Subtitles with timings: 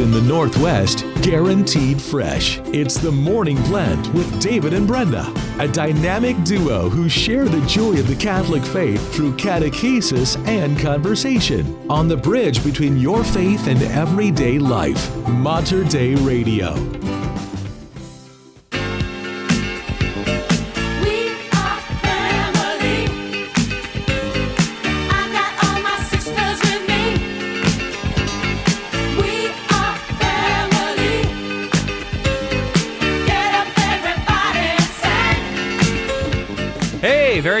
[0.00, 2.58] in the Northwest, guaranteed fresh.
[2.66, 7.98] It's the Morning Blend with David and Brenda, a dynamic duo who share the joy
[7.98, 13.82] of the Catholic faith through catechesis and conversation on the bridge between your faith and
[13.82, 15.14] everyday life.
[15.28, 16.74] Mater Dei Radio.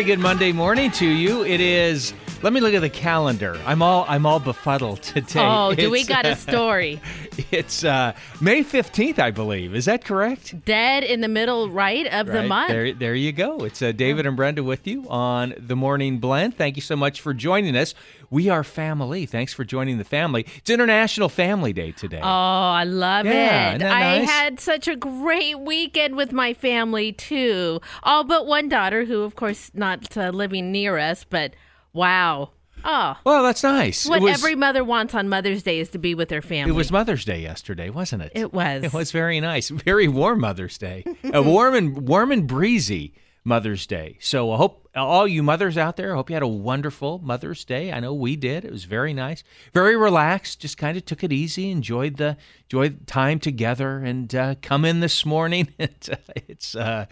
[0.00, 1.44] Very good Monday morning to you.
[1.44, 2.14] It is.
[2.42, 3.60] Let me look at the calendar.
[3.66, 5.40] I'm all I'm all befuddled today.
[5.40, 7.00] Oh, do we got uh, a story?
[7.50, 9.74] It's uh, May 15th, I believe.
[9.74, 10.62] Is that correct?
[10.66, 12.68] Dead in the middle, right, of the month.
[12.68, 13.64] There, there you go.
[13.64, 16.56] It's uh, David and Brenda with you on the Morning Blend.
[16.56, 17.94] Thank you so much for joining us.
[18.28, 19.24] We are family.
[19.24, 20.44] Thanks for joining the family.
[20.58, 22.20] It's International Family Day today.
[22.22, 23.34] Oh, I love it.
[23.34, 23.82] Yeah, it.
[23.82, 24.28] I nice?
[24.28, 27.80] had such a great weekend with my family too.
[28.02, 31.54] All but one daughter, who of course not uh, living near us, but
[31.92, 32.50] wow.
[32.82, 34.06] Oh, well, that's nice.
[34.06, 36.72] what was, every mother wants on Mother's Day is to be with their family.
[36.72, 38.32] It was Mother's Day yesterday, wasn't it?
[38.34, 38.84] It was.
[38.84, 39.68] It was very nice.
[39.68, 41.04] Very warm Mother's Day.
[41.22, 43.12] Warm and warm and breezy
[43.44, 44.18] Mother's Day.
[44.20, 47.64] So I hope all you mothers out there, I hope you had a wonderful Mother's
[47.64, 47.92] Day.
[47.92, 48.64] I know we did.
[48.64, 49.42] It was very nice.
[49.72, 50.60] Very relaxed.
[50.60, 51.70] Just kind of took it easy.
[51.70, 55.68] Enjoyed the enjoyed time together and uh, come in this morning.
[55.80, 56.16] Uh,
[56.48, 57.06] it's uh,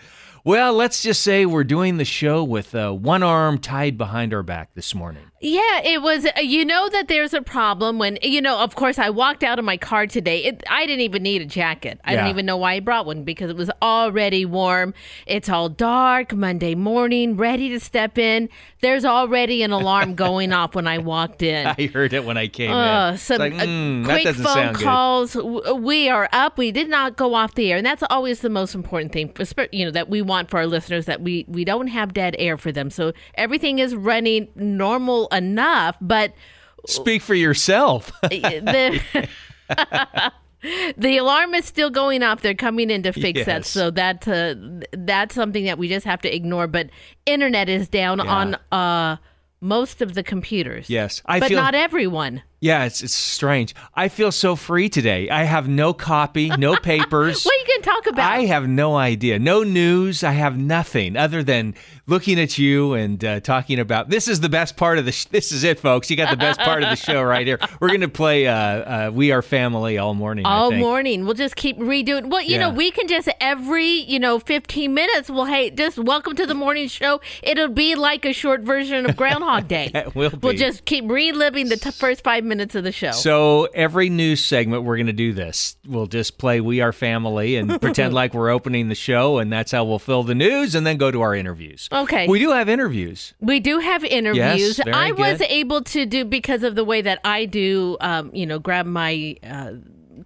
[0.44, 4.42] well, let's just say we're doing the show with uh, one arm tied behind our
[4.42, 5.27] back this morning.
[5.40, 6.26] Yeah, it was.
[6.26, 8.58] uh, You know that there's a problem when you know.
[8.58, 10.42] Of course, I walked out of my car today.
[10.44, 12.00] It, I didn't even need a jacket.
[12.04, 12.16] I Yeah.
[12.22, 14.94] didn't even know why I brought one because it was already warm.
[15.26, 18.48] It's all dark Monday morning, ready to step in.
[18.80, 21.66] There's already an alarm going off when I walked in.
[21.78, 23.18] I heard it when I came Uh, in.
[23.18, 24.84] some like, uh, mm, quick phone sound good.
[24.84, 25.32] calls.
[25.34, 26.58] W- We are up.
[26.58, 29.28] We did not go off the air, and that's always the most important thing.
[29.32, 32.34] for You know that we want for our listeners that we we don't have dead
[32.40, 32.90] air for them.
[32.90, 36.32] So everything is running normal enough, but
[36.86, 38.12] Speak for yourself.
[38.22, 39.28] the
[40.96, 42.40] the alarm is still going off.
[42.40, 43.64] They're coming in to fix that.
[43.64, 44.54] So that uh,
[44.92, 46.66] that's something that we just have to ignore.
[46.66, 46.90] But
[47.26, 48.24] internet is down Yeah.
[48.24, 49.16] on uh
[49.60, 50.88] most of the computers.
[50.88, 52.42] Yes, I but feel- not everyone.
[52.60, 53.74] Yeah, it's it's strange.
[53.94, 55.30] I feel so free today.
[55.30, 57.44] I have no copy, no papers.
[57.44, 58.32] What are you going to talk about?
[58.32, 59.38] I have no idea.
[59.38, 60.24] No news.
[60.24, 61.76] I have nothing other than
[62.08, 64.10] looking at you and uh, talking about.
[64.10, 65.12] This is the best part of the.
[65.12, 66.10] Sh- this is it, folks.
[66.10, 67.60] You got the best part of the show right here.
[67.78, 70.44] We're going to play uh, uh, "We Are Family" all morning.
[70.44, 71.26] I all morning.
[71.26, 72.28] We'll just keep redoing.
[72.28, 75.30] Well, you know, we can just every you know fifteen minutes.
[75.30, 77.20] Well, hey, just welcome to the morning show.
[77.44, 79.92] It'll be like a short version of Groundhog Day.
[80.16, 83.12] Will We'll just keep reliving the t- first five minutes of the show.
[83.12, 85.76] So every news segment, we're going to do this.
[85.86, 89.72] We'll just play "We Are Family" and pretend like we're opening the show, and that's
[89.72, 91.88] how we'll fill the news, and then go to our interviews.
[91.92, 92.26] Okay.
[92.26, 93.34] We do have interviews.
[93.40, 94.78] We do have interviews.
[94.78, 97.96] very I was able to do because of the way that I do.
[98.00, 99.36] Um, you know, grab my.
[99.42, 99.72] Uh,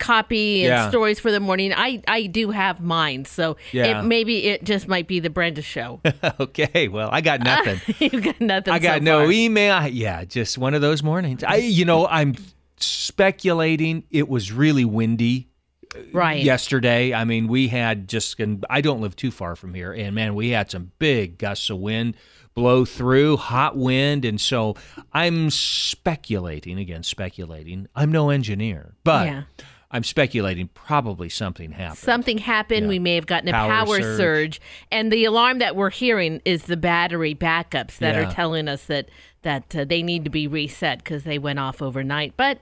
[0.03, 0.89] copy and Yeah.
[0.91, 4.01] stories for the morning i i do have mine so Yeah.
[4.01, 6.01] it maybe it just might be the brenda show
[6.41, 6.89] okay.
[6.89, 7.81] Well, I got nothing.
[8.13, 9.87] you've got nothing I got so no email.
[9.87, 11.43] Yeah, just one of those mornings.
[11.45, 12.35] I, you know, I'm
[12.79, 14.05] speculating.
[14.11, 15.49] It was really windy
[15.95, 17.13] uh, right yesterday.
[17.15, 18.39] I mean, we had just.
[18.41, 21.69] and I don't live too far from here, and man, we had some big gusts
[21.71, 22.17] of wind
[22.55, 24.77] blow through, hot wind, and so
[25.13, 27.03] I'm speculating again.
[27.03, 27.89] Speculating.
[27.95, 29.27] I'm no engineer, but.
[29.27, 29.43] Yeah.
[29.95, 31.99] I'm speculating probably something happened.
[31.99, 32.85] something happened.
[32.85, 32.89] Yeah.
[32.89, 34.17] We may have gotten a Power power, surge.
[34.17, 34.61] surge.
[34.91, 38.29] and the alarm that we're hearing is the battery backups that Yeah.
[38.29, 39.09] are telling us that
[39.43, 42.33] that uh, they need to be reset because they went off overnight.
[42.37, 42.59] But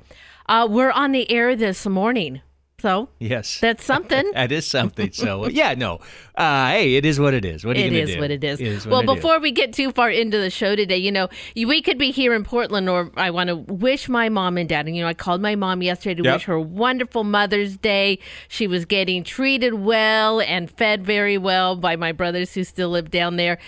[0.49, 2.41] uh, we're on the air this morning,
[2.81, 3.61] so yes.
[3.61, 4.31] that's something.
[4.35, 5.13] that is something.
[5.13, 6.01] So yeah, no.
[6.35, 7.65] Uh, hey, it is what it is.
[7.65, 8.21] What are you It gonna is do?
[8.21, 8.61] what it is.
[8.61, 9.15] It is well, it is.
[9.17, 12.35] before we get too far into the show today, you know, we could be here
[12.35, 14.87] in Portland, or I want to wish my mom and dad.
[14.87, 16.35] And you know, I called my mom yesterday to Yep.
[16.35, 18.19] wish her a wonderful Mother's Day.
[18.49, 23.11] She was getting treated well and fed very well by my brothers who still live
[23.11, 23.59] down there.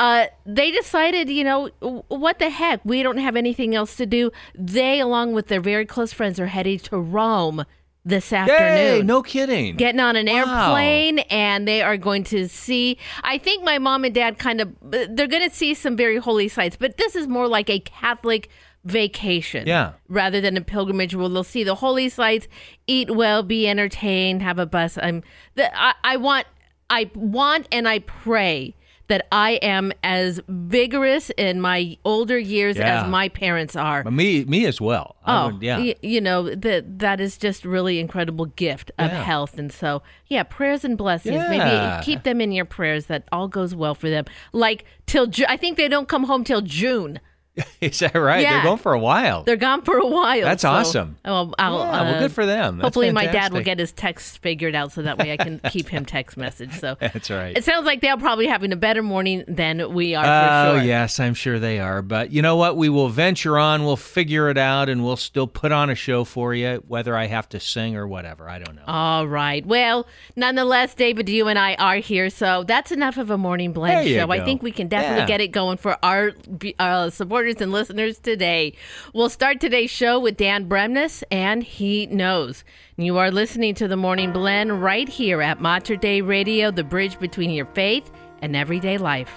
[0.00, 1.66] Uh, they decided, you know,
[2.06, 2.80] what the heck?
[2.84, 4.30] We don't have anything else to do.
[4.54, 7.64] They, along with their very close friends, are heading to Rome
[8.08, 9.76] this afternoon Yay, no kidding.
[9.76, 10.34] getting on an Wow.
[10.74, 14.68] airplane and they are going to see i think my mom and dad kind of
[14.92, 17.78] uh, they're going to see some very holy sites but this is more like a
[17.80, 18.48] catholic
[18.84, 19.92] vacation Yeah.
[20.08, 22.48] rather than a pilgrimage where they'll see the holy sites
[22.86, 25.22] eat well be entertained have a bus i'm
[25.56, 26.46] the, I, I want
[26.88, 28.74] i want and i pray
[29.08, 33.02] that I am as vigorous in my older years Yeah.
[33.04, 34.04] as my parents are.
[34.04, 35.16] Me, me as well.
[35.26, 35.78] Oh, would- yeah.
[35.78, 39.22] y- you know that that is just really incredible gift of Yeah.
[39.24, 41.36] health, and so yeah, prayers and blessings.
[41.36, 41.48] Yeah.
[41.48, 44.24] Maybe keep them in your prayers that all goes well for them.
[44.52, 47.18] Like till Ju- I think they don't come home till June.
[47.80, 48.40] Is that right?
[48.42, 48.54] Yeah.
[48.54, 49.42] They're gone for a while.
[49.44, 50.42] They're gone for a while.
[50.42, 51.16] That's so- awesome.
[51.24, 52.78] Well, I'll, Yeah, well, uh, good for them.
[52.78, 55.60] That's hopefully, my dad will get his text figured out so that way I can
[55.70, 56.72] keep him text message.
[56.78, 57.56] So That's right.
[57.56, 60.24] It sounds like they're probably having a better morning than we are.
[60.24, 60.86] Oh, for sure.
[60.86, 62.02] yes, I'm sure they are.
[62.02, 62.76] But you know what?
[62.76, 63.84] We will venture on.
[63.84, 67.26] We'll figure it out, and we'll still put on a show for you, whether I
[67.26, 68.48] have to sing or whatever.
[68.48, 68.82] I don't know.
[68.86, 69.64] All right.
[69.64, 70.06] Well,
[70.36, 74.30] nonetheless, David, you and I are here, so that's enough of a morning blend show.
[74.30, 75.26] I think we can definitely Yeah.
[75.26, 76.32] get it going for our
[76.78, 78.74] uh, supporters and listeners today.
[79.14, 82.62] We'll start today's show with Dan Bremnes, and he knows.
[82.96, 87.18] You are listening to the Morning Blend right here at Mater Dei Radio, the bridge
[87.18, 88.10] between your faith
[88.42, 89.32] and everyday life.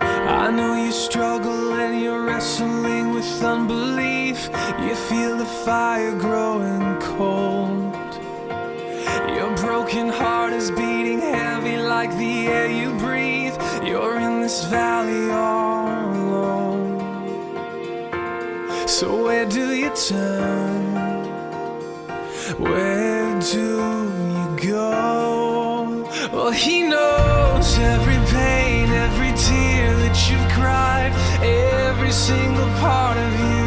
[0.00, 4.50] I know you struggle and you're wrestling with unbelief.
[4.80, 7.95] You feel the fire growing cold.
[9.76, 13.54] Broken heart is beating heavy like the air you breathe.
[13.84, 15.86] You're in this valley all
[16.22, 16.98] alone.
[18.88, 20.94] So, where do you turn?
[22.58, 23.66] Where do
[24.36, 26.08] you go?
[26.32, 31.12] Well, he knows every pain, every tear that you've cried,
[31.42, 33.66] every single part of you.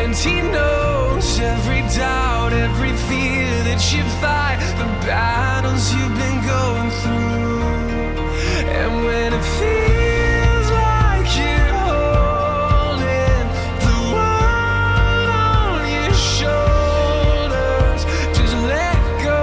[0.00, 3.43] And he knows every doubt, every fear
[3.74, 7.58] that you fight, the battles you've been going through.
[8.70, 13.46] And when it feels like you're holding
[13.86, 18.00] the world on your shoulders,
[18.38, 19.42] just let go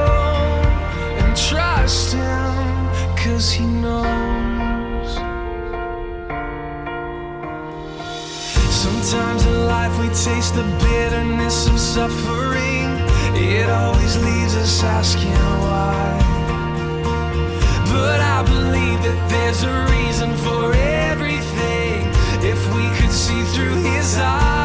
[1.19, 2.55] and trust him,
[3.17, 5.11] cause he knows.
[8.71, 12.80] Sometimes in life we taste the bitterness of suffering.
[13.35, 15.31] It always leaves us asking
[15.63, 16.17] why.
[17.91, 22.07] But I believe that there's a reason for everything.
[22.43, 24.60] If we could see through his eyes,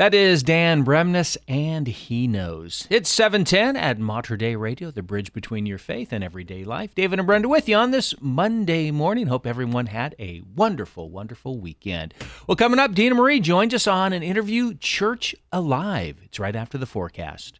[0.00, 2.86] That is Dan Bremnes, and he knows.
[2.88, 6.94] It's 710 at Mater Dei Radio, the bridge between your faith and everyday life.
[6.94, 9.26] David and Brenda with you on this Monday morning.
[9.26, 12.14] Hope everyone had a wonderful, wonderful weekend.
[12.46, 16.16] Well, coming up, Dina Marie joins us on an interview, Church Alive.
[16.24, 17.59] It's right after the forecast.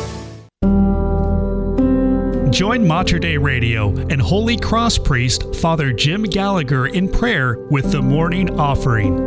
[2.51, 8.01] Join Mater Dei Radio and Holy Cross priest Father Jim Gallagher in prayer with the
[8.01, 9.17] morning offering.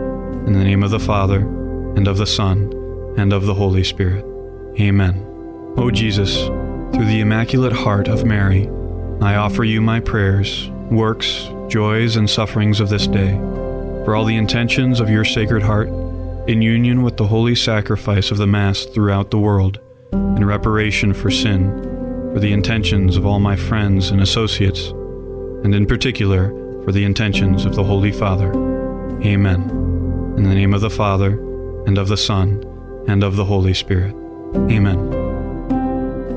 [0.46, 2.70] In the name of the Father, and of the Son,
[3.16, 4.26] and of the Holy Spirit.
[4.78, 5.24] Amen.
[5.78, 6.36] O Jesus,
[6.92, 8.68] through the Immaculate Heart of Mary,
[9.22, 13.32] I offer you my prayers, works, joys, and sufferings of this day,
[14.04, 15.88] for all the intentions of your Sacred Heart,
[16.46, 19.80] in union with the holy sacrifice of the Mass throughout the world,
[20.12, 21.94] in reparation for sin,
[22.34, 24.88] for the intentions of all my friends and associates,
[25.62, 26.48] and in particular
[26.84, 28.50] for the intentions of the Holy Father.
[29.22, 29.62] Amen.
[30.36, 31.38] In the name of the Father,
[31.86, 32.64] and of the Son,
[33.06, 34.16] and of the Holy Spirit.
[34.68, 35.12] Amen.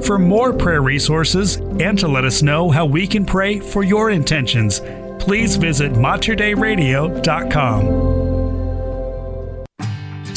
[0.04, 4.12] For more prayer resources and to let us know how we can pray for your
[4.12, 4.82] intentions,
[5.20, 8.27] please visit materdeiradio.com.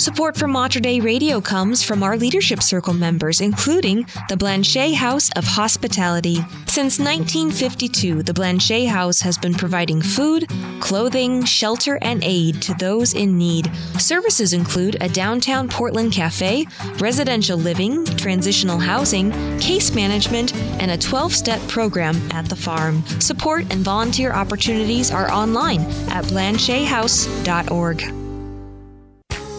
[0.00, 5.28] Support for Mater Dei Radio comes from our Leadership Circle members, including the Blanchet House
[5.36, 6.36] of Hospitality.
[6.66, 10.48] Since 1952, the Blanchet House has been providing food,
[10.80, 13.70] clothing, shelter, and aid to those in need.
[13.98, 16.64] Services include a downtown Portland cafe,
[16.98, 23.04] residential living, transitional housing, case management, and a 12 step program at the farm.
[23.20, 28.19] Support and volunteer opportunities are online at blanchethouse.org.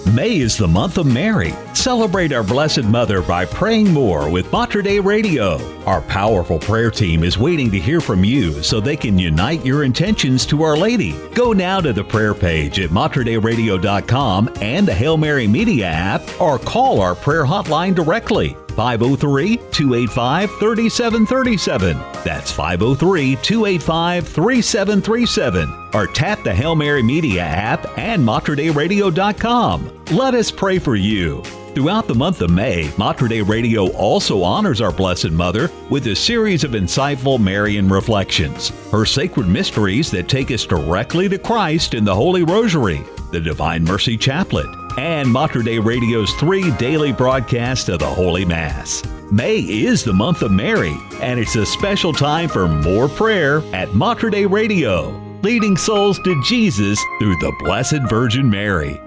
[0.06, 1.54] May is the month of Mary.
[1.74, 5.60] Celebrate our Blessed Mother by praying more with Mater Dei Radio.
[5.86, 9.84] Our powerful prayer team is waiting to hear from you so they can unite your
[9.84, 11.14] intentions to Our Lady.
[11.34, 16.58] Go now to the prayer page at materdeiradio.com and the Hail Mary Media app or
[16.58, 18.58] call our prayer hotline directly.
[18.72, 21.98] 503 285 3737.
[22.24, 25.78] That's 503 285 3737.
[25.94, 30.06] Or tap the Hail Mary Media app and materdeiradio.com.
[30.12, 31.44] Let us pray for you.
[31.74, 36.16] Throughout the month of May, Mater Dei Radio also honors our Blessed Mother with a
[36.16, 42.04] series of insightful Marian reflections, her sacred mysteries that take us directly to Christ in
[42.04, 43.02] the Holy Rosary,
[43.32, 49.04] the Divine Mercy Chaplet, and Mater Dei Radio's three daily broadcasts of the Holy Mass.
[49.32, 53.94] May is the month of Mary, and it's a special time for more prayer at
[53.94, 55.10] Mater Dei Radio,
[55.42, 59.00] leading souls to Jesus through the Blessed Virgin Mary.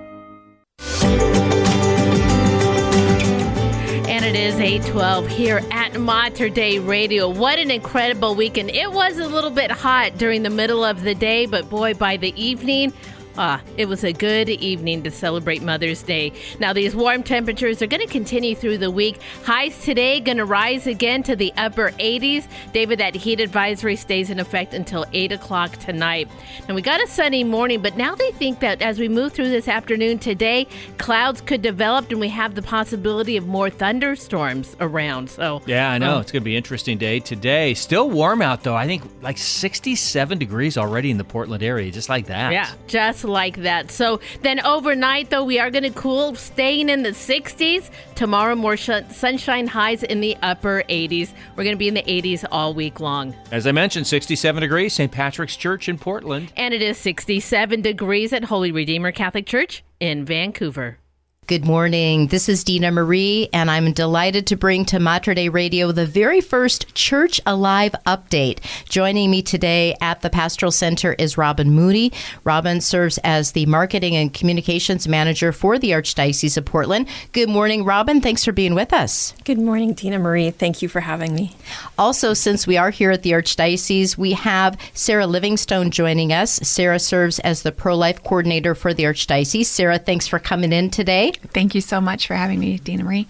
[4.07, 7.29] And it is 812 here at Mater Dei Radio.
[7.29, 8.71] What an incredible weekend.
[8.71, 12.17] It was a little bit hot during the middle of the day, but boy, by
[12.17, 12.93] the evening,
[13.37, 16.33] Ah, it was a good evening to celebrate Mother's Day.
[16.61, 19.21] Now, these warm temperatures are going to continue through the week.
[19.45, 22.47] Highs today going to rise again to the upper 80s.
[22.73, 26.29] David, that heat advisory stays in effect until 8 o'clock tonight.
[26.69, 29.49] Now, we got a sunny morning, but now they think that as we move through
[29.51, 35.29] this afternoon today, clouds could develop and we have the possibility of more thunderstorms around.
[35.29, 36.15] So, Yeah, I know.
[36.17, 37.75] um, it's going to be an interesting day today.
[37.75, 38.77] Still warm out, though.
[38.77, 42.53] I think like 67 degrees already in the Portland area, just like that.
[42.53, 43.91] Yeah, just like that.
[43.91, 47.91] So then overnight, though, we are going to cool, staying in the 60s.
[48.15, 51.31] Tomorrow, more sh- sunshine highs in the upper 80s.
[51.57, 53.35] We're going to be in the 80s all week long.
[53.51, 55.11] As I mentioned, 67 degrees, St.
[55.11, 56.53] Patrick's Church in Portland.
[56.57, 60.99] And it is 67 degrees at Holy Redeemer Catholic Church in Vancouver.
[61.47, 62.29] Good morning.
[62.29, 66.41] This is Dina Marie, and I'm delighted to bring to Mater Dei Radio the very
[66.41, 68.61] first Church Alive update.
[68.89, 72.15] Joining me today at the Pastoral Center is Robin Moody.
[72.45, 77.09] Robin serves as the Marketing and Communications Manager for the Archdiocese of Portland.
[77.33, 78.23] Good morning, Robin.
[78.23, 79.35] Thanks for being with us.
[79.45, 80.51] Good morning, Dina Marie.
[80.51, 81.55] Thank you for having me.
[81.99, 86.53] Also, since we are here at the Archdiocese, we have Sarah Livingstone joining us.
[86.53, 89.67] Sarah serves as the pro life coordinator for the Archdiocese.
[89.67, 91.34] Sarah, thanks for coming in today.
[91.53, 93.27] Thank you so much for having me, Dina Marie.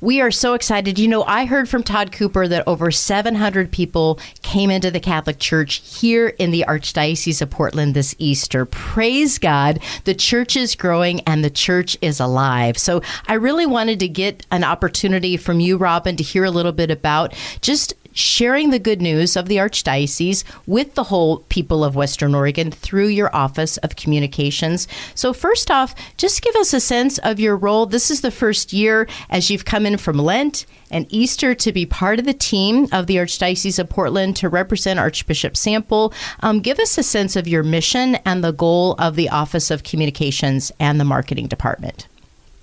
[0.00, 0.98] We are so excited.
[0.98, 5.38] You know, I heard from Todd Cooper that over 700 people came into the Catholic
[5.38, 8.64] Church here in the Archdiocese of Portland this Easter.
[8.64, 9.80] Praise God.
[10.04, 12.78] The church is growing and the church is alive.
[12.78, 16.72] So I really wanted to get an opportunity from you, Robin, to hear a little
[16.72, 21.96] bit about just sharing the good news of the Archdiocese with the whole people of
[21.96, 24.88] Western Oregon through your Office of Communications.
[25.14, 27.86] So, first off, just give us a sense of your role.
[27.86, 31.86] This is the first year as you've come in from Lent and Easter to be
[31.86, 36.12] part of the team of the Archdiocese of Portland to represent Archbishop Sample.
[36.40, 39.82] Um, give us a sense of your mission and the goal of the Office of
[39.84, 42.06] Communications and the Marketing Department.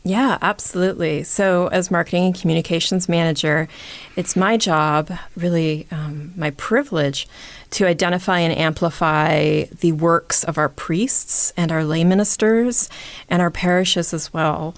[0.08, 1.24] Yeah, absolutely.
[1.24, 3.68] So, as marketing and communications manager,
[4.16, 7.28] it's my job, really um, my privilege,
[7.72, 12.88] to identify and amplify the works of our priests and our lay ministers
[13.32, 14.76] and our parishes as well.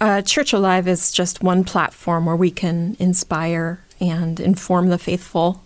[0.00, 5.64] Uh, Church Alive is just one platform where we can inspire and inform the faithful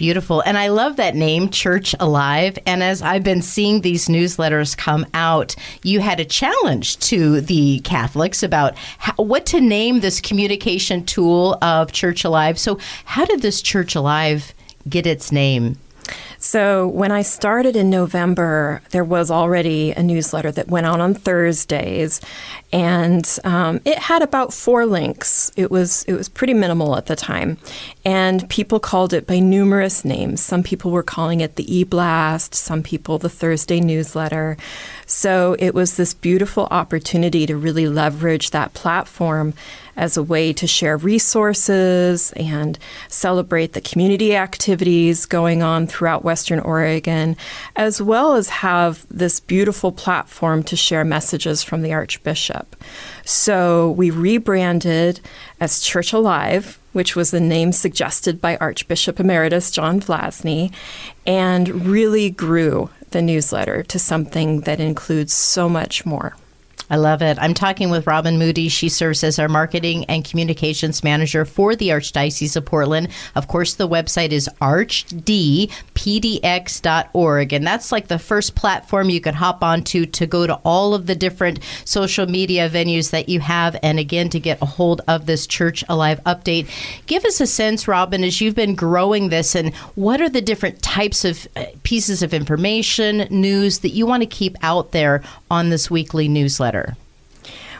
[0.00, 0.40] Beautiful.
[0.46, 2.58] And I love that name, Church Alive.
[2.64, 7.80] And as I've been seeing these newsletters come out, you had a challenge to the
[7.80, 12.58] Catholics about how, what to name this communication tool of Church Alive.
[12.58, 14.54] So, how did this Church Alive
[14.88, 15.76] get its name?
[16.38, 21.14] So, when I started in November, there was already a newsletter that went out on
[21.14, 22.20] Thursdays,
[22.72, 25.52] and um, it had about four links.
[25.56, 27.58] It was it was pretty minimal at the time,
[28.04, 30.40] and people called it by numerous names.
[30.40, 34.56] Some people were calling it the E Blast, some people the Thursday newsletter.
[35.10, 39.54] So it was this beautiful opportunity to really leverage that platform
[39.96, 46.60] as a way to share resources and celebrate the community activities going on throughout Western
[46.60, 47.36] Oregon,
[47.74, 52.76] as well as have this beautiful platform to share messages from the Archbishop.
[53.24, 55.18] So we rebranded
[55.58, 60.72] as Church Alive, which was the name suggested by Archbishop Emeritus John Vlazny,
[61.26, 66.36] and really grew the newsletter to something that includes so much more.
[66.90, 67.38] I love it.
[67.40, 68.68] I'm talking with Robin Moody.
[68.68, 73.10] She serves as our marketing and communications manager for the Archdiocese of Portland.
[73.36, 79.62] Of course, the website is archdpdx.org, and that's like the first platform you can hop
[79.62, 84.00] onto to go to all of the different social media venues that you have, and
[84.00, 86.68] again, to get a hold of this Church Alive update.
[87.06, 90.82] Give us a sense, Robin, as you've been growing this, and what are the different
[90.82, 95.70] types of uh, pieces of information, news that you want to keep out there on
[95.70, 96.96] this weekly newsletter?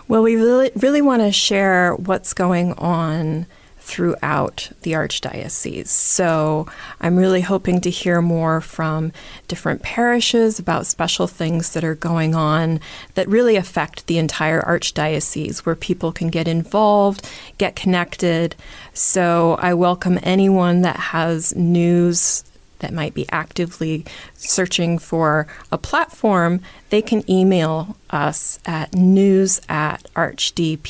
[0.08, 3.46] Well, we really, really want to share what's going on
[3.78, 5.88] throughout the Archdiocese.
[5.88, 6.66] So
[7.00, 9.10] I'm really hoping to hear more from
[9.48, 12.78] different parishes about special things that are going on
[13.14, 18.54] that really affect the entire Archdiocese, where people can get involved, get connected.
[18.94, 22.44] So I welcome anyone that has news
[22.80, 26.60] that might be actively searching for a platform,
[26.90, 30.86] they can email us at news at archdpdx.org.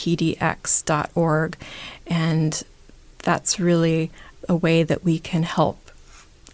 [2.07, 2.63] And
[3.19, 4.11] that's really
[4.49, 5.91] a way that we can help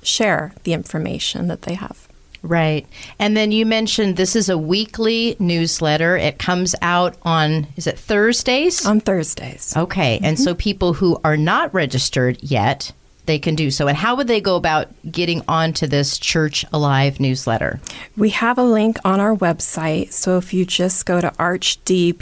[0.02, 2.06] share the information that they have.
[2.42, 2.86] Right.
[3.18, 6.16] And then you mentioned this is a weekly newsletter.
[6.16, 8.86] It comes out on, is it Thursdays?
[8.86, 9.76] On Thursdays.
[9.76, 10.20] Okay.
[10.22, 10.58] And so mm-hmm.
[10.58, 12.92] people who are not registered yet,
[13.26, 13.86] they can do so.
[13.88, 17.80] And how would they go about getting onto this Church Alive newsletter?
[18.16, 20.12] We have a link on our website.
[20.12, 22.16] So if you just go to archdpdx.org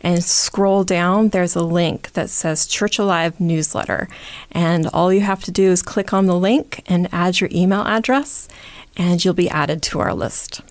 [0.00, 4.08] and scroll down, there's a link that says Church Alive newsletter.
[4.52, 7.82] And all you have to do is click on the link and add your email
[7.82, 8.48] address,
[8.96, 10.62] and you'll be added to our list.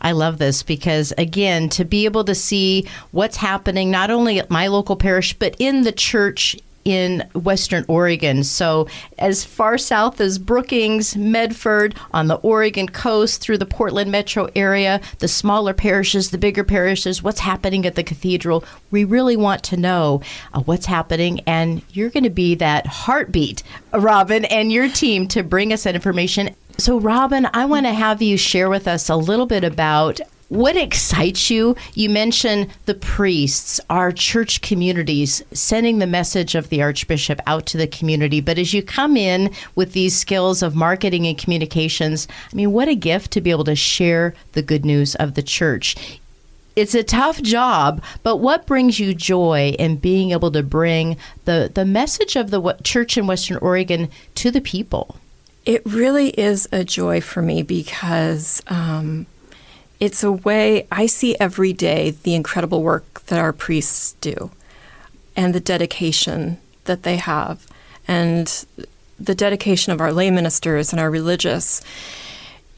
[0.00, 4.50] I love this because, again, to be able to see what's happening not only at
[4.50, 8.44] my local parish, but in the church in Western Oregon.
[8.44, 14.48] So, as far south as Brookings, Medford, on the Oregon coast, through the Portland metro
[14.54, 18.64] area, the smaller parishes, the bigger parishes, what's happening at the cathedral.
[18.90, 23.62] We really want to know uh, what's happening, and you're going to be that heartbeat,
[23.92, 26.54] Robin, and your team to bring us that information.
[26.76, 30.20] So, Robin, I want to have you share with us a little bit about
[30.54, 31.74] what excites you?
[31.94, 37.76] You mentioned the priests, our church communities, sending the message of the Archbishop out to
[37.76, 38.40] the community.
[38.40, 42.88] But as you come in with these skills of marketing and communications, I mean, what
[42.88, 46.20] a gift to be able to share the good news of the church.
[46.76, 51.70] It's a tough job, but what brings you joy in being able to bring the,
[51.72, 55.16] the message of the church in Western Oregon to the people?
[55.66, 59.26] It really is a joy for me because um,
[60.00, 64.50] it's a way I see every day the incredible work that our priests do
[65.36, 67.66] and the dedication that they have
[68.06, 68.64] and
[69.18, 71.80] the dedication of our lay ministers and our religious.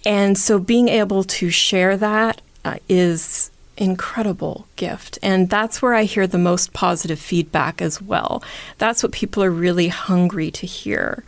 [0.05, 5.19] And so being able to share that uh, is incredible gift.
[5.23, 8.43] And that's where i hear the most positive feedback as well.
[8.79, 11.25] That's what people are really hungry to hear.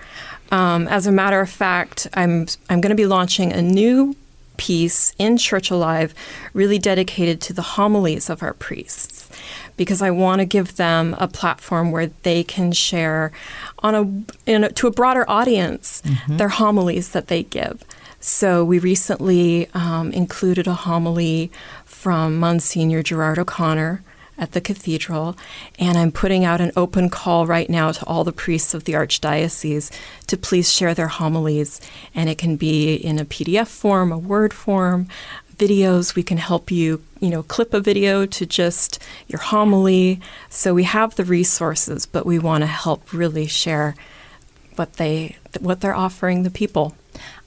[0.51, 4.16] Um, as a matter of fact i'm i'm going to be launching a new
[4.59, 6.14] piece in Church Alive
[6.53, 9.31] really dedicated to the homilies of our priests
[9.79, 13.33] because I want to give them a platform where they can share
[13.79, 17.83] on a, in a to a broader audience their homilies that they give.
[18.21, 21.51] So we recently um, included a homily
[21.85, 24.03] from Monsignor Gerard O'Connor
[24.38, 25.37] at the cathedral,
[25.79, 28.92] and I'm putting out an open call right now to all the priests of the
[28.92, 29.90] Archdiocese
[30.29, 31.81] to please share their homilies.
[32.14, 35.09] And it can be in a PDF form, a Word form,
[35.57, 36.14] videos.
[36.14, 40.20] We can help you, you know, clip a video to just your homily.
[40.48, 43.94] So we have the resources, but we want to help really share
[44.77, 46.94] what they what they're offering the people.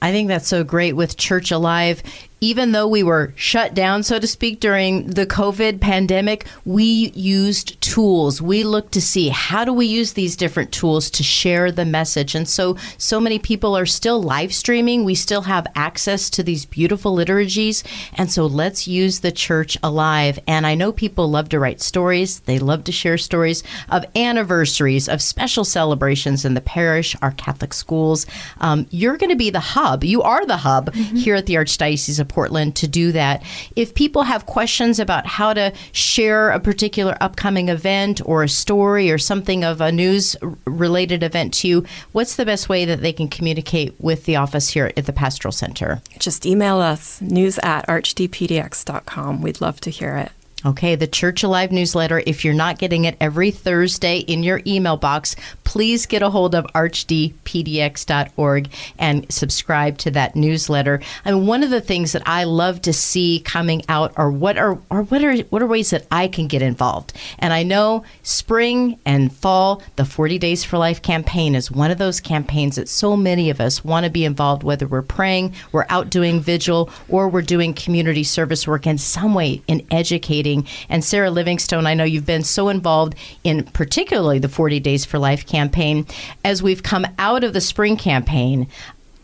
[0.02, 2.02] I think that's so great with Church Alive.
[2.42, 7.80] Even though we were shut down, so to speak, during the COVID pandemic, we used
[7.92, 8.40] tools.
[8.40, 12.34] We look to see how do we use these different tools to share the message.
[12.34, 15.04] And so, so many people are still live streaming.
[15.04, 17.84] We still have access to these beautiful liturgies.
[18.14, 20.38] And so, let's use the church alive.
[20.46, 25.06] And I know people love to write stories, they love to share stories of anniversaries,
[25.06, 28.24] of special celebrations in the parish, our Catholic schools.
[28.62, 30.02] Um, you're going to be the hub.
[30.02, 33.42] You are the hub here at the Archdiocese of Portland to do that.
[33.76, 37.81] If people have questions about how to share a particular upcoming event
[38.24, 42.68] or a story or something of a news related event to you, what's the best
[42.68, 46.02] way that they can communicate with the office here at the Pastoral Center?
[46.18, 49.42] Just email us news at archdpdx.com.
[49.42, 50.32] We'd love to hear it.
[50.64, 52.22] Okay, the Church Alive newsletter.
[52.24, 56.54] If you're not getting it every Thursday in your email box, please get a hold
[56.54, 61.00] of archdpdx.org and subscribe to that newsletter.
[61.24, 64.78] And one of the things that I love to see coming out are what are
[64.88, 67.12] or what are what are ways that I can get involved.
[67.40, 71.98] And I know spring and fall, the 40 Days for Life campaign is one of
[71.98, 75.86] those campaigns that so many of us want to be involved, whether we're praying, we're
[75.88, 80.51] out doing vigil, or we're doing community service work in some way in educating.
[80.88, 85.18] And Sarah Livingstone, I know you've been so involved in particularly the 40 Days for
[85.18, 86.06] Life campaign.
[86.44, 88.68] As we've come out of the spring campaign,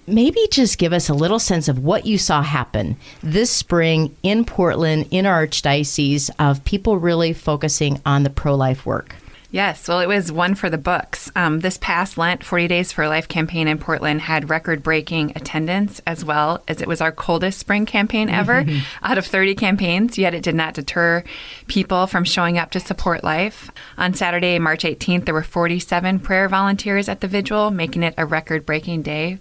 [0.06, 4.44] maybe just give us a little sense of what you saw happen this spring in
[4.44, 9.14] Portland, in our archdiocese, of people really focusing on the pro life work.
[9.50, 11.32] Yes, well, it was one for the books.
[11.34, 16.02] Um, this past Lent, 40 Days for Life campaign in Portland had record breaking attendance
[16.06, 18.66] as well as it was our coldest spring campaign ever
[19.02, 21.24] out of 30 campaigns, yet it did not deter
[21.66, 23.70] people from showing up to support life.
[23.96, 28.26] On Saturday, March 18th, there were 47 prayer volunteers at the vigil, making it a
[28.26, 29.38] record breaking day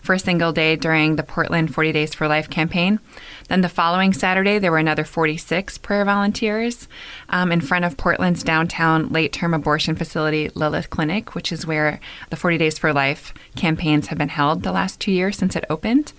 [0.00, 2.98] for a single day during the Portland 40 Days for Life campaign.
[3.50, 6.86] Then the following Saturday, there were another 46 prayer volunteers
[7.30, 11.98] um, in front of Portland's downtown late term abortion facility, Lilith Clinic, which is where
[12.30, 15.64] the 40 Days for Life campaigns have been held the last two years since it
[15.68, 16.12] opened.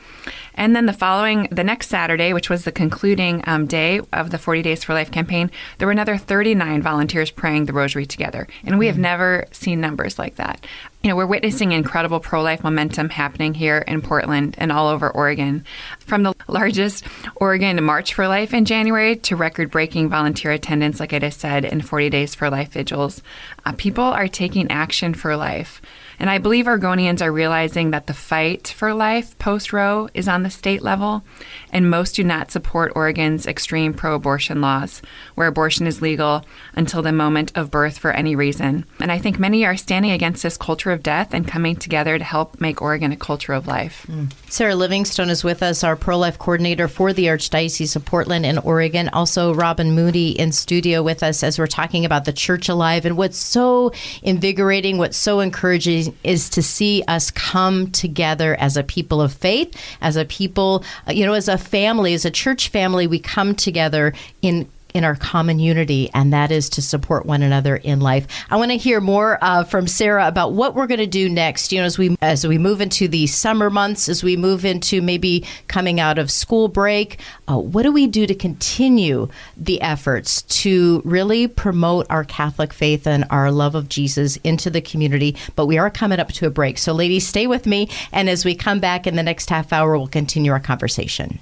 [0.55, 4.37] And then the following, the next Saturday, which was the concluding um, day of the
[4.37, 8.45] 40 Days for Life campaign, there were another 39 volunteers praying the rosary together.
[8.65, 10.67] And we have never seen numbers like that.
[11.03, 15.09] You know, we're witnessing incredible pro life momentum happening here in Portland and all over
[15.09, 15.65] Oregon.
[15.97, 17.05] From the largest
[17.37, 21.65] Oregon March for Life in January to record breaking volunteer attendance, like I just said,
[21.65, 23.23] in 40 Days for Life vigils,
[23.65, 25.81] uh, people are taking action for life.
[26.21, 30.43] And I believe Oregonians are realizing that the fight for life post Roe is on
[30.43, 31.23] the state level,
[31.71, 35.01] and most do not support Oregon's extreme pro abortion laws,
[35.33, 38.85] where abortion is legal until the moment of birth for any reason.
[38.99, 42.23] And I think many are standing against this culture of death and coming together to
[42.23, 44.05] help make Oregon a culture of life.
[44.47, 48.59] Sarah Livingstone is with us, our pro life coordinator for the Archdiocese of Portland and
[48.59, 49.09] Oregon.
[49.09, 53.07] Also, Robin Moody in studio with us as we're talking about the Church Alive.
[53.07, 58.83] And what's so invigorating, what's so encouraging is to see us come together as a
[58.83, 62.69] people of faith, as a people, uh, you know, as a family, as a church
[62.69, 67.41] family, we come together in in our common unity, and that is to support one
[67.41, 68.27] another in life.
[68.49, 71.71] I want to hear more uh, from Sarah about what we're going to do next.
[71.71, 75.01] You know, as we as we move into the summer months, as we move into
[75.01, 80.41] maybe coming out of school break, uh, what do we do to continue the efforts
[80.43, 85.35] to really promote our Catholic faith and our love of Jesus into the community?
[85.55, 88.45] But we are coming up to a break, so ladies, stay with me, and as
[88.45, 91.39] we come back in the next half hour, we'll continue our conversation.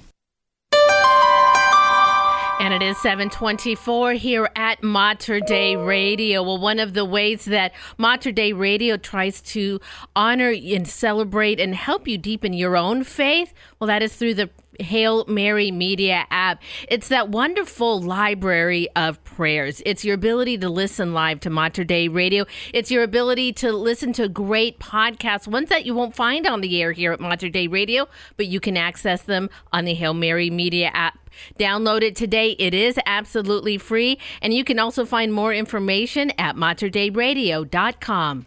[2.60, 6.42] And it is 724 here at Mater Dei Radio.
[6.42, 9.80] Well, one of the ways that Mater Dei Radio tries to
[10.14, 14.50] honor and celebrate and help you deepen your own faith, well, that is through the
[14.80, 16.62] Hail Mary Media app.
[16.88, 19.82] It's that wonderful library of prayers.
[19.86, 22.44] It's your ability to listen live to Mater Dei Radio.
[22.72, 26.80] It's your ability to listen to great podcasts, ones that you won't find on the
[26.82, 30.50] air here at Mater Dei Radio, but you can access them on the Hail Mary
[30.50, 31.18] Media app.
[31.58, 32.56] Download it today.
[32.58, 34.18] It is absolutely free.
[34.42, 38.46] And you can also find more information at materdeiradio.com.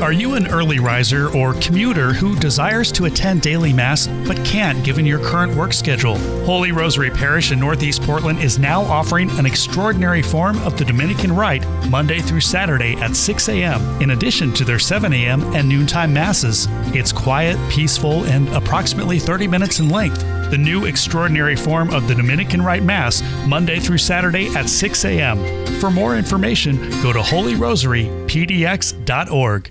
[0.00, 4.82] Are you an early riser or commuter who desires to attend daily Mass but can't
[4.82, 6.16] given your current work schedule?
[6.44, 11.36] Holy Rosary Parish in Northeast Portland is now offering an extraordinary form of the Dominican
[11.36, 15.42] Rite Monday through Saturday at 6 a.m., in addition to their 7 a.m.
[15.54, 16.66] and noontime Masses.
[16.94, 20.20] It's quiet, peaceful, and approximately 30 minutes in length.
[20.50, 25.38] The new extraordinary form of the Dominican Rite Mass, Monday through Saturday at 6 a.m.
[25.78, 29.70] For more information, go to holyrosarypdx.org.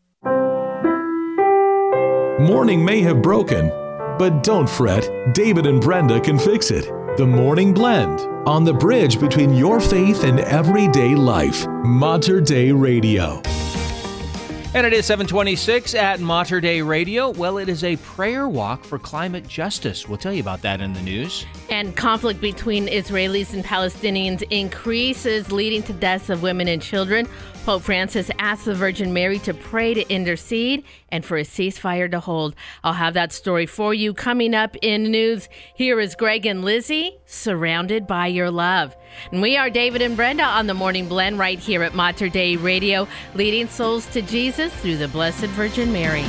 [2.39, 3.67] Morning may have broken,
[4.17, 5.07] but don't fret.
[5.33, 6.85] David and Brenda can fix it.
[7.17, 11.67] The Morning Blend on the bridge between your faith and everyday life.
[11.67, 13.41] Mater Dei Radio.
[14.73, 17.31] And it is 726 at Mater Dei Radio.
[17.31, 20.07] Well, it is a prayer walk for climate justice.
[20.07, 21.45] We'll tell you about that in the news.
[21.69, 27.27] And conflict between Israelis and Palestinians increases, leading to deaths of women and children.
[27.65, 32.19] Pope Francis asked the Virgin Mary to pray to intercede and for a ceasefire to
[32.19, 32.55] hold.
[32.83, 35.47] I'll have that story for you coming up in news.
[35.75, 38.95] Here is Greg and Lizzie, surrounded by your love.
[39.31, 42.55] And we are David and Brenda on the Morning Blend right here at Mater Dei
[42.55, 46.25] Radio, leading souls to Jesus through the Blessed Virgin Mary.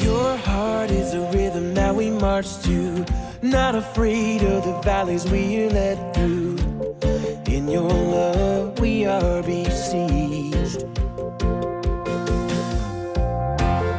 [0.00, 1.45] Your heart is a rhythm
[1.76, 3.04] that we march to.
[3.42, 6.56] Not afraid of the valleys we are led through.
[7.46, 10.82] In your love, we are besieged.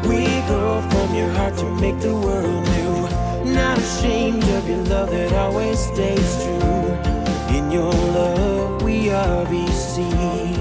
[0.09, 3.53] We go from your heart to make the world new.
[3.53, 7.55] Not ashamed of your love that always stays true.
[7.55, 10.56] In your love, we are besieged.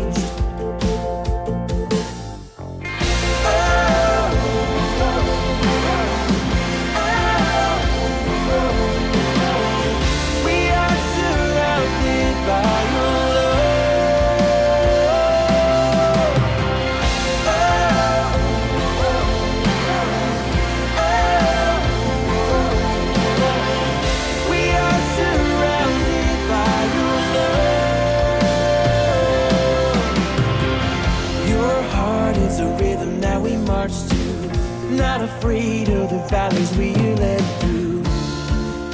[36.30, 38.02] Valleys we led through.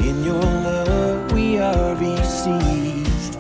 [0.07, 3.37] In your love, we are besieged.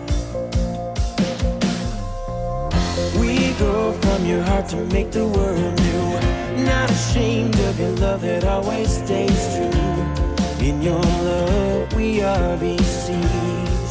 [3.20, 6.64] We go from your heart to make the world new.
[6.64, 10.66] Not ashamed of your love that always stays true.
[10.66, 13.81] In your love, we are besieged.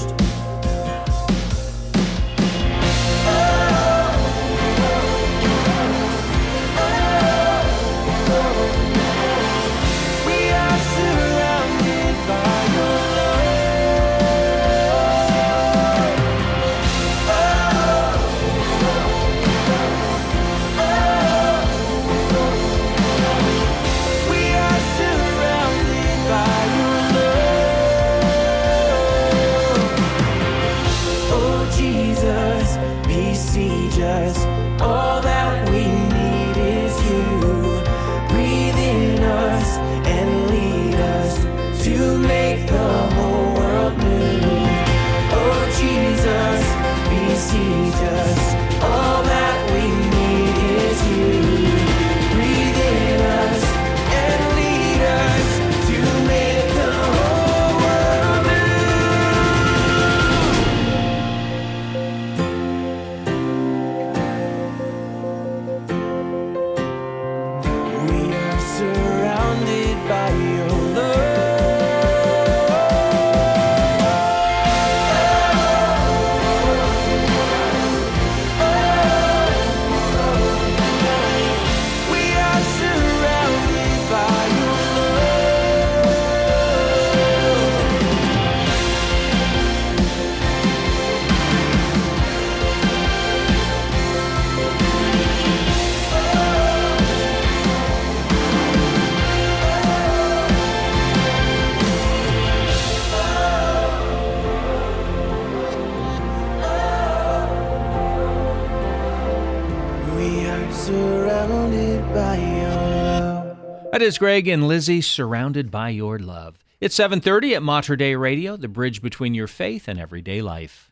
[113.91, 116.57] That is Greg and Lizzie, Surrounded by Your Love.
[116.79, 120.91] It's 7.30 at Mater Dei Radio, the bridge between your faith and everyday life.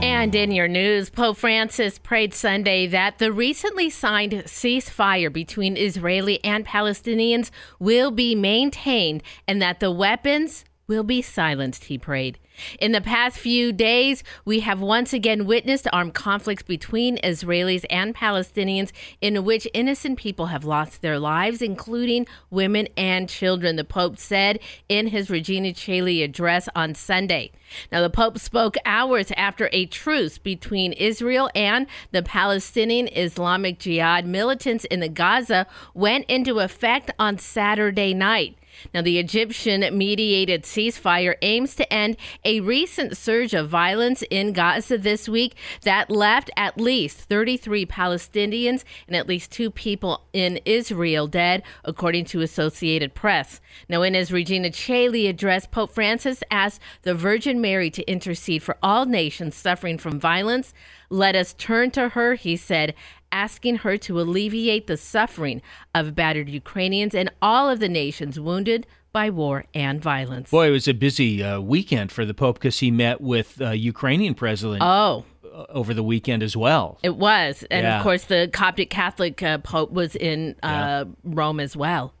[0.00, 6.42] And in your news, Pope Francis prayed Sunday that the recently signed ceasefire between Israeli
[6.44, 12.38] and Palestinians will be maintained and that the weapons will be silenced, he prayed.
[12.78, 18.14] In the past few days, we have once again witnessed armed conflicts between Israelis and
[18.14, 18.90] Palestinians
[19.20, 24.58] in which innocent people have lost their lives, including women and children, the Pope said
[24.88, 27.50] in his Regina Caeli address on Sunday.
[27.92, 34.26] Now, the Pope spoke hours after a truce between Israel and the Palestinian Islamic Jihad
[34.26, 38.56] militants in the Gaza went into effect on Saturday night.
[38.94, 44.98] Now, the Egyptian mediated ceasefire aims to end a recent surge of violence in Gaza
[44.98, 51.26] this week that left at least 33 Palestinians and at least two people in Israel
[51.26, 53.60] dead, according to Associated Press.
[53.88, 58.76] Now, in his Regina Caeli address, Pope Francis asked the Virgin Mary to intercede for
[58.82, 60.72] all nations suffering from violence.
[61.10, 62.94] Let us turn to her, he said,
[63.32, 65.62] asking her to alleviate the suffering
[65.94, 70.50] of battered Ukrainians and all of the nations wounded by war and violence.
[70.50, 73.70] Boy, it was a busy uh, weekend for the Pope because he met with uh,
[73.70, 75.24] Ukrainian President Oh.
[75.44, 76.98] uh, over the weekend as well.
[77.02, 77.64] It was.
[77.70, 77.96] And Yeah.
[77.98, 82.12] of course, the Coptic Catholic uh, Pope was in uh, Rome as well.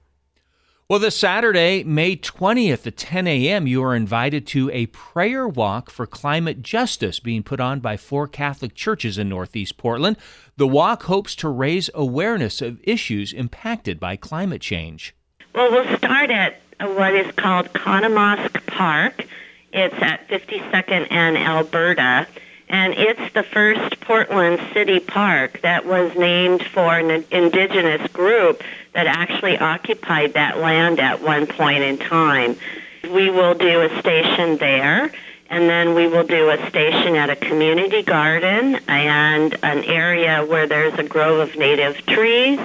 [0.90, 5.90] Well, this Saturday, May 20th at 10 a.m., you are invited to a prayer walk
[5.90, 10.16] for climate justice being put on by four Catholic churches in Northeast Portland.
[10.56, 15.14] The walk hopes to raise awareness of issues impacted by climate change.
[15.54, 19.26] Well, we'll start at what is called Khunamokwst Park.
[19.74, 22.26] It's at 52nd and Alberta,
[22.70, 28.62] and it's the first Portland City Park that was named for an indigenous group
[28.94, 32.56] that actually occupied that land at one point in time.
[33.04, 35.10] We will do a station there,
[35.50, 40.66] and then we will do a station at a community garden and an area where
[40.66, 42.60] there's a grove of native trees.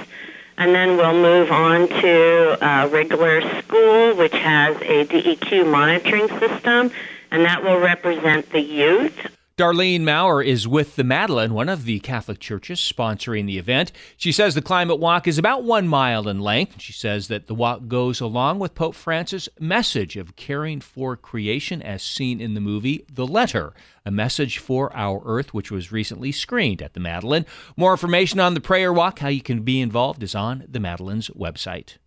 [0.56, 6.92] And then we'll move on to uh, Rigler school, which has a DEQ monitoring system,
[7.30, 9.33] and that will represent the youth.
[9.56, 13.92] Darlene Maurer is with the Madeleine, one of the Catholic churches sponsoring the event.
[14.16, 16.80] She says the climate walk is about one mile in length.
[16.80, 21.80] She says that the walk goes along with Pope Francis' message of caring for creation
[21.82, 26.32] as seen in the movie The Letter, a message for our earth, which was recently
[26.32, 27.46] screened at the Madeleine.
[27.76, 31.30] More information on the prayer walk, how you can be involved, is on the Madeleine's
[31.30, 31.98] website.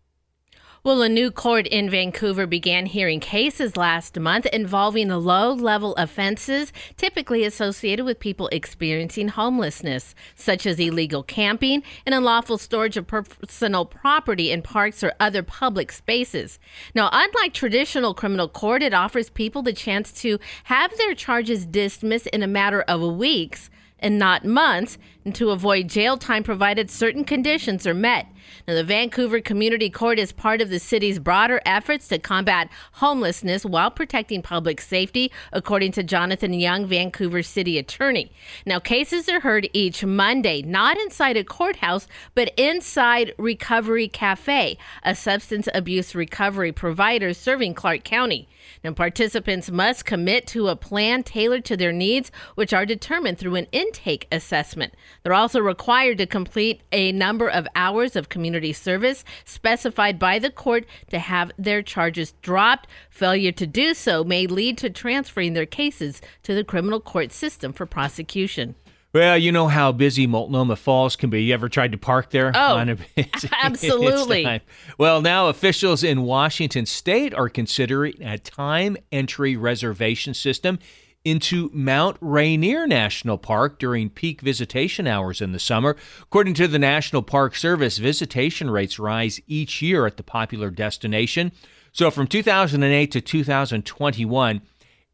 [0.87, 5.93] Well, a new court in Vancouver began hearing cases last month involving the low level
[5.95, 13.05] offenses typically associated with people experiencing homelessness, such as illegal camping and unlawful storage of
[13.05, 16.57] personal property in parks or other public spaces.
[16.95, 22.27] Now, unlike traditional criminal court, it offers people the chance to have their charges dismissed
[22.27, 23.69] in a matter of weeks
[23.99, 28.27] and not months, and to avoid jail time provided certain conditions are met.
[28.67, 33.65] Now, the Vancouver Community Court is part of the city's broader efforts to combat homelessness
[33.65, 38.31] while protecting public safety, according to Jonathan Young, Vancouver City Attorney.
[38.65, 45.15] Now, cases are heard each Monday, not inside a courthouse, but inside Recovery Cafe, a
[45.15, 48.47] substance abuse recovery provider serving Clark County.
[48.95, 53.67] Participants must commit to a plan tailored to their needs, which are determined through an
[53.71, 54.93] intake assessment.
[55.23, 60.49] They're also required to complete a number of hours of community service specified by the
[60.49, 62.87] court to have their charges dropped.
[63.09, 67.73] Failure to do so may lead to transferring their cases to the criminal court system
[67.73, 68.75] for prosecution.
[69.17, 71.41] Well, you know how busy Multnomah Falls can be.
[71.45, 72.51] You ever tried to park there?
[72.53, 72.85] Oh,
[73.63, 74.61] absolutely.
[74.99, 80.77] Well, now officials in Washington state are considering a time entry reservation system
[81.25, 85.97] into Mount Rainier National Park during peak visitation hours in the summer.
[86.21, 91.51] According to the National Park Service, visitation rates rise each year at the popular destination.
[91.91, 94.61] So from 2008 to 2021,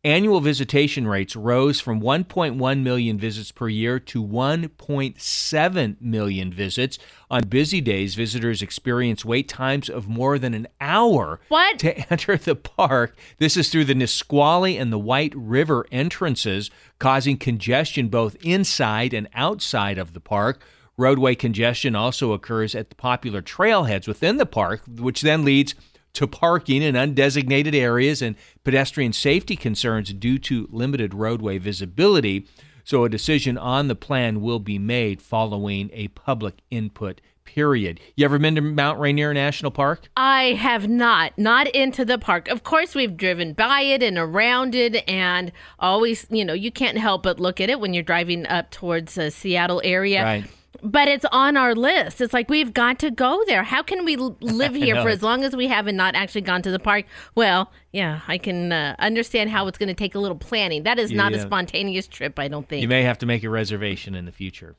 [0.06, 7.00] Annual visitation rates rose from 1.1 million visits per year to 1.7 million visits.
[7.32, 11.80] On busy days, visitors experience wait times of more than an hour what?
[11.80, 13.16] to enter the park.
[13.38, 19.30] This is through the Nisqually and the White River entrances, causing congestion both inside and
[19.34, 20.62] outside of the park.
[20.98, 25.76] Roadway congestion also occurs at the popular trailheads within the park, which then leads
[26.14, 32.48] to parking in undesignated areas and pedestrian safety concerns due to limited roadway visibility.
[32.84, 38.00] So a decision on the plan will be made following a public input period.
[38.16, 40.10] You ever been to Mount Rainier National Park?
[40.16, 42.48] I have not, not into the park.
[42.48, 46.98] Of course, we've driven by it and around it, and always, you know, you can't
[46.98, 50.24] help but look at it when you're driving up towards the Seattle area.
[50.24, 50.46] Right.
[50.82, 52.22] But it's on our list.
[52.22, 53.64] It's like we've got to go there.
[53.64, 56.62] How can we live here for as long as we have and not actually gone
[56.64, 57.06] to the park?
[57.36, 60.84] Well, yeah, I can uh, understand how it's going to take a little planning.
[60.84, 62.82] That is not a spontaneous trip, I don't think.
[62.82, 64.76] You may have to make a reservation in the future.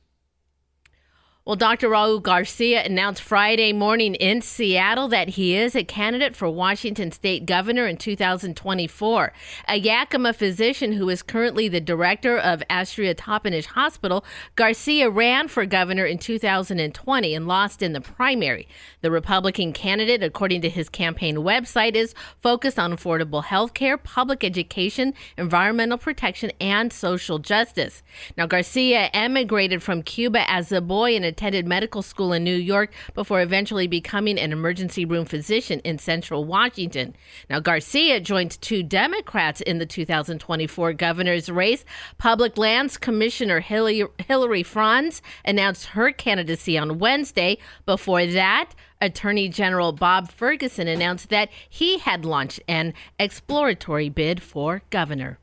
[1.46, 1.90] Well, Dr.
[1.90, 7.44] Raul Garcia announced Friday morning in Seattle that he is a candidate for Washington state
[7.44, 9.32] governor in 2024.
[9.68, 14.24] A Yakima physician who is currently the director of Astria Toppenish Hospital,
[14.56, 18.66] Garcia ran for governor in 2020 and lost in the primary.
[19.02, 24.44] The Republican candidate, according to his campaign website, is focused on affordable health care, public
[24.44, 28.02] education, environmental protection, and social justice.
[28.38, 32.92] Now, Garcia emigrated from Cuba as a boy and attended medical school in New York
[33.12, 37.16] before eventually becoming an emergency room physician in central Washington.
[37.50, 41.84] Now, Garcia joined two Democrats in the 2024 governor's race.
[42.18, 47.58] Public Lands Commissioner Hilary, Franz announced her candidacy on Wednesday.
[47.84, 48.70] Before that,
[49.00, 55.40] Attorney General Bob Ferguson announced that he had launched an exploratory bid for governor.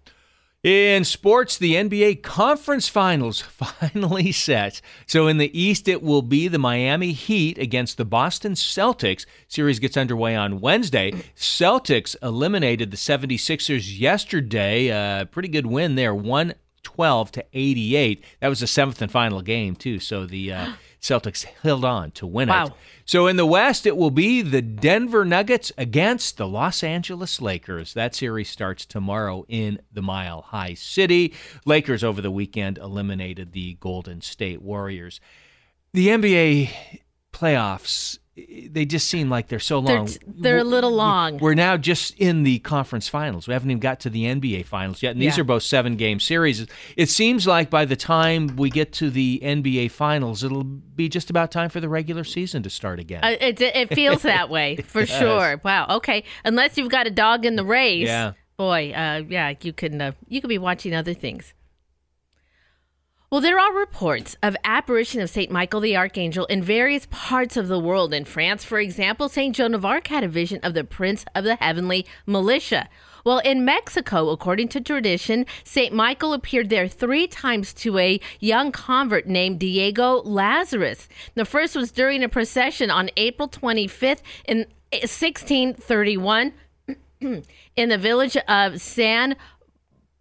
[0.63, 4.79] In sports, the NBA Conference Finals finally set.
[5.07, 9.25] So in the East, it will be the Miami Heat against the Boston Celtics.
[9.47, 11.13] Series gets underway on Wednesday.
[11.35, 14.89] Celtics eliminated the 76ers yesterday.
[14.89, 18.23] A pretty good win there, 112 to 88.
[18.39, 19.99] That was the seventh and final game, too.
[19.99, 22.71] So the uh, Celtics held on to win it.
[23.05, 27.95] So in the West, it will be the Denver Nuggets against the Los Angeles Lakers.
[27.95, 31.33] That series starts tomorrow in the Mile High City.
[31.65, 35.19] Lakers over the weekend eliminated the Golden State Warriors.
[35.93, 36.69] The NBA
[37.33, 40.09] playoffs, they just seem like they're so They're, long.
[40.25, 41.37] they're a little long.
[41.39, 43.45] We're now just in the conference finals.
[43.47, 45.11] We haven't even got to the NBA finals yet.
[45.11, 45.41] And these Yeah.
[45.41, 46.65] are both seven game series.
[46.95, 51.29] It seems like by the time we get to the NBA finals, it'll be just
[51.29, 53.21] about time for the regular season to start again.
[53.23, 55.09] Uh, it, it feels that way for does.
[55.17, 55.59] sure.
[55.65, 55.87] Wow.
[55.97, 56.23] Okay.
[56.45, 58.07] Unless you've got a dog in the race.
[58.07, 58.31] Yeah.
[58.57, 61.53] Boy, uh, yeah, you can uh, you could be watching other things.
[63.31, 67.69] Well, there are reports of apparition of Saint Michael the Archangel in various parts of
[67.69, 68.13] the world.
[68.13, 71.45] In France, for example, Saint Joan of Arc had a vision of the Prince of
[71.45, 72.89] the Heavenly Militia.
[73.23, 75.93] Well, in Mexico, according to tradition, St.
[75.93, 80.95] Michael appeared there three times to a young convert named Diego Lazaro.
[81.35, 86.51] The first was during a procession on April 25th in 1631
[87.21, 87.43] in
[87.87, 89.37] the village of San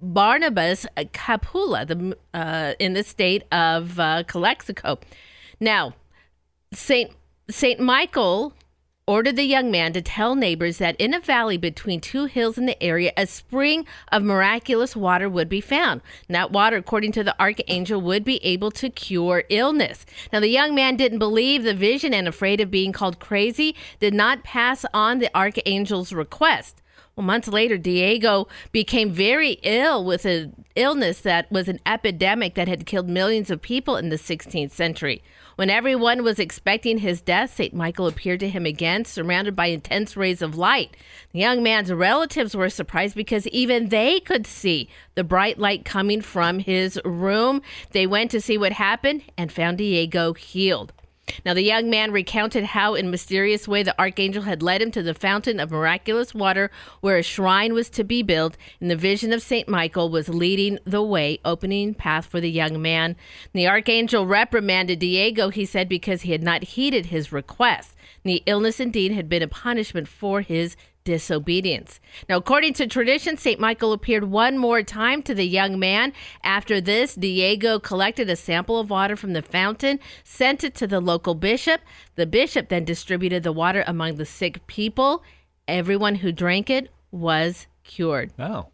[0.02, 4.98] Barnabas Capula, the uh, in the state of uh, Tlaxcala.
[5.60, 5.94] Now,
[6.72, 7.12] Saint
[7.48, 8.54] Saint Michael
[9.10, 12.66] ordered the young man to tell neighbors that in a valley between two hills in
[12.66, 16.00] the area, a spring of miraculous water would be found.
[16.28, 20.06] And that water, according to the archangel, would be able to cure illness.
[20.32, 24.14] Now, the young man didn't believe the vision and, afraid of being called crazy, did
[24.14, 26.79] not pass on the archangel's request.
[27.16, 32.68] Well, months later, Diego became very ill with an illness that was an epidemic that
[32.68, 35.22] had killed millions of people in the 16th century.
[35.56, 37.74] When everyone was expecting his death, St.
[37.74, 40.96] Michael appeared to him again, surrounded by intense rays of light.
[41.32, 46.22] The young man's relatives were surprised because even they could see the bright light coming
[46.22, 47.60] from his room.
[47.90, 50.94] They went to see what happened and found Diego healed.
[51.44, 55.02] Now, the young man recounted how, in mysterious way, the archangel had led him to
[55.02, 56.70] the fountain of miraculous water
[57.00, 59.68] where a shrine was to be built, and the vision of St.
[59.68, 63.16] Michael was leading the way, opening path for the young man.
[63.52, 67.94] The archangel reprimanded Diego, he said, because he had not heeded his request.
[68.22, 72.00] The illness indeed had been a punishment for his disobedience.
[72.28, 73.58] Now, according to tradition, St.
[73.58, 76.12] Michael appeared one more time to the young man.
[76.42, 81.00] After this, Diego collected a sample of water from the fountain, sent it to the
[81.00, 81.80] local bishop.
[82.16, 85.22] The bishop then distributed the water among the sick people.
[85.66, 88.32] Everyone who drank it was cured.
[88.38, 88.68] Oh.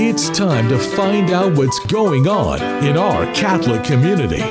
[0.00, 4.42] It's time to find out what's going on in our Catholic community.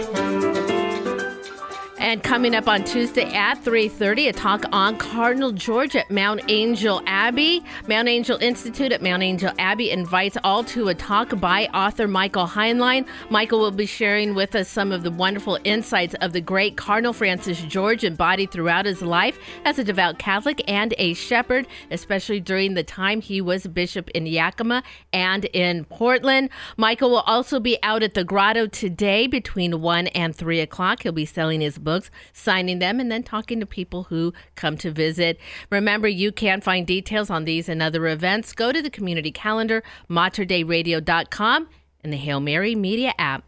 [2.00, 7.02] And coming up on Tuesday at 3:30, a talk on Cardinal George at Mount Angel
[7.08, 7.64] Abbey.
[7.88, 12.46] Mount Angel Institute at Mount Angel Abbey invites all to a talk by author Michael
[12.46, 13.08] Heinlein.
[13.32, 17.14] Michael will be sharing with us some of the wonderful insights of the great Cardinal
[17.14, 22.76] Francis George embodied throughout his life as a devout Catholic and a shepherd, especially during
[22.76, 26.52] the time he was bishop in Yakima and in Portland.
[26.78, 31.02] Michael will also be out at the grotto today between 1 and 3 o'clock.
[31.02, 34.92] He'll be selling his books, signing them, and then talking to people who come to
[34.92, 35.40] visit.
[35.70, 38.52] Remember, you can find details on these and other events.
[38.52, 41.70] Go to the community calendar, materdeiradio.com,
[42.04, 43.46] and the Hail Mary Media app.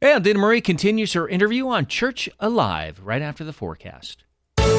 [0.00, 4.24] And Dina Marie continues her interview on Church Alive right after the forecast.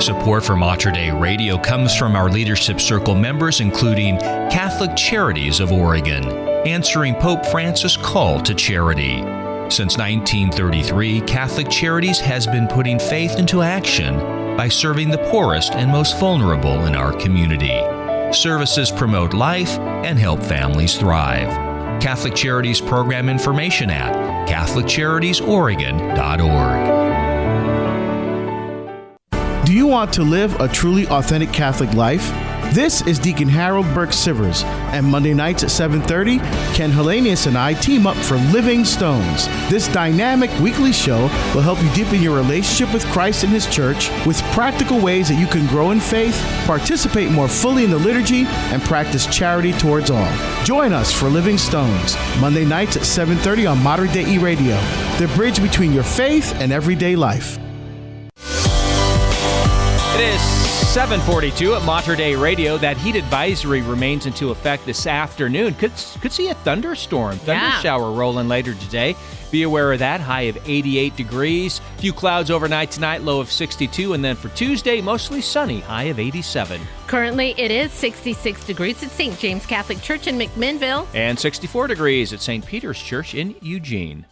[0.00, 5.72] Support for Mater Dei Radio comes from our Leadership Circle members, including Catholic Charities of
[5.72, 6.26] Oregon,
[6.66, 9.18] answering Pope Francis' call to charity.
[9.68, 14.16] Since 1933, Catholic Charities has been putting faith into action
[14.56, 17.78] by serving the poorest and most vulnerable in our community.
[18.32, 21.50] Services promote life and help families thrive.
[22.00, 24.14] Catholic Charities program information at
[24.48, 26.99] CatholicCharitiesOregon.org.
[29.70, 32.28] Do you want to live a truly authentic Catholic life?
[32.74, 36.40] This is Deacon Harold Burke Sivers, and Monday nights at 7:30,
[36.74, 39.46] Ken Hellenius and I team up for Living Stones.
[39.70, 44.10] This dynamic weekly show will help you deepen your relationship with Christ and His Church
[44.26, 48.46] with practical ways that you can grow in faith, participate more fully in the liturgy,
[48.72, 50.32] and practice charity towards all.
[50.64, 54.76] Join us for Living Stones, Monday nights at 7:30 on Modern Day E Radio,
[55.18, 57.56] the bridge between your faith and everyday life.
[60.20, 60.40] It is
[60.92, 62.76] 742 at Mater Dei Radio.
[62.76, 65.72] That heat advisory remains into effect this afternoon.
[65.76, 67.80] Could, could see a thunderstorm, thunder Yeah.
[67.80, 69.16] shower rolling later today.
[69.50, 70.20] Be aware of that.
[70.20, 71.80] High of 88 degrees.
[71.96, 74.12] Few clouds overnight tonight, low of 62.
[74.12, 76.82] And then for Tuesday, mostly sunny, high of 87.
[77.06, 79.38] Currently, it is 66 degrees at St.
[79.38, 81.06] James Catholic Church in McMinnville.
[81.14, 82.66] And 64 degrees at St.
[82.66, 84.26] Peter's Church in Eugene.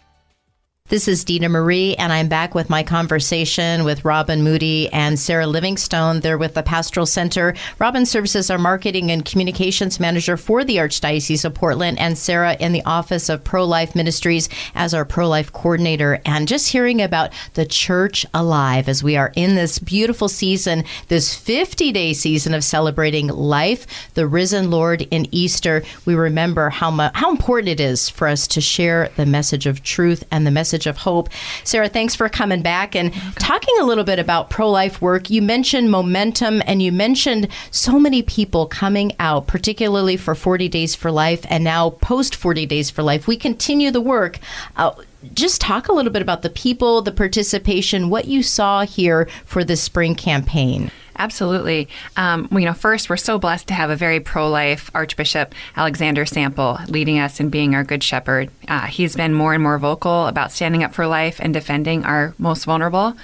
[0.91, 5.47] This is Dina Marie, and I'm back with my conversation with Robin Moody and Sarah
[5.47, 6.21] Livingstone.
[6.21, 7.55] They're with the Pastoral Center.
[7.79, 12.55] Robin serves as our marketing and communications manager for the Archdiocese of Portland, and Sarah
[12.55, 16.23] in the Office of Pro Life Ministries as our pro life coordinator.
[16.25, 21.35] And just hearing about the church alive as we are in this beautiful season, this
[21.35, 27.11] 50 day season of celebrating life, the risen Lord in Easter, we remember how, mu-
[27.13, 30.78] how important it is for us to share the message of truth and the message
[30.87, 31.29] of hope.
[31.65, 35.31] Sarah, thanks for coming back and talking a little bit about pro life work.
[35.31, 40.95] You mentioned momentum and you mentioned so many people coming out, particularly for 40 Days
[40.95, 43.27] for Life and now post 40 Days for Life.
[43.27, 44.39] We continue the work.
[44.77, 44.93] Uh,
[45.35, 49.65] just talk a little bit about the people, the participation, what you saw here for
[49.65, 50.91] the spring campaign.
[51.19, 51.89] Absolutely.
[52.17, 56.25] Um, you know, first, we're so blessed to have a very pro life Archbishop Alexander
[56.25, 58.51] Sample leading us and being our good shepherd.
[58.69, 62.35] Uh, he's been more and more vocal about standing up for life and defending our
[62.39, 63.17] most vulnerable.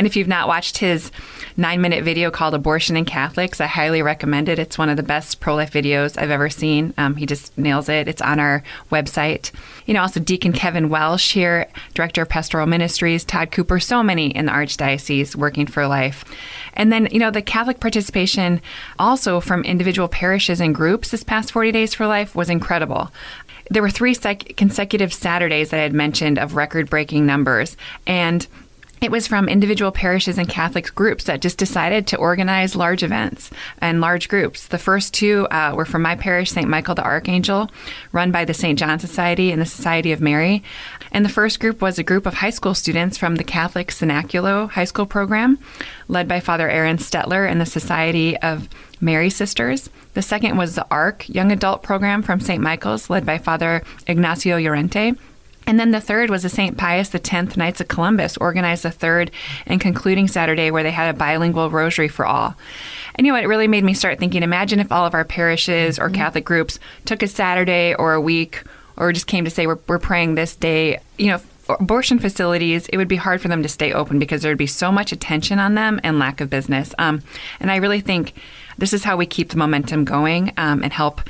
[0.00, 1.12] And if you've not watched his
[1.58, 4.58] nine minute video called Abortion and Catholics, I highly recommend it.
[4.58, 6.94] It's one of the best pro life videos I've ever seen.
[6.96, 8.08] Um, he just nails it.
[8.08, 9.52] It's on our website.
[9.84, 14.34] You know, also Deacon Kevin Welsh here, Director of Pastoral Ministries, Todd Cooper, so many
[14.34, 16.24] in the Archdiocese working for life.
[16.72, 18.62] And then, you know, the Catholic participation
[18.98, 23.12] also from individual parishes and groups this past 40 Days for Life was incredible.
[23.68, 27.76] There were three sec- consecutive Saturdays that I had mentioned of record breaking numbers.
[28.06, 28.46] And
[29.00, 33.50] it was from individual parishes and Catholic groups that just decided to organize large events
[33.78, 34.66] and large groups.
[34.66, 36.68] The first two uh, were from my parish, St.
[36.68, 37.70] Michael the Archangel,
[38.12, 38.78] run by the St.
[38.78, 40.62] John Society and the Society of Mary.
[41.12, 44.70] And the first group was a group of high school students from the Catholic Synaculo
[44.70, 45.58] High School program,
[46.08, 48.68] led by Father Aaron Stetler and the Society of
[49.00, 49.88] Mary Sisters.
[50.12, 52.62] The second was the ARC Young Adult program from St.
[52.62, 55.14] Michael's, led by Father Ignacio Llorente.
[55.66, 56.76] And then the third was the St.
[56.76, 59.30] Pius X Knights of Columbus organized the third
[59.66, 62.56] and concluding Saturday where they had a bilingual rosary for all.
[63.14, 65.98] And you know, it really made me start thinking imagine if all of our parishes
[65.98, 68.62] or Catholic groups took a Saturday or a week
[68.96, 72.96] or just came to say we're, we're praying this day, you know, abortion facilities, it
[72.96, 75.58] would be hard for them to stay open because there would be so much attention
[75.58, 76.94] on them and lack of business.
[76.98, 77.22] Um,
[77.60, 78.34] and I really think
[78.78, 81.20] this is how we keep the momentum going um, and help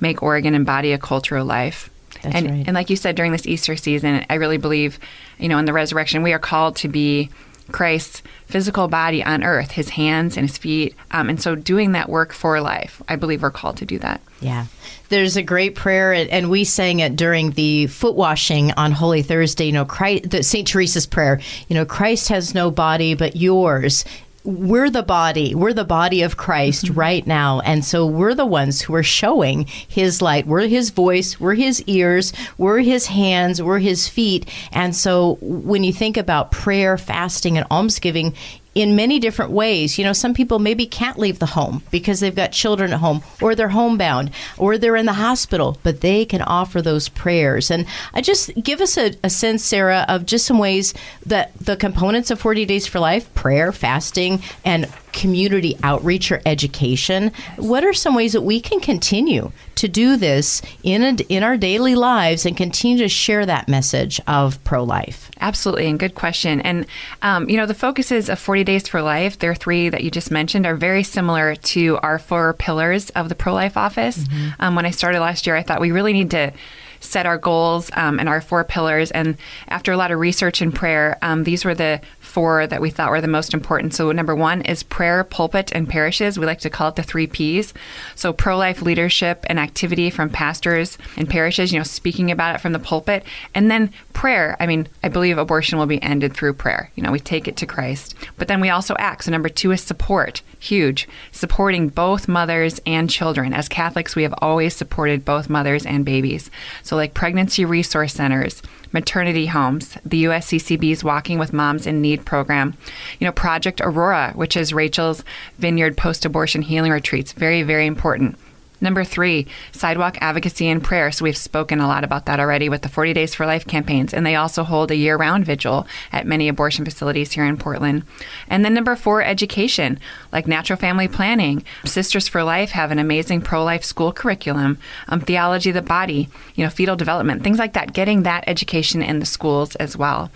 [0.00, 1.89] make Oregon embody a culture of life.
[2.22, 2.64] That's and, right.
[2.66, 4.98] and like you said during this Easter season, I really believe,
[5.38, 7.30] you know, in the resurrection, we are called to be
[7.72, 10.94] Christ's physical body on earth, his hands and his feet.
[11.12, 14.20] Um, and so doing that work for life, I believe we're called to do that.
[14.40, 14.66] Yeah.
[15.08, 19.22] There's a great prayer, and, and we sang it during the foot washing on Holy
[19.22, 19.66] Thursday.
[19.66, 20.66] You know, Christ, the St.
[20.66, 24.04] Teresa's prayer, you know, Christ has no body but yours.
[24.42, 25.54] We're the body.
[25.54, 26.98] We're the body of Christ mm-hmm.
[26.98, 27.60] right now.
[27.60, 30.46] And so we're the ones who are showing his light.
[30.46, 31.38] We're his voice.
[31.38, 32.32] We're his ears.
[32.56, 33.62] We're his hands.
[33.62, 34.48] We're his feet.
[34.72, 38.34] And so when you think about prayer, fasting, and almsgiving,
[38.74, 39.98] in many different ways.
[39.98, 43.22] You know, some people maybe can't leave the home because they've got children at home
[43.40, 47.70] or they're homebound or they're in the hospital, but they can offer those prayers.
[47.70, 50.94] And I just give us a, a sense, Sarah, of just some ways
[51.26, 57.32] that the components of 40 Days for Life prayer, fasting, and community outreach or education
[57.56, 61.56] what are some ways that we can continue to do this in a, in our
[61.56, 66.60] daily lives and continue to share that message of pro-life Absolutely, and good question.
[66.60, 66.86] And
[67.22, 70.10] um, you know, the focuses of 40 Days for Life, there are three that you
[70.10, 74.26] just mentioned, are very similar to our four pillars of the pro life office.
[74.58, 76.52] Um, when I started last year, I thought we really need to
[77.00, 79.10] set our goals um, and our four pillars.
[79.10, 79.38] And
[79.68, 82.00] after a lot of research and prayer, um, these were the
[82.30, 83.94] four that we thought were the most important.
[83.94, 86.38] So, number one is prayer, pulpit, and parishes.
[86.38, 87.74] We like to call it the three P's.
[88.14, 92.60] So, pro life leadership and activity from pastors and parishes, you know, speaking about it
[92.60, 93.24] from the pulpit.
[93.54, 94.56] And then prayer.
[94.60, 96.90] I mean, I believe abortion will be ended through prayer.
[96.94, 98.14] You know, we take it to Christ.
[98.36, 99.24] But then we also act.
[99.24, 100.42] So, number two is support.
[100.58, 101.08] Huge.
[101.32, 103.52] Supporting both mothers and children.
[103.52, 106.50] As Catholics, we have always supported both mothers and babies.
[106.82, 108.62] So, like pregnancy resource centers,
[108.92, 112.76] maternity homes, the USCCB's Walking with Moms in Need program,
[113.18, 115.24] you know, Project Aurora, which is Rachel's
[115.58, 117.32] Vineyard post abortion healing retreats.
[117.32, 118.38] Very, very important.
[118.80, 121.10] Number three, sidewalk advocacy and prayer.
[121.12, 124.14] So we've spoken a lot about that already with the 40 Days for Life campaigns,
[124.14, 128.04] and they also hold a year round vigil at many abortion facilities here in Portland.
[128.48, 129.98] And then number four, education,
[130.32, 131.64] like natural family planning.
[131.84, 134.78] Sisters for Life have an amazing pro life school curriculum,
[135.08, 139.02] um, theology of the body, you know, fetal development, things like that, getting that education
[139.02, 140.30] in the schools as well.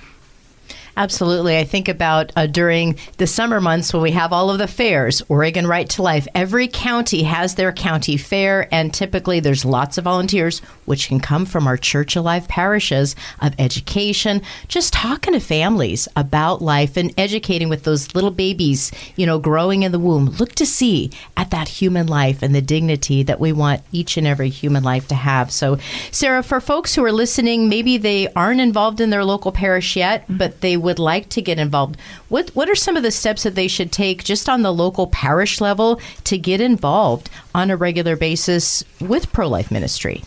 [0.97, 1.59] Absolutely.
[1.59, 5.23] I think about uh, during the summer months when we have all of the fairs,
[5.29, 6.29] Oregon Right to Life.
[6.37, 11.47] Every county has their county fair, and typically there's lots of volunteers, which can come
[11.47, 17.69] from our Church Alive parishes of education, just talking to families about life and educating
[17.69, 20.27] with those little babies, you know, growing in the womb.
[20.27, 24.29] Look to see at that human life and the dignity that we want each and
[24.29, 25.51] every human life to have.
[25.51, 25.79] So,
[26.13, 30.25] Sarah, for folks who are listening, maybe they aren't involved in their local parish yet,
[30.29, 31.97] but they would like to get involved.
[32.29, 35.07] What what are some of the steps that they should take just on the local
[35.09, 40.23] parish level to get involved on a regular basis with pro life ministry?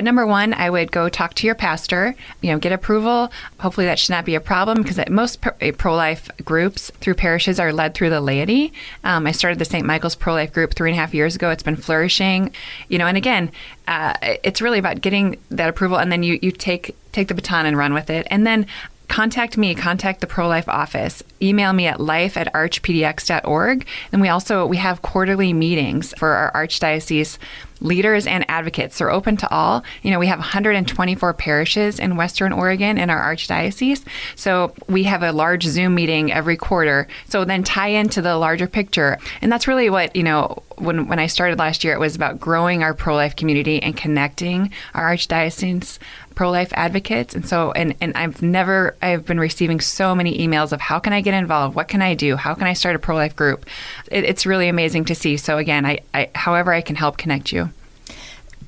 [0.00, 2.14] Number one, I would go talk to your pastor.
[2.40, 3.30] You know, get approval.
[3.60, 5.44] Hopefully, that should not be a problem because most
[5.78, 8.72] pro life groups through parishes are led through the laity.
[9.04, 9.86] Um, I started the St.
[9.86, 11.50] Michael's pro life group three and a half years ago.
[11.50, 12.52] It's been flourishing.
[12.88, 13.50] You know, and again,
[13.88, 17.66] uh, it's really about getting that approval, and then you you take take the baton
[17.66, 18.66] and run with it, and then
[19.08, 21.22] contact me contact the pro-life office.
[21.40, 26.52] Email me at life at archdpdx.org and we also we have quarterly meetings for our
[26.52, 27.38] archdiocese
[27.80, 29.84] leaders and advocates they're open to all.
[30.02, 34.04] You know we have 124 parishes in western oregon in our archdiocese.
[34.34, 37.08] So we have a large zoom meeting every quarter.
[37.28, 39.18] So then tie into the larger picture.
[39.42, 42.38] And that's really what you know when, when i started last year it was about
[42.38, 45.98] growing our pro-life community and connecting our archdiocese
[46.34, 47.34] pro-life advocates.
[47.34, 51.12] And so and, and i've never i've been receiving so many emails of how can
[51.12, 51.74] i get involved?
[51.74, 52.36] What can i do?
[52.36, 53.66] How can i start a pro-life group?
[54.10, 55.36] It, it's really amazing to see.
[55.36, 57.65] So again I, I however i can help connect you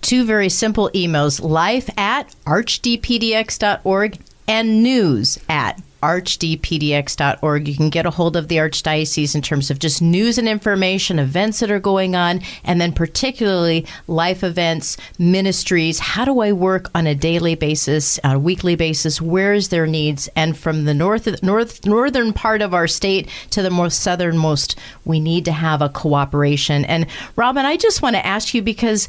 [0.00, 7.68] Two very simple emails life at archdpdx.org and news at archdpdx.org.
[7.68, 11.18] You can get a hold of the Archdiocese in terms of just news and information,
[11.18, 15.98] events that are going on, and then particularly life events, ministries.
[15.98, 19.20] How do I work on a daily basis, on a weekly basis?
[19.20, 20.28] Where is their needs?
[20.36, 25.20] And from the north, north northern part of our state to the most southernmost, we
[25.20, 26.84] need to have a cooperation.
[26.84, 29.08] And Robin, I just want to ask you because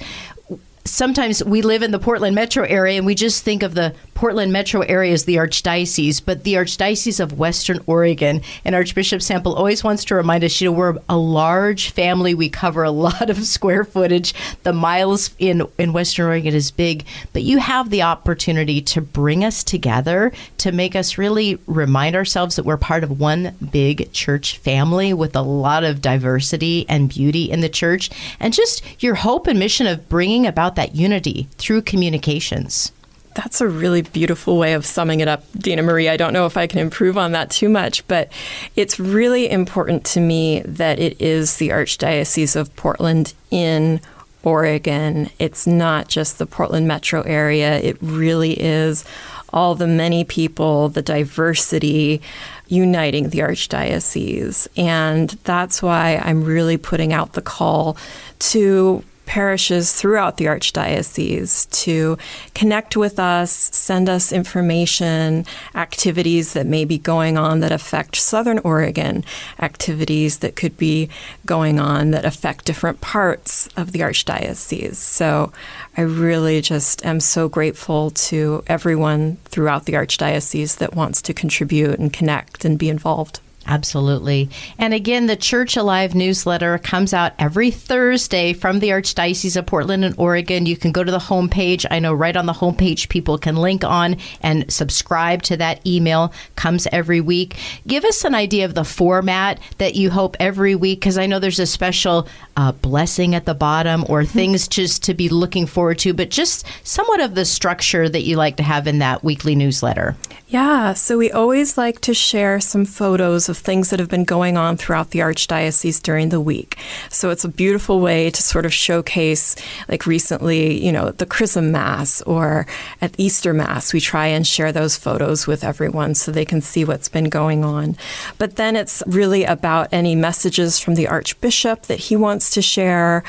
[0.90, 4.52] sometimes we live in the Portland metro area and we just think of the Portland
[4.52, 8.42] metro area as the archdiocese, but the Archdiocese of Western Oregon.
[8.66, 12.34] And Archbishop Sample always wants to remind us, you know, we're a large family.
[12.34, 14.34] We cover a lot of square footage.
[14.64, 19.46] The miles in, in Western Oregon is big, but you have the opportunity to bring
[19.46, 24.58] us together to make us really remind ourselves that we're part of one big church
[24.58, 29.48] family with a lot of diversity and beauty in the church, and just your hope
[29.48, 32.94] and mission of bringing about that unity through communications.
[33.36, 36.08] That's a really beautiful way of summing it up, Dina Marie.
[36.08, 38.32] I don't know if I can improve on that too much, but
[38.78, 44.00] it's really important to me that it is the Archdiocese of Portland in
[44.42, 45.30] Oregon.
[45.38, 49.04] It's not just the Portland metro area, it really is
[49.52, 52.22] all the many people, the diversity
[52.70, 54.70] uniting the Archdiocese.
[54.78, 57.98] And that's why I'm really putting out the call
[58.40, 62.18] to parishes throughout the Archdiocese to
[62.56, 68.58] connect with us, send us information, activities that may be going on that affect Southern
[68.60, 69.24] Oregon,
[69.60, 71.10] activities that could be
[71.46, 74.96] going on that affect different parts of the Archdiocese.
[74.96, 75.54] So
[75.96, 82.00] I really just am so grateful to everyone throughout the Archdiocese that wants to contribute
[82.00, 83.42] and connect and be involved.
[83.70, 84.50] Absolutely.
[84.80, 90.04] And again, the Church Alive newsletter comes out every Thursday from the Archdiocese of Portland
[90.04, 90.66] and Oregon.
[90.66, 91.86] You can go to the homepage.
[91.92, 96.34] I know right on the homepage, people can link on and subscribe to that email.
[96.56, 97.58] Comes every week.
[97.86, 101.38] Give us an idea of the format that you hope every week, because I know
[101.38, 106.00] there's a special uh, blessing at the bottom or things just to be looking forward
[106.00, 109.54] to, but just somewhat of the structure that you like to have in that weekly
[109.54, 110.18] newsletter.
[110.48, 114.58] Yeah, so we always like to share some photos of things that have been going
[114.58, 116.78] on throughout the Archdiocese during the week.
[117.10, 119.56] So it's a beautiful way to sort of showcase,
[119.88, 122.66] like recently, you know, the Chrism Mass or
[123.02, 126.86] at Easter Mass, we try and share those photos with everyone so they can see
[126.86, 127.98] what's been going on.
[128.38, 133.24] But then it's really about any messages from the Archbishop that he wants to share,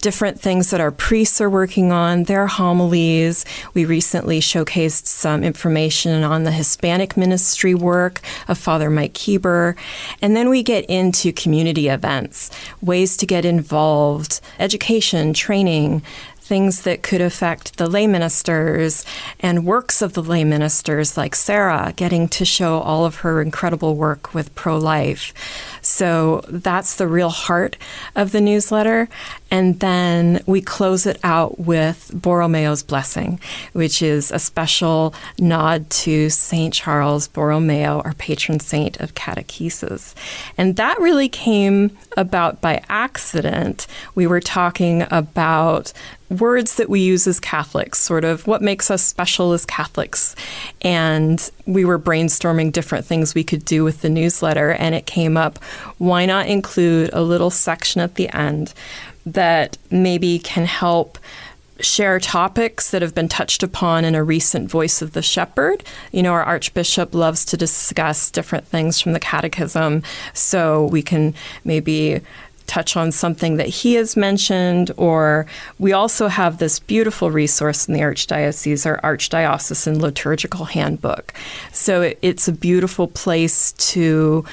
[0.00, 3.44] different things that our priests are working on, their homilies.
[3.74, 9.75] We recently showcased some information on the Hispanic ministry work of Father Mike Kieber.
[10.22, 12.50] And then we get into community events,
[12.80, 16.02] ways to get involved, education, training,
[16.46, 19.04] things that could affect the lay ministers
[19.40, 23.96] and works of the lay ministers, like Sarah, getting to show all of her incredible
[23.96, 25.34] work with pro life.
[25.82, 27.76] So that's the real heart
[28.14, 29.08] of the newsletter.
[29.50, 33.40] And then we close it out with Borromeo's blessing,
[33.72, 36.74] which is a special nod to St.
[36.74, 40.14] Charles Borromeo, our patron saint of catechesis.
[40.58, 43.86] And that really came about by accident.
[44.14, 45.92] We were talking about
[46.28, 50.34] words that we use as Catholics, sort of what makes us special as Catholics.
[50.82, 55.36] And we were brainstorming different things we could do with the newsletter, and it came
[55.36, 55.62] up
[55.98, 58.74] why not include a little section at the end
[59.26, 61.18] that maybe can help
[61.80, 65.84] share topics that have been touched upon in a recent Voice of the Shepherd.
[66.10, 70.02] You know, our Archbishop loves to discuss different things from the Catechism,
[70.32, 72.22] so we can maybe
[72.66, 75.46] touch on something that he has mentioned, or
[75.78, 81.32] we also have this beautiful resource in the Archdiocese, our Archdiocesan Liturgical Handbook.
[81.72, 84.44] So it, it's a beautiful place to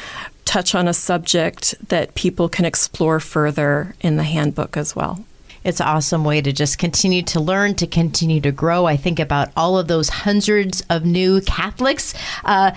[0.45, 5.23] touch on a subject that people can explore further in the handbook as well.
[5.63, 8.85] It's an awesome way to just continue to learn, to continue to grow.
[8.85, 12.13] I think about all of those hundreds of new Catholics.
[12.43, 12.71] Uh,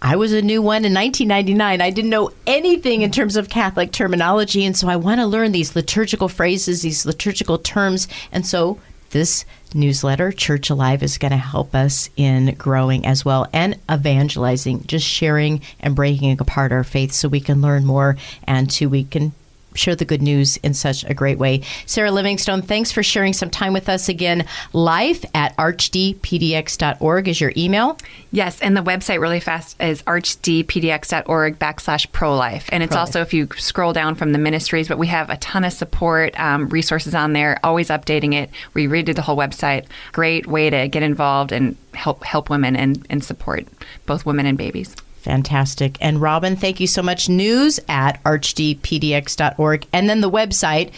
[0.00, 1.80] I was a new one in 1999.
[1.80, 4.64] I didn't know anything in terms of Catholic terminology.
[4.64, 8.06] And so I want to learn these liturgical phrases, these liturgical terms.
[8.30, 8.78] And so
[9.10, 9.44] this
[9.74, 15.06] newsletter, Church Alive, is going to help us in growing as well and evangelizing, just
[15.06, 19.32] sharing and breaking apart our faith so we can learn more and to we can
[19.74, 21.62] share the good news in such a great way.
[21.86, 24.46] Sarah Livingstone, thanks for sharing some time with us again.
[24.72, 27.98] Life at archdpdx.org is your email.
[28.30, 32.68] Yes, and the website really fast is archdpdx.org backslash pro-life.
[32.72, 33.08] And it's Pro-life.
[33.08, 36.38] also, if you scroll down from the ministries, but we have a ton of support
[36.38, 38.50] um, resources on there, always updating it.
[38.74, 39.86] We redid the whole website.
[40.12, 43.66] Great way to get involved and help help women and, and support
[44.06, 44.94] both women and babies.
[45.28, 45.98] Fantastic.
[46.00, 47.28] And Robin, thank you so much.
[47.28, 49.86] News at archdpdx.org.
[49.92, 50.90] And then the website,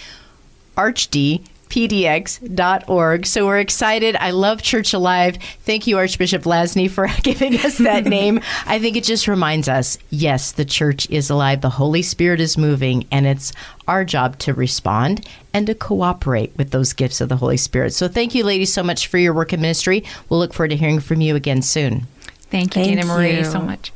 [0.76, 3.26] archd pdx.org.
[3.26, 4.14] So we're excited.
[4.14, 5.36] I love Church Alive.
[5.62, 8.38] Thank you, Archbishop Vlazny, for giving us that name.
[8.66, 12.56] I think it just reminds us yes, the church is alive, the Holy Spirit is
[12.56, 13.52] moving, and it's
[13.88, 17.94] our job to respond and to cooperate with those gifts of the Holy Spirit.
[17.94, 20.04] So thank you, ladies, so much for your work in ministry.
[20.28, 22.06] We'll look forward to hearing from you again soon.
[22.50, 23.44] Thank you, Thank Dina Marie, you.
[23.44, 23.92] so much.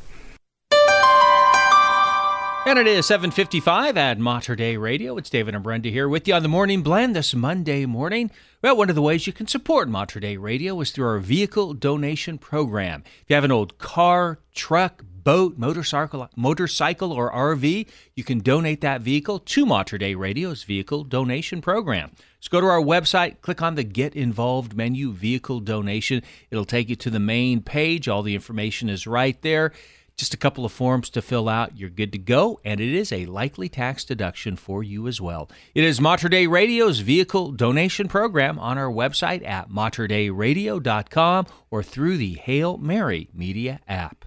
[2.67, 5.17] And it is 7:55 at Mater Dei Radio.
[5.17, 8.31] It's David and Brenda here with you on the Morning Blend this Monday morning.
[8.63, 11.75] Well, one of the ways you can support Mater Dei Radio is through our vehicle
[11.75, 13.03] donation program.
[13.21, 17.85] If you have an old car, truck, boat, motorcycle, motorcycle or RV,
[18.15, 22.13] you can donate that vehicle to Mater Dei Radio's vehicle donation program.
[22.39, 26.23] Just go to our website, click on the Get Involved menu, Vehicle Donation.
[26.49, 28.07] It'll take you to the main page.
[28.07, 29.71] All the information is right there.
[30.17, 31.77] Just a couple of forms to fill out.
[31.77, 35.49] You're good to go, and it is a likely tax deduction for you as well.
[35.73, 42.17] It is Mater Dei Radio's vehicle donation program on our website at materdeiradio.com or through
[42.17, 44.23] the Hail Mary Media app.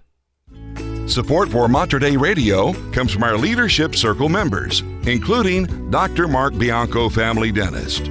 [1.06, 6.28] Support for Mater Dei Radio comes from our Leadership Circle members, including Dr.
[6.28, 8.10] Mark Bianco, family dentist.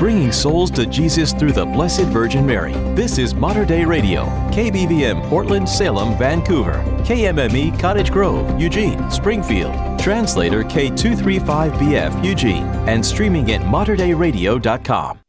[0.00, 2.72] Bringing souls to Jesus through the Blessed Virgin Mary.
[2.94, 10.62] This is Mater Dei Radio, KBVM Portland, Salem, Vancouver, KMME Cottage Grove, Eugene, Springfield, translator
[10.62, 15.20] K235BF Eugene, and streaming at materDeiRadio.com.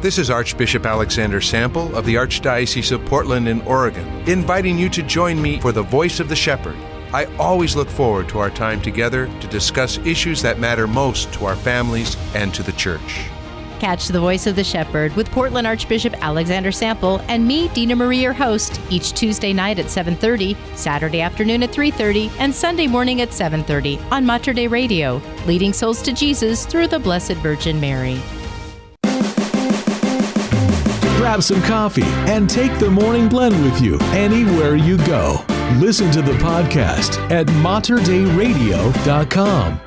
[0.00, 5.02] This is Archbishop Alexander Sample of the Archdiocese of Portland in Oregon, inviting you to
[5.02, 6.76] join me for the Voice of the Shepherd.
[7.12, 11.46] I always look forward to our time together to discuss issues that matter most to
[11.46, 13.28] our families and to the church.
[13.80, 18.20] Catch the voice of the shepherd with Portland Archbishop Alexander Sample and me, Dina Marie,
[18.20, 23.32] your host, each Tuesday night at 7:30, Saturday afternoon at 3:30, and Sunday morning at
[23.32, 28.20] 7:30 on Mater Dei Radio, leading souls to Jesus through the Blessed Virgin Mary.
[31.16, 35.42] Grab some coffee and take the morning blend with you anywhere you go.
[35.78, 39.80] Listen to the podcast at materDeiRadio.com.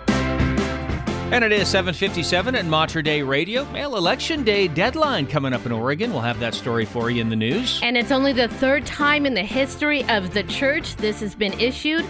[1.33, 3.65] And it is 757 at Mater Dei Radio.
[3.71, 6.13] Mail Election Day deadline coming up in Oregon.
[6.13, 7.79] We'll have that story for you in the news.
[7.81, 11.53] And it's only the third time in the history of the church this has been
[11.53, 12.05] issued.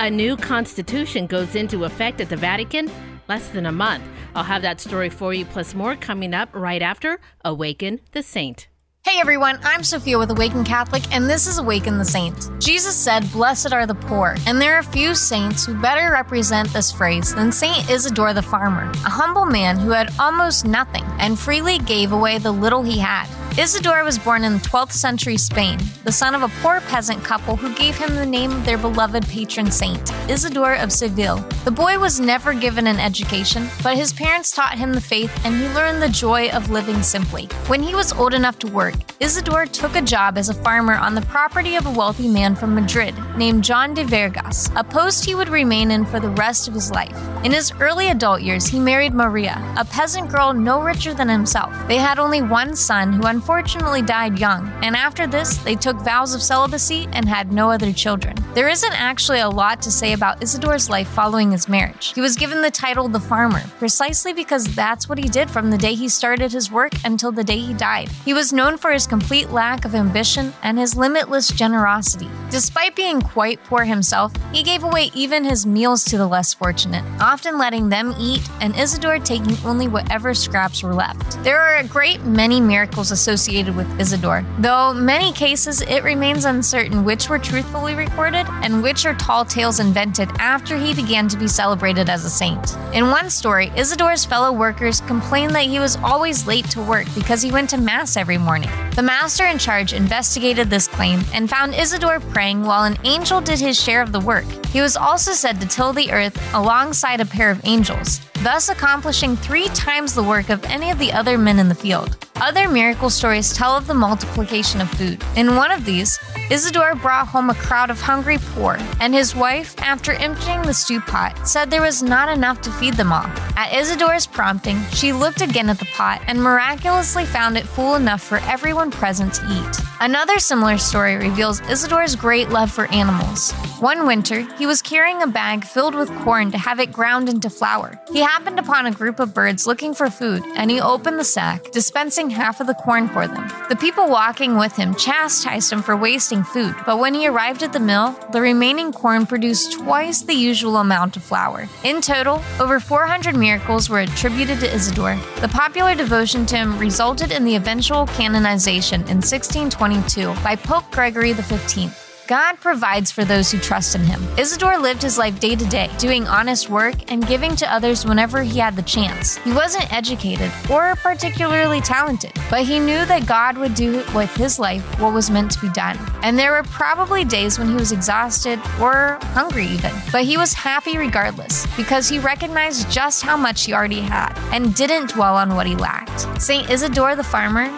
[0.00, 2.90] A new constitution goes into effect at the Vatican
[3.28, 4.02] less than a month.
[4.34, 8.66] I'll have that story for you, plus more coming up right after Awaken the Saint.
[9.06, 12.48] Hey everyone, I'm Sophia with Awaken Catholic, and this is Awaken the Saint.
[12.58, 16.90] Jesus said, Blessed are the poor, and there are few saints who better represent this
[16.90, 21.76] phrase than Saint Isidore the farmer, a humble man who had almost nothing and freely
[21.80, 23.28] gave away the little he had.
[23.56, 27.54] Isidore was born in the 12th century Spain, the son of a poor peasant couple
[27.54, 31.36] who gave him the name of their beloved patron saint, Isidore of Seville.
[31.64, 35.54] The boy was never given an education, but his parents taught him the faith and
[35.54, 37.46] he learned the joy of living simply.
[37.68, 41.14] When he was old enough to work, Isidore took a job as a farmer on
[41.14, 45.34] the property of a wealthy man from Madrid named John de Vargas, a post he
[45.34, 47.16] would remain in for the rest of his life.
[47.44, 51.72] In his early adult years, he married Maria, a peasant girl no richer than himself.
[51.88, 56.34] They had only one son who unfortunately died young, and after this, they took vows
[56.34, 58.36] of celibacy and had no other children.
[58.54, 62.12] There isn't actually a lot to say about Isidore's life following his marriage.
[62.14, 65.78] He was given the title the farmer, precisely because that's what he did from the
[65.78, 68.08] day he started his work until the day he died.
[68.24, 72.28] He was known for his complete lack of ambition and his limitless generosity.
[72.50, 77.02] Despite being quite poor himself, he gave away even his meals to the less fortunate,
[77.18, 81.42] often letting them eat and Isidore taking only whatever scraps were left.
[81.42, 87.06] There are a great many miracles associated with Isidore, though many cases it remains uncertain
[87.06, 91.48] which were truthfully recorded and which are tall tales invented after he began to be
[91.48, 92.76] celebrated as a saint.
[92.92, 97.40] In one story, Isidore's fellow workers complained that he was always late to work because
[97.40, 98.73] he went to Mass every morning.
[98.94, 103.58] The master in charge investigated this claim and found Isidore praying while an angel did
[103.58, 104.44] his share of the work.
[104.66, 109.36] He was also said to till the earth alongside a pair of angels, thus accomplishing
[109.36, 112.16] three times the work of any of the other men in the field.
[112.36, 115.24] Other miracle stories tell of the multiplication of food.
[115.34, 116.18] In one of these,
[116.50, 121.00] Isidore brought home a crowd of hungry poor, and his wife, after emptying the stew
[121.00, 123.24] pot, said there was not enough to feed them all.
[123.56, 128.20] At Isidore's prompting, she looked again at the pot and miraculously found it full enough
[128.20, 129.86] for everyone present to eat.
[130.00, 133.52] Another similar story reveals Isidore's great love for animals.
[133.80, 137.48] One winter, he was carrying a bag filled with corn to have it ground into
[137.48, 137.98] flour.
[138.12, 141.70] He happened upon a group of birds looking for food, and he opened the sack,
[141.70, 143.48] dispensing half of the corn for them.
[143.68, 147.72] The people walking with him chastised him for wasting food, but when he arrived at
[147.72, 151.68] the mill, the remaining corn produced twice the usual amount of flour.
[151.84, 155.14] In total, over 400 miracles were attributed to Isidore.
[155.40, 161.34] The popular devotion to him resulted in the eventual canonization in 1622 by Pope Gregory
[161.34, 162.13] XV.
[162.26, 164.22] God provides for those who trust in him.
[164.38, 168.42] Isidore lived his life day to day, doing honest work and giving to others whenever
[168.42, 169.36] he had the chance.
[169.38, 174.58] He wasn't educated or particularly talented, but he knew that God would do with his
[174.58, 175.98] life what was meant to be done.
[176.22, 180.54] And there were probably days when he was exhausted or hungry even, but he was
[180.54, 185.54] happy regardless because he recognized just how much he already had and didn't dwell on
[185.54, 186.40] what he lacked.
[186.40, 186.70] St.
[186.70, 187.68] Isidore the farmer,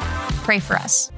[0.44, 1.10] pray for us.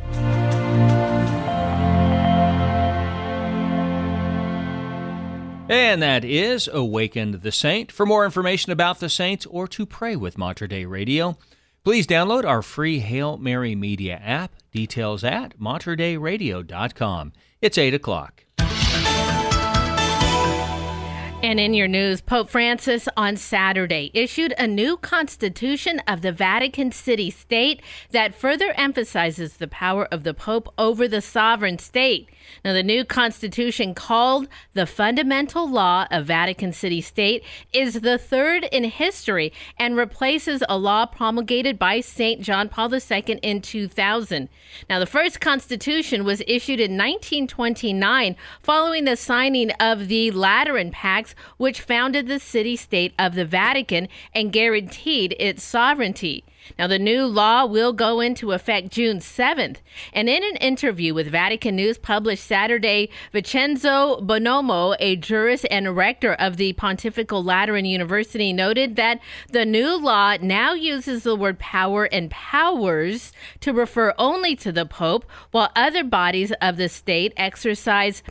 [5.68, 7.92] And that is Awakened the Saint.
[7.92, 11.36] For more information about the saints or to pray with Mater Dei Radio,
[11.84, 14.52] please download our free Hail Mary Media app.
[14.72, 17.32] Details at materdeiradio.com.
[17.60, 18.44] It's 8 o'clock.
[21.48, 26.92] And in your news, Pope Francis on Saturday issued a new constitution of the Vatican
[26.92, 27.80] City State
[28.10, 32.28] that further emphasizes the power of the Pope over the sovereign state.
[32.64, 38.64] Now, the new constitution, called the Fundamental Law of Vatican City State, is the third
[38.64, 42.42] in history and replaces a law promulgated by St.
[42.42, 44.48] John Paul II in 2000.
[44.88, 51.34] Now, the first constitution was issued in 1929 following the signing of the Lateran Pacts,
[51.56, 56.44] which founded the city state of the Vatican and guaranteed its sovereignty.
[56.78, 59.76] Now, the new law will go into effect June 7th.
[60.12, 66.34] And in an interview with Vatican News published Saturday, Vincenzo Buonomo, a jurist and rector
[66.34, 69.20] of the Pontifical Lateran University, noted that
[69.50, 74.86] the new law now uses the word power and powers to refer only to the
[74.86, 78.22] Pope, while other bodies of the state exercise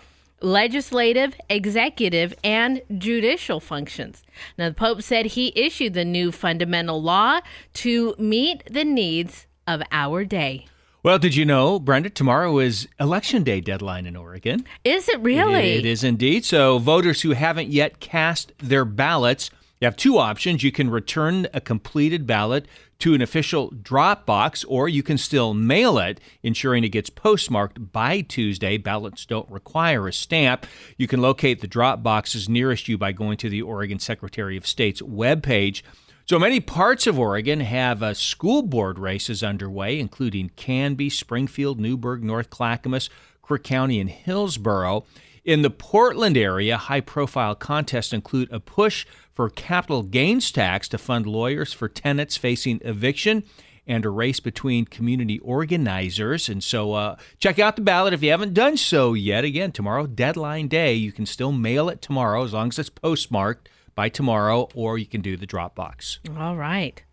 [0.42, 4.24] legislative, executive, and judicial functions.
[4.58, 7.40] Now, the Pope said he issued the new fundamental law
[7.76, 10.68] to meet the needs of our day.
[11.04, 14.66] Well, did you know, Brenda, tomorrow is Election Day deadline in Oregon?
[14.84, 15.74] Is it really?
[15.76, 16.44] It is indeed.
[16.44, 20.64] So, voters who haven't yet cast their ballots, you have two options.
[20.64, 22.66] You can return a completed ballot
[23.00, 27.91] to an official drop box, or you can still mail it, ensuring it gets postmarked
[27.91, 28.78] by Tuesday.
[28.78, 30.66] Ballots don't require a stamp.
[30.98, 34.66] You can locate the drop boxes nearest you by going to the Oregon Secretary of
[34.66, 35.84] State's webpage.
[36.26, 42.22] So many parts of Oregon have uh, school board races underway, including Canby, Springfield, Newberg,
[42.22, 43.10] North Clackamas,
[43.41, 45.06] Crook County, and Hillsboro.
[45.45, 49.06] In the Portland area, high profile contests include a push
[49.38, 53.44] for capital gains tax to fund lawyers for tenants facing eviction
[53.86, 56.50] and a race between community organizers.
[56.50, 59.44] And so uh, check out the ballot if you haven't done so yet.
[59.44, 60.96] Again, tomorrow, deadline day.
[60.96, 65.06] You can still mail it tomorrow as long as it's postmarked by tomorrow, or you
[65.06, 66.18] can do the Dropbox.
[66.36, 67.04] All right.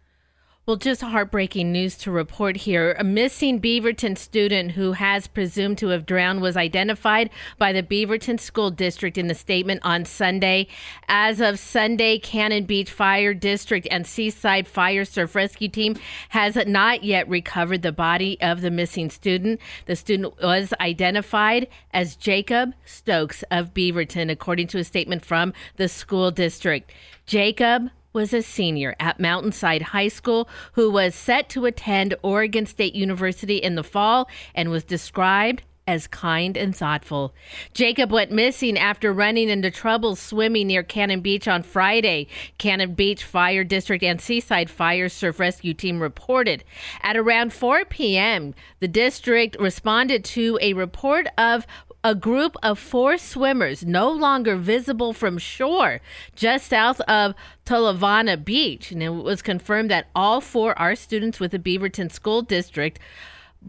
[0.67, 2.97] Well, just heartbreaking news to report here.
[2.99, 8.41] A missing Beaverton student who has presumed to have drowned was identified by the Beaverton
[8.41, 10.67] School District in the statement on Sunday.
[11.07, 15.97] As of Sunday, Cannon Beach Fire District and Seaside Fire Surf Rescue Team
[16.31, 19.61] has not yet recovered the body of the missing student.
[19.85, 25.91] The student was identified as Jacob Stokes of Beaverton, according to a statement from the
[25.91, 26.91] school district.
[27.27, 32.95] Jacob was a senior at Mountainside High School who was set to attend Oregon State
[32.95, 37.35] University in the fall and was described as kind and thoughtful.
[37.75, 42.27] Jacob went missing after running into trouble swimming near Cannon Beach on Friday.
[42.57, 46.65] Cannon Beach Fire District and Seaside Fire Surf Rescue Team reported.
[47.03, 51.67] At around 4 p.m., the district responded to a report of
[52.05, 56.03] a group of four swimmers no longer visible from shore
[56.37, 57.35] just south of
[57.65, 58.93] Tolovana Beach.
[58.93, 62.99] And it was confirmed that all four are students with the Beaverton School District.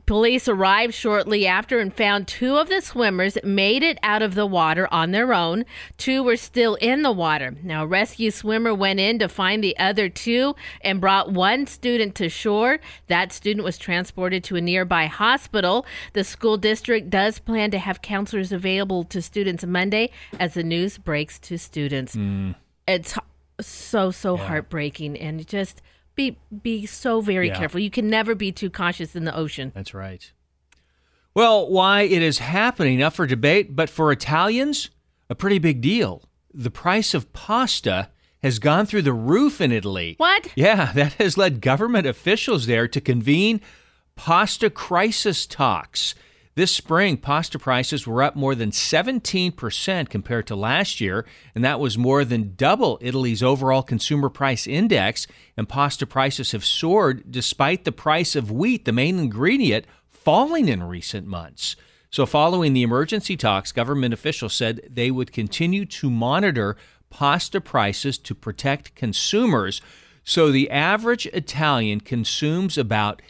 [0.06, 4.46] Police arrived shortly after and found two of the swimmers made it out of the
[4.46, 5.66] water on their own.
[5.98, 7.56] Two were still in the water.
[7.64, 12.14] Now, a rescue swimmer went in to find the other two and brought one student
[12.16, 12.80] to shore.
[13.08, 15.86] That student was transported to a nearby hospital.
[16.14, 20.98] The school district does plan to have counselors available to students Monday as the news
[20.98, 22.16] breaks to students.
[22.16, 22.56] Mm.
[22.88, 23.18] It's
[23.62, 25.82] so, so heartbreaking and just
[26.16, 27.58] be be so very Yeah.
[27.58, 27.80] careful.
[27.80, 29.72] You can never be too cautious in the ocean.
[29.76, 30.32] That's right.
[31.34, 34.90] Well, why it is happening, up for debate, but for Italians,
[35.30, 36.24] a pretty big deal.
[36.54, 38.10] The price of pasta
[38.42, 40.16] has gone through the roof in Italy.
[40.18, 40.48] What?
[40.56, 43.60] Yeah, that has led government officials there to convene
[44.16, 46.16] pasta crisis talks.
[46.56, 51.82] This spring, pasta prices were up more than 17% compared to last year, and that
[51.82, 55.28] was more than double Italy's overall consumer price index.
[55.58, 60.82] And pasta prices have soared despite the price of wheat, the main ingredient, falling in
[60.84, 61.76] recent months.
[62.10, 66.78] So, following the emergency talks, government officials said they would continue to monitor
[67.10, 69.82] pasta prices to protect consumers.
[70.24, 73.22] So, the average Italian consumes about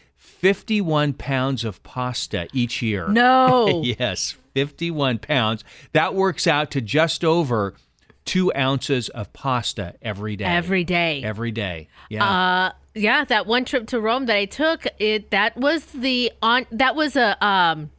[0.46, 3.08] 51 pounds of pasta each year.
[3.08, 3.82] No.
[4.00, 5.64] yes, 51 pounds.
[5.94, 7.74] That works out to just over
[8.26, 10.46] two ounces of pasta every day.
[10.46, 11.24] Every day.
[11.24, 11.88] Every day.
[12.12, 12.24] Yeah.
[12.26, 16.68] Uh, yeah, that one trip to Rome that I took, it that was the on
[16.72, 17.90] that was a um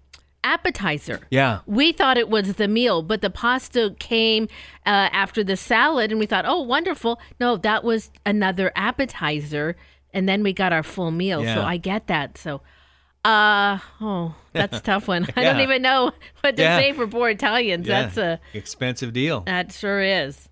[0.44, 1.22] appetizer.
[1.30, 1.62] yeah.
[1.66, 4.44] We thought it was the meal, but the pasta came
[4.86, 7.18] uh, after the salad, and we thought, oh, wonderful.
[7.40, 9.76] No, that was another appetizer,
[10.16, 11.44] and then we got our full meal.
[11.44, 12.38] So I get that.
[12.38, 12.62] So,
[13.24, 15.26] uh, oh, that's a tough one.
[15.36, 16.78] I don't even know what to Yeah.
[16.78, 17.86] say for poor Italians.
[17.86, 18.02] Yeah.
[18.02, 19.42] That's a expensive deal.
[19.42, 20.48] that sure is.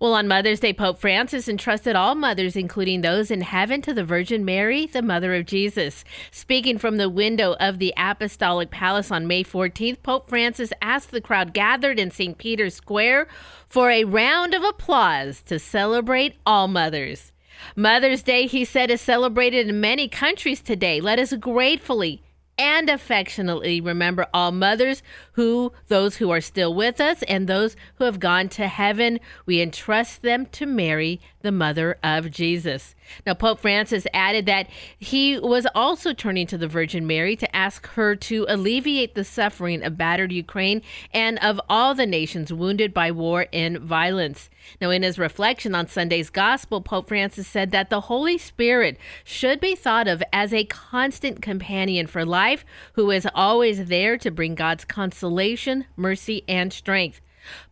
[0.00, 4.04] Well, on Mother's Day, Pope Francis entrusted all mothers, including those in heaven, to the
[4.04, 6.04] Virgin Mary, the mother of Jesus.
[6.30, 11.20] Speaking from the window of the Apostolic Palace on May 14th, Pope Francis asked the
[11.22, 12.36] crowd gathered in St.
[12.36, 13.28] Peter's Square
[13.66, 17.32] for a round of applause to celebrate all mothers.
[17.76, 21.00] Mother's Day, he said, is celebrated in many countries today.
[21.00, 22.22] Let us gratefully
[22.58, 25.02] and affectionately remember all mothers
[25.32, 29.60] who those who are still with us and those who have gone to heaven we
[29.60, 34.66] entrust them to mary the mother of jesus now pope francis added that
[34.98, 39.84] he was also turning to the virgin mary to ask her to alleviate the suffering
[39.84, 40.82] of battered ukraine
[41.12, 45.88] and of all the nations wounded by war and violence now, in his reflection on
[45.88, 50.64] Sunday's gospel, Pope Francis said that the Holy Spirit should be thought of as a
[50.64, 52.64] constant companion for life
[52.94, 57.20] who is always there to bring God's consolation, mercy, and strength.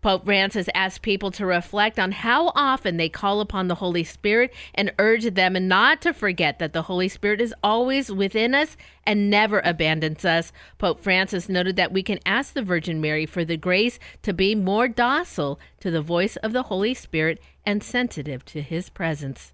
[0.00, 4.52] Pope Francis asked people to reflect on how often they call upon the Holy Spirit
[4.74, 9.30] and urged them not to forget that the Holy Spirit is always within us and
[9.30, 10.52] never abandons us.
[10.78, 14.54] Pope Francis noted that we can ask the Virgin Mary for the grace to be
[14.54, 19.52] more docile to the voice of the Holy Spirit and sensitive to his presence.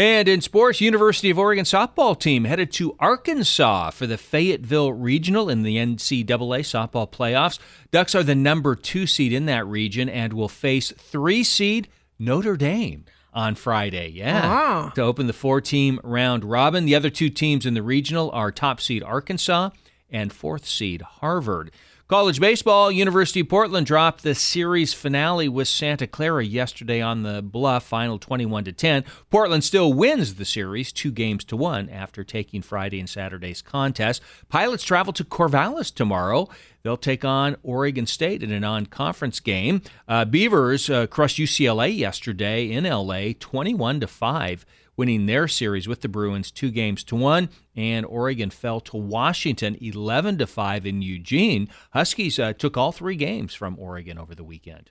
[0.00, 5.50] And in sports, University of Oregon softball team headed to Arkansas for the Fayetteville Regional
[5.50, 6.24] in the NCAA
[6.62, 7.58] softball playoffs.
[7.90, 11.86] Ducks are the number two seed in that region and will face three seed
[12.18, 14.08] Notre Dame on Friday.
[14.08, 14.40] Yeah.
[14.42, 14.92] Ah.
[14.94, 16.86] To open the four team round robin.
[16.86, 19.68] The other two teams in the regional are top seed Arkansas
[20.08, 21.72] and fourth seed Harvard.
[22.10, 27.40] College baseball, University of Portland dropped the series finale with Santa Clara yesterday on the
[27.40, 29.04] Bluff, final 21 to 10.
[29.30, 34.22] Portland still wins the series 2 games to 1 after taking Friday and Saturday's contest.
[34.48, 36.48] Pilots travel to Corvallis tomorrow.
[36.82, 39.80] They'll take on Oregon State in a non-conference game.
[40.08, 44.66] Uh, Beavers uh, crushed UCLA yesterday in LA 21 to 5
[45.00, 49.78] winning their series with the Bruins two games to one, and Oregon fell to Washington
[49.80, 51.70] 11 to five in Eugene.
[51.92, 54.90] Huskies uh, took all three games from Oregon over the weekend.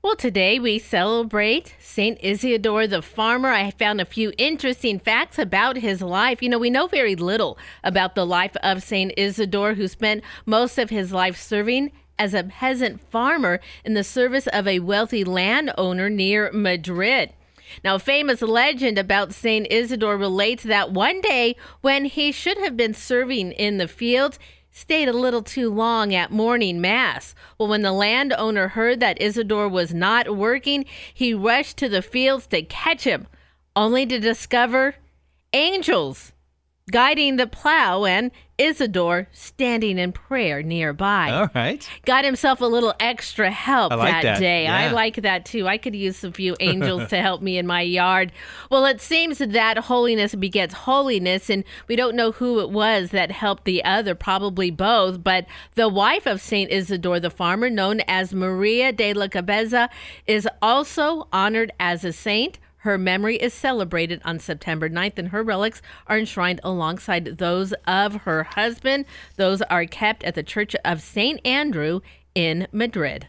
[0.00, 2.16] Well, today we celebrate St.
[2.22, 3.50] Isidore the farmer.
[3.50, 6.42] I found a few interesting facts about his life.
[6.42, 9.12] You know, we know very little about the life of St.
[9.18, 14.46] Isidore, who spent most of his life serving as a peasant farmer in the service
[14.46, 17.34] of a wealthy landowner near Madrid.
[17.84, 19.66] Now, a famous legend about St.
[19.70, 24.38] Isidore relates that one day when he should have been serving in the fields,
[24.70, 27.34] stayed a little too long at morning mass.
[27.58, 32.46] Well, when the landowner heard that Isidore was not working, he rushed to the fields
[32.48, 33.26] to catch him,
[33.76, 34.96] only to discover
[35.52, 36.32] angels
[36.92, 41.30] guiding the plow and Isidore standing in prayer nearby.
[41.30, 41.88] All right.
[42.04, 44.40] Got himself a little extra help I like that, that.
[44.40, 44.68] day.
[44.68, 45.66] I like that too.
[45.66, 48.30] I could use a few angels to help me in my yard.
[48.70, 53.32] Well, it seems that holiness begets holiness, and we don't know who it was that
[53.32, 55.24] helped the other, probably both.
[55.24, 59.88] But the wife of Saint Isidore the farmer, known as Maria de la Cabeza,
[60.26, 62.58] is also honored as a saint.
[62.82, 68.22] Her memory is celebrated on September 9th, and her relics are enshrined alongside those of
[68.22, 69.04] her husband.
[69.36, 71.40] Those are kept at the Church of St.
[71.46, 72.00] Andrew
[72.34, 73.26] in Madrid.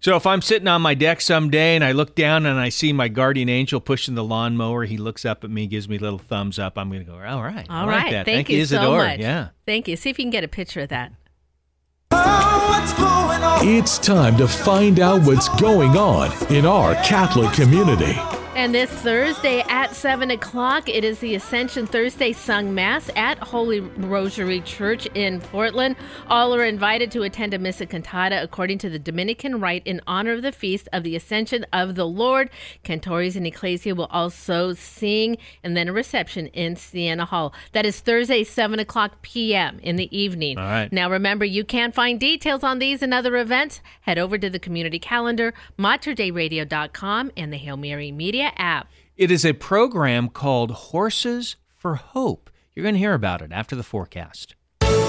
[0.00, 2.94] So if I'm sitting on my deck someday and I look down and I see
[2.94, 6.18] my guardian angel pushing the lawnmower, he looks up at me, gives me a little
[6.18, 6.78] thumbs up.
[6.78, 7.66] I'm going to go, all right.
[7.68, 8.24] I All like that.
[8.24, 9.00] Thank, Thank you Isidore.
[9.00, 9.20] so much.
[9.20, 9.48] Yeah.
[9.66, 9.96] Thank you.
[9.96, 11.12] See if you can get a picture of that.
[12.10, 13.68] Oh, what's going on.
[13.68, 18.18] It's time to find out what's going on in our Catholic community.
[18.56, 23.80] And this Thursday at 7 o'clock, it is the Ascension Thursday sung Mass at Holy
[23.80, 25.96] Rosary Church in Portland.
[26.28, 30.34] All are invited to attend a Missa Cantata according to the Dominican rite in honor
[30.34, 32.48] of the feast of the Ascension of the Lord.
[32.84, 37.52] Cantores in Ecclesia will also sing, and then a reception in Siena Hall.
[37.72, 39.80] That is Thursday, 7 o'clock p.m.
[39.82, 40.58] in the evening.
[40.58, 40.92] All right.
[40.92, 43.80] Now, remember, you can find details on these and other events.
[44.02, 48.88] Head over to the community calendar, materdeiradio.com, and the Hail Mary Media app.
[49.16, 52.50] It is a program called Horses for Hope.
[52.74, 54.54] You're going to hear about it after the forecast.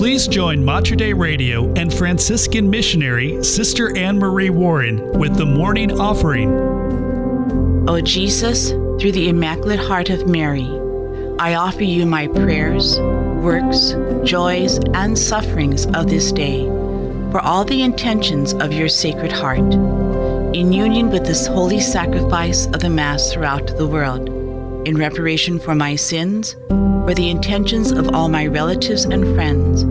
[0.00, 6.00] Please join Mater Dei Radio and Franciscan missionary Sister Anne Marie Warren with the morning
[6.00, 6.50] offering.
[7.86, 10.66] O Jesus, through the Immaculate Heart of Mary,
[11.38, 13.94] I offer you my prayers, works,
[14.24, 16.64] joys, and sufferings of this day
[17.30, 19.74] for all the intentions of your Sacred Heart,
[20.56, 24.30] in union with this holy sacrifice of the Mass throughout the world,
[24.88, 26.56] in reparation for my sins,
[27.04, 29.82] for the intentions of all my relatives and friends,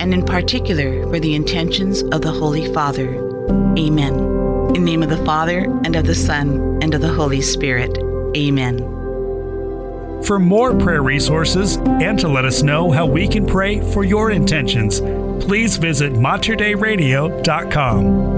[0.00, 3.14] and in particular for the intentions of the Holy Father.
[3.76, 4.14] Amen.
[4.68, 7.96] In the name of the Father, and of the Son, and of the Holy Spirit.
[8.36, 8.78] Amen.
[10.24, 14.30] For more prayer resources and to let us know how we can pray for your
[14.30, 15.00] intentions,
[15.44, 18.37] please visit materdeiradio.com.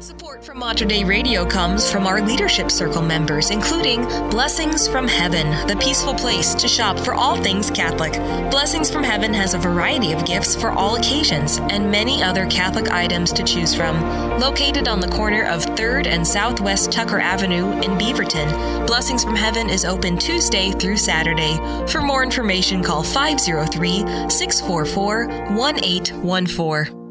[0.00, 5.66] Support from Mater Dei Radio comes from our Leadership Circle members, including Blessings from Heaven,
[5.68, 8.12] the peaceful place to shop for all things Catholic.
[8.50, 12.90] Blessings from Heaven has a variety of gifts for all occasions and many other Catholic
[12.90, 14.00] items to choose from.
[14.40, 19.70] Located on the corner of 3rd and Southwest Tucker Avenue in Beaverton, Blessings from Heaven
[19.70, 21.56] is open Tuesday through Saturday.
[21.86, 25.26] For more information, call 503 644
[25.56, 27.03] 1814.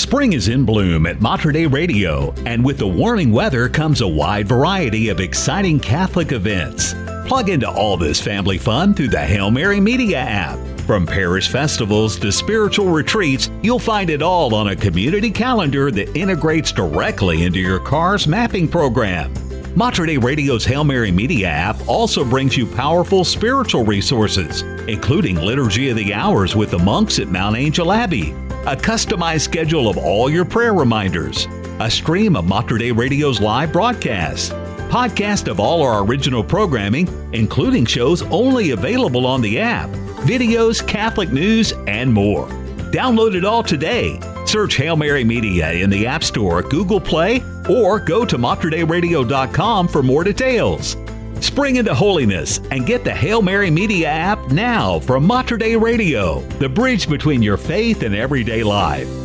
[0.00, 4.08] Spring is in bloom at Mater Dei Radio, and with the warming weather comes a
[4.08, 6.94] wide variety of exciting Catholic events.
[7.28, 10.58] Plug into all this family fun through the Hail Mary Media app.
[10.86, 16.16] From parish festivals to spiritual retreats, you'll find it all on a community calendar that
[16.16, 19.30] integrates directly into your car's mapping program.
[19.76, 25.90] Mater Dei Radio's Hail Mary Media app also brings you powerful spiritual resources, including Liturgy
[25.90, 28.34] of the Hours with the monks at Mount Angel Abbey,
[28.66, 31.46] a customized schedule of all your prayer reminders,
[31.80, 34.50] a stream of Mater Dei Radio's live broadcasts,
[34.90, 39.88] podcast of all our original programming, including shows only available on the app,
[40.26, 42.48] videos, Catholic news, and more.
[42.90, 44.20] Download it all today.
[44.44, 50.02] Search Hail Mary Media in the App Store, Google Play, or go to materdeiradio.com for
[50.02, 50.96] more details.
[51.40, 56.40] Spring into holiness and get the Hail Mary Media app now from Mater Dei Radio,
[56.58, 59.19] the bridge between your faith and everyday life.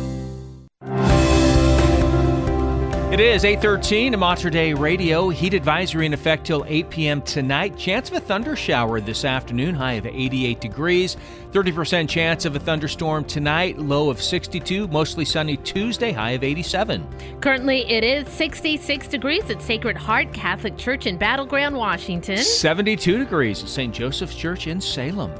[3.16, 5.30] It is 813 to Mater Dei Radio.
[5.30, 7.22] Heat advisory in effect till 8 p.m.
[7.22, 7.78] tonight.
[7.78, 11.16] Chance of a thunder shower this afternoon, high of 88 degrees.
[11.52, 14.88] 30% chance of a thunderstorm tonight, low of 62.
[14.88, 17.40] Mostly sunny Tuesday, high of 87.
[17.40, 22.36] Currently, it is 66 degrees at Sacred Heart Catholic Church in Battleground, Washington.
[22.36, 23.94] 72 degrees at St.
[23.94, 25.32] Joseph's Church in Salem.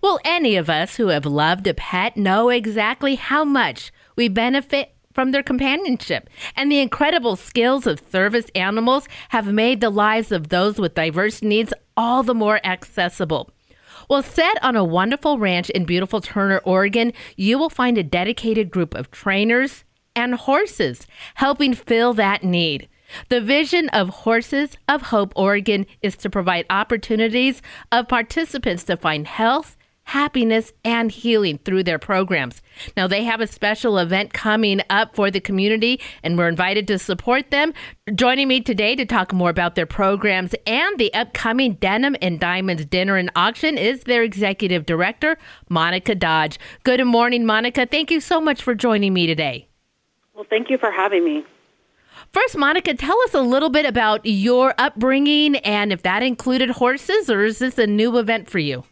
[0.00, 4.91] Will any of us who have loved a pet know exactly how much we benefit
[5.12, 6.28] from their companionship?
[6.56, 11.42] And the incredible skills of service animals have made the lives of those with diverse
[11.42, 13.50] needs all the more accessible.
[14.08, 18.70] Well, set on a wonderful ranch in beautiful Turner, Oregon, you will find a dedicated
[18.70, 19.84] group of trainers
[20.14, 21.06] and horses
[21.36, 22.88] helping fill that need.
[23.28, 27.60] The vision of Horses of Hope Oregon is to provide opportunities
[27.90, 29.76] of participants to find health,
[30.12, 32.60] happiness, and healing through their programs.
[32.98, 36.98] Now, they have a special event coming up for the community, and we're invited to
[36.98, 37.72] support them.
[38.14, 42.84] Joining me today to talk more about their programs and the upcoming Denim and Diamonds
[42.84, 45.38] dinner and auction is their executive director,
[45.70, 46.58] Monica Dodge.
[46.84, 47.86] Good morning, Monica.
[47.86, 49.66] Thank you so much for joining me today.
[50.34, 51.46] Well, thank you for having me.
[52.34, 57.30] First, Monica, tell us a little bit about your upbringing and if that included horses,
[57.30, 58.84] or is this a new event for you?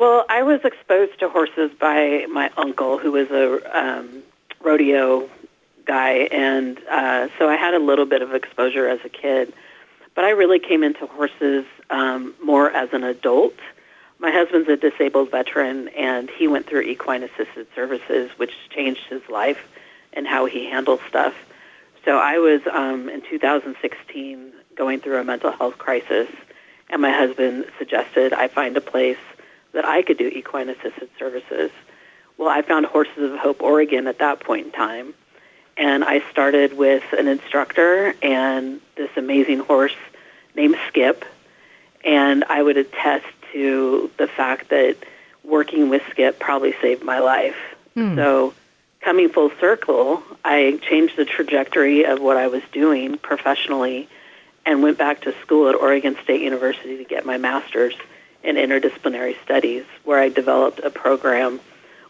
[0.00, 4.22] Well, I was exposed to horses by my uncle, who was a um,
[4.62, 5.28] rodeo
[5.84, 9.52] guy, and uh, so I had a little bit of exposure as a kid.
[10.14, 13.52] But I really came into horses um, more as an adult.
[14.18, 19.20] My husband's a disabled veteran, and he went through equine assisted services, which changed his
[19.28, 19.68] life
[20.14, 21.34] and how he handles stuff.
[22.06, 26.28] So I was um, in 2016 going through a mental health crisis,
[26.88, 29.18] and my husband suggested I find a place
[29.72, 31.70] that I could do equine assisted services.
[32.36, 35.14] Well, I found Horses of Hope Oregon at that point in time,
[35.76, 39.94] and I started with an instructor and this amazing horse
[40.54, 41.24] named Skip,
[42.04, 44.96] and I would attest to the fact that
[45.44, 47.56] working with Skip probably saved my life.
[47.94, 48.14] Hmm.
[48.16, 48.54] So,
[49.00, 54.08] coming full circle, I changed the trajectory of what I was doing professionally
[54.66, 57.94] and went back to school at Oregon State University to get my master's
[58.42, 61.60] in interdisciplinary studies, where I developed a program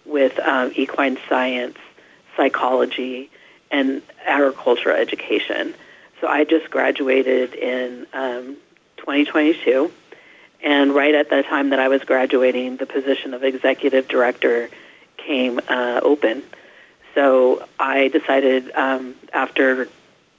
[0.05, 1.77] with um, equine science,
[2.37, 3.31] psychology,
[3.71, 5.75] and agricultural education.
[6.21, 8.57] So I just graduated in um,
[8.99, 9.91] 2022.
[10.63, 14.69] And right at the time that I was graduating, the position of executive director
[15.17, 16.43] came uh, open.
[17.15, 19.89] So I decided um, after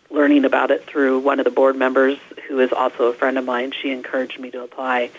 [0.09, 3.45] learning about it through one of the board members, who is also a friend of
[3.45, 5.09] mine, she encouraged me to apply,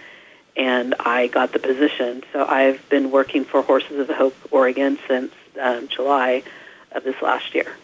[0.56, 2.22] and I got the position.
[2.32, 6.42] So I've been working for Horses of the Hope Oregon since um, July
[6.92, 7.74] of this last year.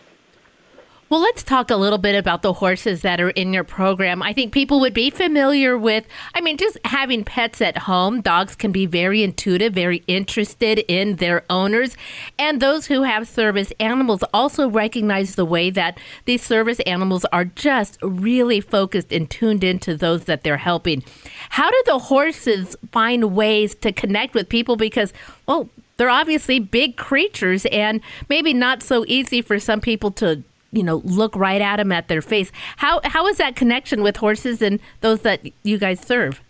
[1.11, 4.23] Well, let's talk a little bit about the horses that are in your program.
[4.23, 8.21] I think people would be familiar with, I mean, just having pets at home.
[8.21, 11.97] Dogs can be very intuitive, very interested in their owners.
[12.39, 17.47] And those who have service animals also recognize the way that these service animals are
[17.47, 21.03] just really focused and tuned into those that they're helping.
[21.49, 24.77] How do the horses find ways to connect with people?
[24.77, 25.15] Because,
[25.47, 30.83] well, they're obviously big creatures and maybe not so easy for some people to you
[30.83, 34.61] know look right at them at their face how how is that connection with horses
[34.61, 36.43] and those that you guys serve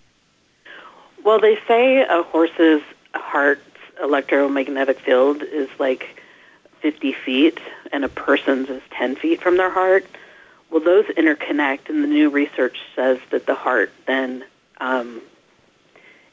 [1.25, 2.83] Well, they say a horse's
[3.15, 3.61] heart's
[4.03, 6.23] electromagnetic field is like
[6.81, 7.59] 50 feet,
[7.93, 10.07] and a person's is 10 feet from their heart.
[10.71, 14.45] Well, those interconnect, and the new research says that the heart then,
[14.81, 15.21] um,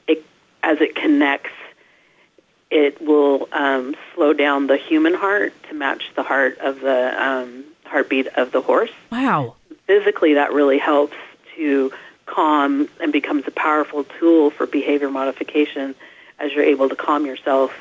[0.08, 0.24] it,
[0.62, 1.52] as it connects,
[2.70, 7.66] it will um, slow down the human heart to match the heart of the um,
[7.86, 8.92] heartbeat of the horse.
[9.12, 9.56] wow
[9.88, 11.16] Physically, that really helps
[11.56, 11.92] to
[12.26, 15.96] calm and becomes a powerful tool for behavior modification
[16.40, 17.72] as you're able to calm yourself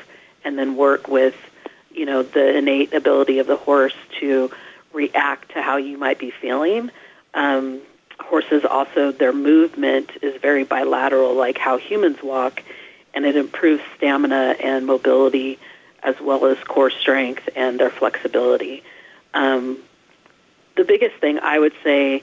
[0.45, 1.35] and then work with,
[1.93, 4.51] you know, the innate ability of the horse to
[4.93, 6.91] react to how you might be feeling.
[7.33, 7.81] Um,
[8.21, 12.63] horses also, their movement is very bilateral, like how humans walk,
[13.13, 15.59] and it improves stamina and mobility
[16.03, 18.83] as well as core strength and their flexibility.
[19.33, 19.79] Um,
[20.77, 22.23] the biggest thing I would say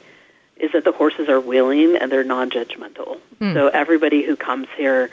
[0.57, 3.17] is that the horses are willing and they're non-judgmental.
[3.39, 3.53] Hmm.
[3.53, 5.09] So everybody who comes here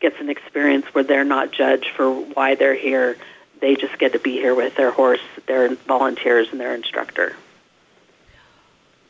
[0.00, 3.16] gets an experience where they're not judged for why they're here.
[3.60, 7.34] They just get to be here with their horse, their volunteers, and their instructor.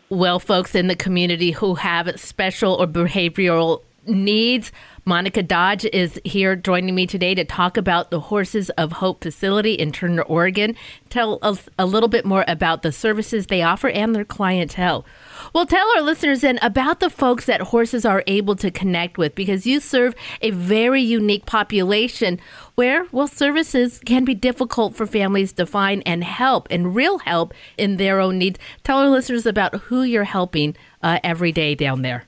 [0.08, 4.72] well folks in the community who have special or behavioral needs.
[5.08, 9.74] Monica dodge is here joining me today to talk about the horses of hope facility
[9.74, 10.74] in turner oregon.
[11.10, 15.06] Tell us a little bit more about the services they offer and their clientele.
[15.52, 19.36] Well tell our listeners then about the folks that horses are able to connect with
[19.36, 22.40] because you serve a very unique population
[22.74, 27.54] where well services can be difficult for families to find and help and real help
[27.78, 28.58] in their own needs.
[28.82, 32.24] Tell our listeners about who you're helping uh, every day down there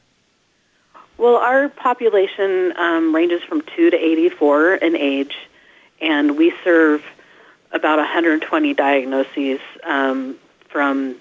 [1.19, 5.35] Well, our population um, ranges from 2 to 84 in age,
[6.01, 7.03] and we serve
[7.73, 10.36] about 120 diagnoses um,
[10.69, 11.16] from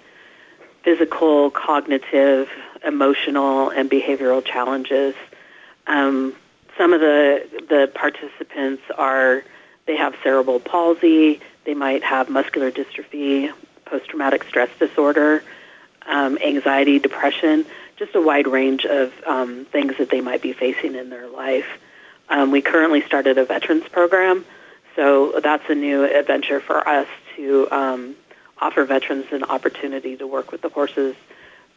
[0.84, 2.48] physical, cognitive,
[2.86, 5.16] emotional, and behavioral challenges.
[5.88, 6.36] Um,
[6.78, 9.44] some of the, the participants are,
[9.88, 13.52] they have cerebral palsy, they might have muscular dystrophy,
[13.86, 15.42] post-traumatic stress disorder,
[16.06, 17.66] um, anxiety, depression,
[17.98, 21.68] just a wide range of um, things that they might be facing in their life.
[22.30, 24.46] Um, we currently started a veterans program,
[24.96, 28.16] so that's a new adventure for us to um,
[28.60, 31.16] offer veterans an opportunity to work with the horses,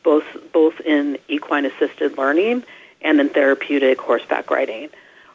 [0.03, 2.65] both both in equine assisted learning
[3.03, 4.91] and in therapeutic horseback riding.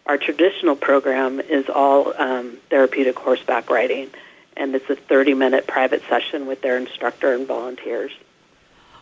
[0.06, 4.10] Our traditional program is all um, therapeutic horseback riding,
[4.56, 8.12] and it's a 30 minute private session with their instructor and volunteers.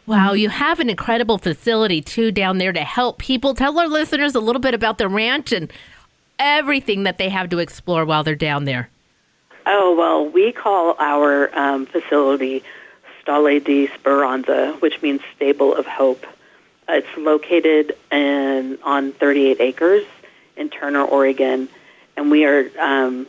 [0.05, 3.53] Wow, you have an incredible facility too down there to help people.
[3.53, 5.71] Tell our listeners a little bit about the ranch and
[6.37, 8.89] everything that they have to explore while they're down there.
[9.65, 12.63] Oh, well, we call our um, facility
[13.21, 16.25] Stalle di Speranza, which means Stable of Hope.
[16.89, 20.05] It's located in, on 38 acres
[20.57, 21.69] in Turner, Oregon,
[22.17, 23.25] and we are um,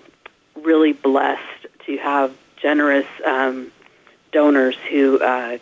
[0.57, 3.71] really blessed to have generous um,
[4.33, 5.59] donors who uh,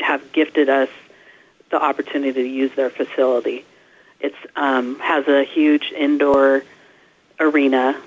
[0.00, 0.88] have gifted us
[1.70, 3.64] the opportunity to use their facility.
[4.20, 6.62] It um, has a huge indoor
[7.38, 8.00] arena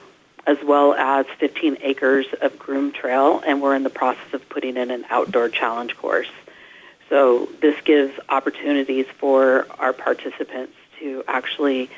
[0.46, 4.76] as well as 15 acres of groom trail, and we're in the process of putting
[4.76, 6.30] in an outdoor challenge course.
[7.10, 11.90] So this gives opportunities for our participants to actually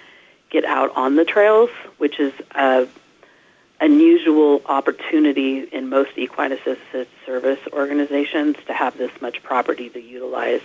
[0.52, 2.88] get out on the trails, which is a
[3.82, 10.62] unusual opportunity in most equine assisted service organizations to have this much property to utilize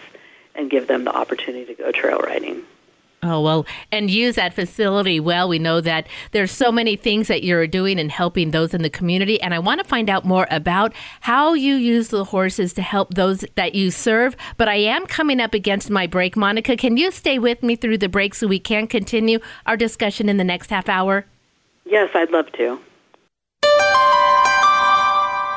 [0.54, 2.62] and give them the opportunity to go trail riding.
[3.22, 5.46] Oh, well, and use that facility well.
[5.46, 8.88] We know that there's so many things that you're doing and helping those in the
[8.88, 9.40] community.
[9.42, 13.12] And I want to find out more about how you use the horses to help
[13.14, 14.36] those that you serve.
[14.56, 16.34] But I am coming up against my break.
[16.34, 20.30] Monica, can you stay with me through the break so we can continue our discussion
[20.30, 21.26] in the next half hour?
[21.84, 22.80] Yes, I'd love to.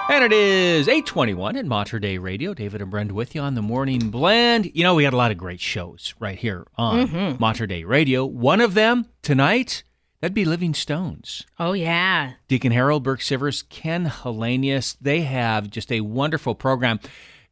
[0.10, 2.54] And it is 821 at Mater Dei Radio.
[2.54, 4.70] David and Brenda with you on the Morning Blend.
[4.76, 7.40] You know, we had a lot of great shows right here on Mhm.
[7.40, 8.24] Mater Dei Radio.
[8.26, 9.84] One of them tonight,
[10.22, 11.44] that'd be Living Stones.
[11.58, 12.34] Oh, yeah.
[12.48, 14.98] Deacon Harold Burke Sivers, Ken Hellenius.
[15.02, 17.00] They have just a wonderful program.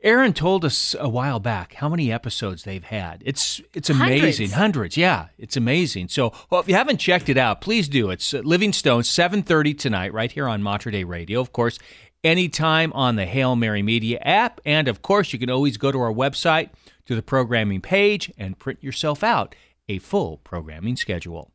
[0.04, 3.22] Aaron told us a while back how many episodes they've had.
[3.26, 4.54] It's it's amazing, Hundreds.
[4.54, 4.98] hundreds.
[4.98, 6.10] Yeah, it's amazing.
[6.10, 8.10] So, well, if you haven't checked it out, please do.
[8.10, 11.40] It's uh, Living Stones, seven thirty tonight, right here on Mater Dei Radio.
[11.40, 11.78] Of course,
[12.24, 16.00] anytime on the Hail Mary Media app, and of course, you can always go to
[16.00, 16.70] our website
[17.06, 19.56] to the programming page and print yourself out
[19.90, 21.52] a full programming schedule.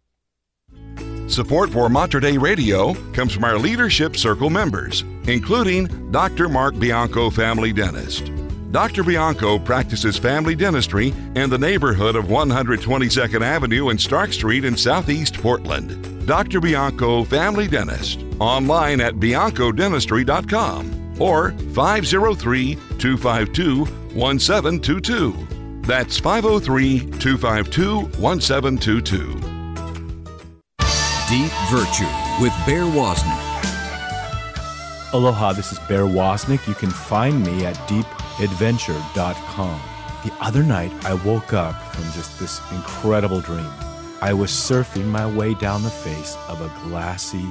[1.29, 6.49] Support for Mater Dei Radio comes from our Leadership Circle members, including Dr.
[6.49, 8.31] Mark Bianco, family dentist.
[8.71, 9.05] Dr.
[9.05, 15.41] Bianco practices family dentistry in the neighborhood of 122nd Avenue and Stark Street in Southeast
[15.41, 16.27] Portland.
[16.27, 16.61] Dr.
[16.61, 25.47] Bianco, family dentist, online at biancodentistry.com or 503 252 1722.
[25.83, 29.41] That's 503 252 1722.
[31.29, 32.05] Deep Virtue
[32.43, 33.43] with Bear Woznick.
[35.13, 36.67] Aloha, this is Bear Woznick.
[36.69, 37.75] You can find me at
[38.37, 39.81] deepadventure.com.
[40.25, 43.71] The other night, I woke up from just this incredible dream.
[44.21, 47.45] I was surfing my way down the face of a glassy,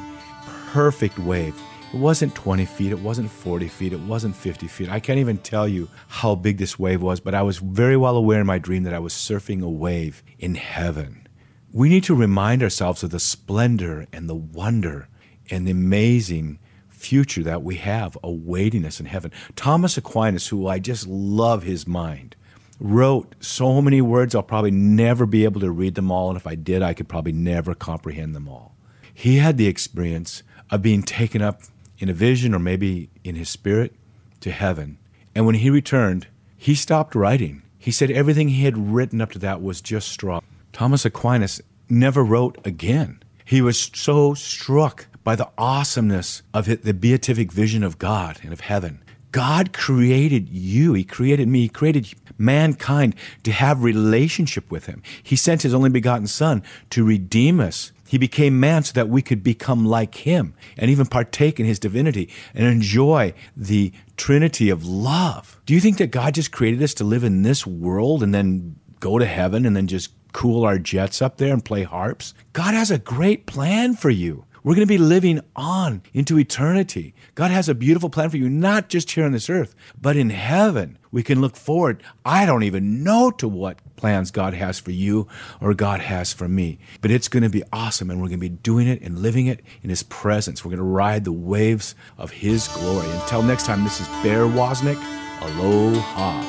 [0.71, 1.55] perfect wave.
[1.93, 4.89] It wasn't 20 feet, it wasn't 40 feet, it wasn't 50 feet.
[4.89, 8.17] I can't even tell you how big this wave was, but I was very well
[8.17, 11.27] aware in my dream that I was surfing a wave in heaven.
[11.71, 15.07] We need to remind ourselves of the splendor and the wonder
[15.49, 16.59] and the amazing
[17.06, 19.32] future that we have awaiting us in heaven.
[19.56, 22.36] Thomas Aquinas, who I just love his mind,
[22.80, 26.48] wrote so many words I'll probably never be able to read them all, and if
[26.48, 28.76] I did, I could probably never comprehend them all.
[29.14, 31.61] He had the experience of being taken up
[31.99, 33.95] in a vision or maybe in his spirit
[34.41, 34.98] to heaven.
[35.34, 36.27] And when he returned,
[36.57, 37.61] he stopped writing.
[37.77, 40.41] He said everything he had written up to that was just straw.
[40.73, 43.22] Thomas Aquinas never wrote again.
[43.45, 48.53] He was so struck by the awesomeness of it, the beatific vision of God and
[48.53, 49.03] of heaven.
[49.31, 50.93] God created you.
[50.93, 51.64] He created me.
[51.64, 55.02] He created mankind to have relationship with him.
[55.22, 57.91] He sent his only begotten son to redeem us.
[58.07, 61.80] He became man so that we could become like him and even partake in his
[61.80, 65.60] divinity and enjoy the trinity of love.
[65.65, 68.76] Do you think that God just created us to live in this world and then
[68.99, 72.35] go to heaven and then just cool our jets up there and play harps?
[72.53, 74.45] God has a great plan for you.
[74.65, 77.13] We're going to be living on into eternity.
[77.35, 80.31] God has a beautiful plan for you, not just here on this earth, but in
[80.31, 80.97] heaven.
[81.11, 82.01] We can look forward.
[82.25, 85.27] I don't even know to what plans God has for you
[85.61, 88.49] or God has for me, but it's going to be awesome and we're going to
[88.49, 90.65] be doing it and living it in His presence.
[90.65, 93.07] We're going to ride the waves of His glory.
[93.11, 94.97] Until next time, this is Bear Woznick.
[95.41, 96.41] Aloha.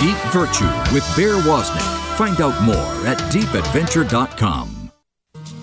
[0.00, 2.16] Deep Virtue with Bear Woznick.
[2.16, 4.75] Find out more at deepadventure.com.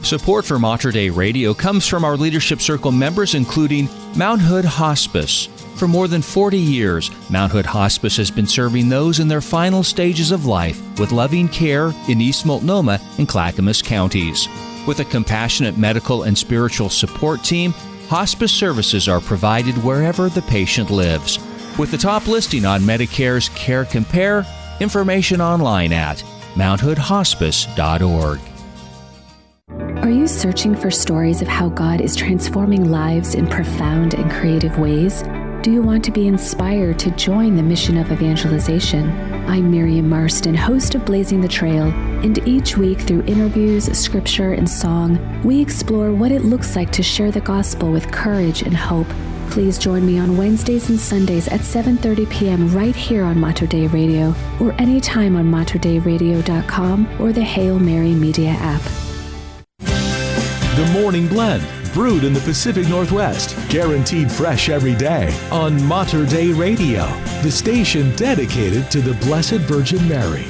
[0.04, 5.46] Support for Mater Dei Radio comes from our Leadership Circle members, including Mount Hood Hospice.
[5.78, 9.82] For more than 40 years, Mount Hood Hospice has been serving those in their final
[9.82, 14.50] stages of life with loving care in East Multnomah and Clackamas counties.
[14.86, 17.72] With a compassionate medical and spiritual support team,
[18.10, 21.40] hospice services are provided wherever the patient lives.
[21.80, 24.46] with the top listing on Medicare's Care Compare.
[24.80, 26.18] Information online at
[26.54, 28.53] mounthoodhospice.org.
[29.80, 34.78] Are you searching for stories of how God is transforming lives in profound and creative
[34.78, 35.24] ways?
[35.64, 39.10] Do you want to be inspired to join the mission of evangelization?
[39.48, 44.70] I'm Miriam Marston, host of Blazing the Trail, and each week through interviews, scripture, and
[44.70, 49.08] song, we explore what it looks like to share the gospel with courage and hope.
[49.50, 52.72] Please join me on Wednesdays and Sundays at 7:30 p.m.
[52.76, 58.52] right here on Mater Dei Radio, or anytime on materdeiradio.com or the Hail Mary Media
[58.52, 59.03] app.
[60.76, 61.64] The Morning Blend,
[61.94, 67.06] brewed in the Pacific Northwest, guaranteed fresh every day on Mater Dei Radio,
[67.44, 70.48] the station dedicated to the Blessed Virgin Mary.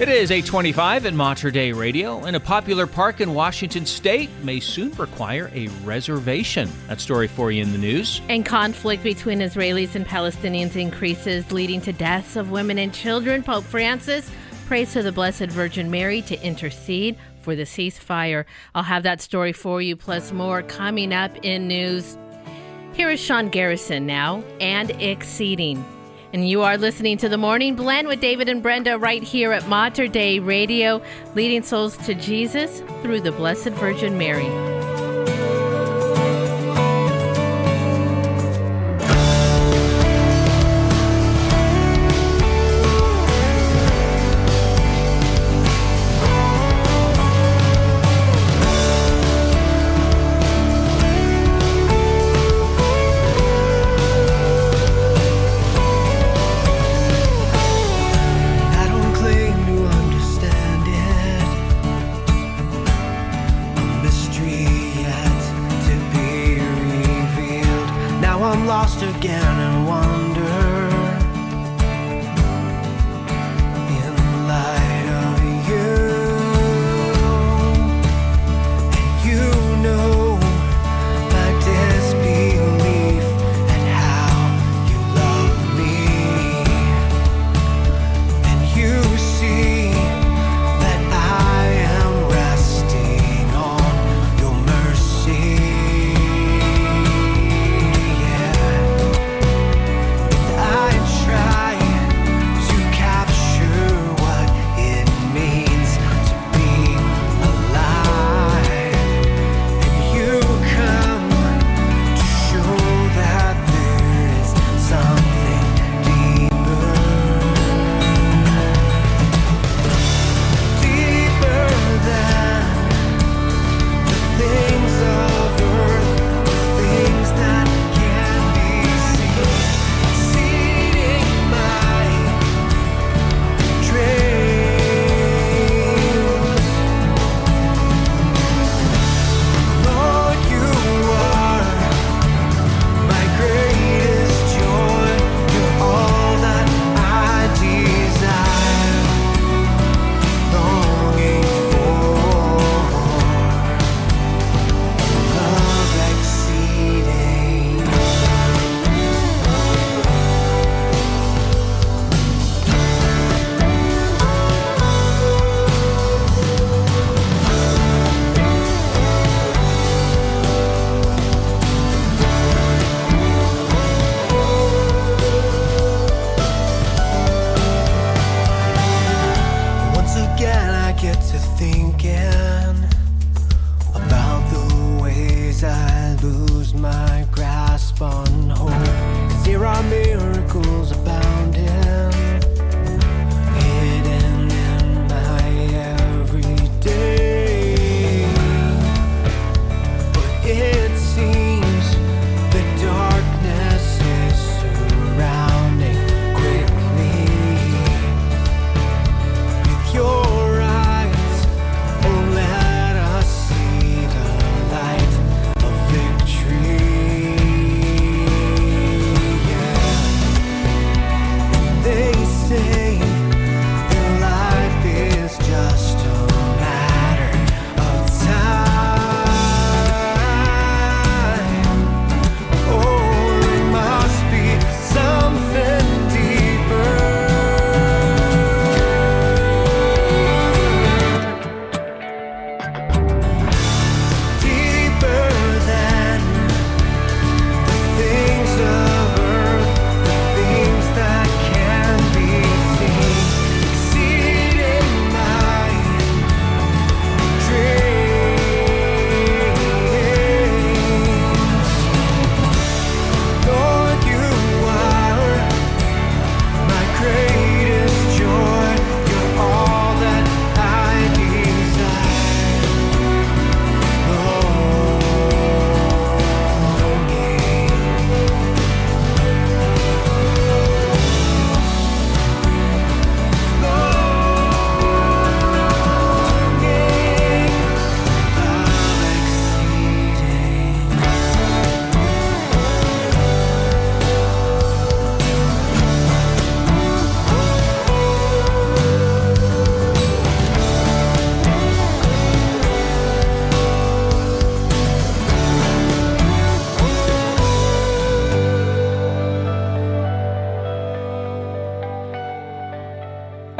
[0.00, 4.58] It is 825 at Mater Dei Radio, and a popular park in Washington state may
[4.58, 6.68] soon require a reservation.
[6.88, 8.20] That story for you in the news.
[8.28, 13.44] And conflict between Israelis and Palestinians increases, leading to deaths of women and children.
[13.44, 14.28] Pope Francis
[14.66, 18.44] prays to the Blessed Virgin Mary to intercede for the ceasefire.
[18.74, 22.16] I'll have that story for you, plus more coming up in news.
[22.92, 25.84] Here is Sean Garrison now, and Exceeding.
[26.32, 29.66] And you are listening to the Morning Blend with David and Brenda right here at
[29.68, 31.02] Mater Dei Radio,
[31.34, 34.99] leading souls to Jesus through the Blessed Virgin Mary.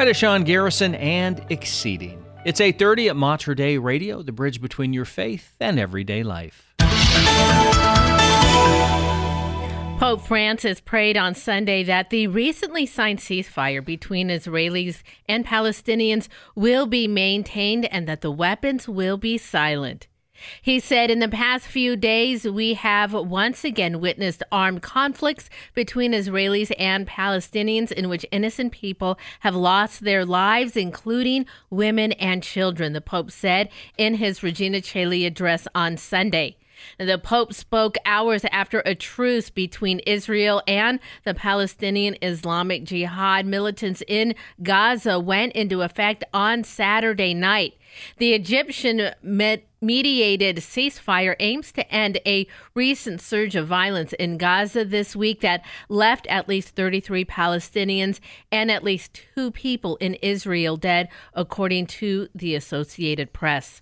[0.01, 2.25] Hi to Sean Garrison and Exceeding.
[2.47, 6.75] It's 8:30 at Mater Dei Radio, the bridge between your faith and everyday life.
[9.99, 16.87] Pope Francis prayed on Sunday that the recently signed ceasefire between Israelis and Palestinians will
[16.87, 20.07] be maintained and that the weapons will be silent.
[20.63, 26.13] He said, In the past few days, we have once again witnessed armed conflicts between
[26.13, 32.93] Israelis and Palestinians in which innocent people have lost their lives, including women and children,
[32.93, 33.69] the Pope said
[33.99, 36.57] in his Regina Caeli address on Sunday.
[36.99, 44.03] The Pope spoke hours after a truce between Israel and the Palestinian Islamic Jihad militants
[44.07, 47.75] in Gaza went into effect on Saturday night.
[48.19, 54.85] The Egyptian med- mediated ceasefire aims to end a recent surge of violence in Gaza
[54.85, 58.21] this week that left at least 33 Palestinians
[58.53, 63.81] and at least two people in Israel dead, according to the Associated Press.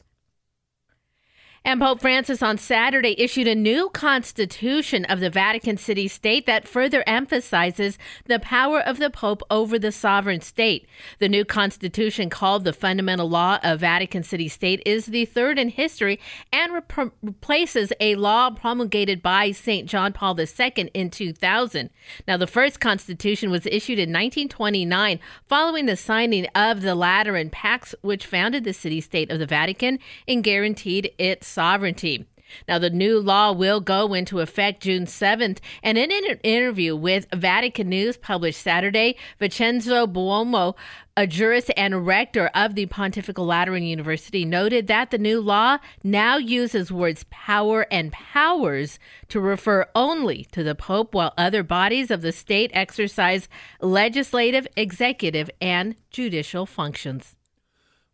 [1.65, 6.69] And Pope Francis on Saturday issued a new constitution of the Vatican City State that
[6.69, 10.87] further emphasizes the power of the Pope over the sovereign state.
[11.19, 15.69] The new constitution, called the Fundamental Law of Vatican City State, is the third in
[15.71, 16.21] history
[16.53, 19.89] and re- replaces a law promulgated by St.
[19.89, 21.91] John Paul II in 2000.
[22.27, 27.95] Now, the first constitution was issued in 1929 following the signing of the Lateran Pacts,
[28.03, 32.27] which founded the city state of the Vatican and guaranteed its sovereignty.
[32.67, 35.59] Now, the new law will go into effect June 7th.
[35.83, 40.75] And in an interview with Vatican News published Saturday, Vincenzo Buonomo,
[41.17, 46.37] a jurist and rector of the Pontifical Lateran University, noted that the new law now
[46.37, 48.99] uses words power and powers
[49.29, 53.49] to refer only to the Pope, while other bodies of the state exercise
[53.81, 57.38] legislative, executive, and judicial functions.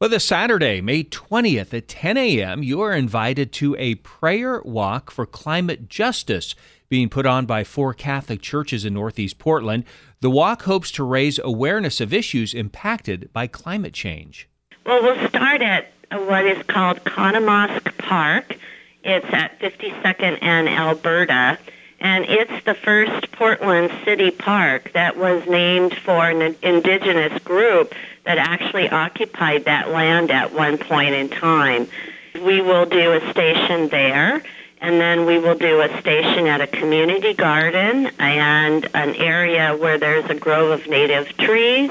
[0.04, 5.10] Well, this Saturday, May 20th at 10 a.m., you are invited to a prayer walk
[5.10, 6.54] for climate justice
[6.90, 9.84] being put on by four Catholic churches in Northeast Portland.
[10.20, 14.46] The walk hopes to raise awareness of issues impacted by climate change.
[14.84, 18.58] Well, we'll start at what is called Khunamokwst Park.
[19.04, 21.58] It's at 52nd and Alberta,
[21.98, 27.94] and it's the first Portland city park that was named for an indigenous group
[28.24, 31.86] that actually occupied that land at one point in time.
[32.34, 34.42] We will do a station there,
[34.80, 39.98] and then we will do a station at a community garden and an area where
[39.98, 41.90] there's a grove of native trees.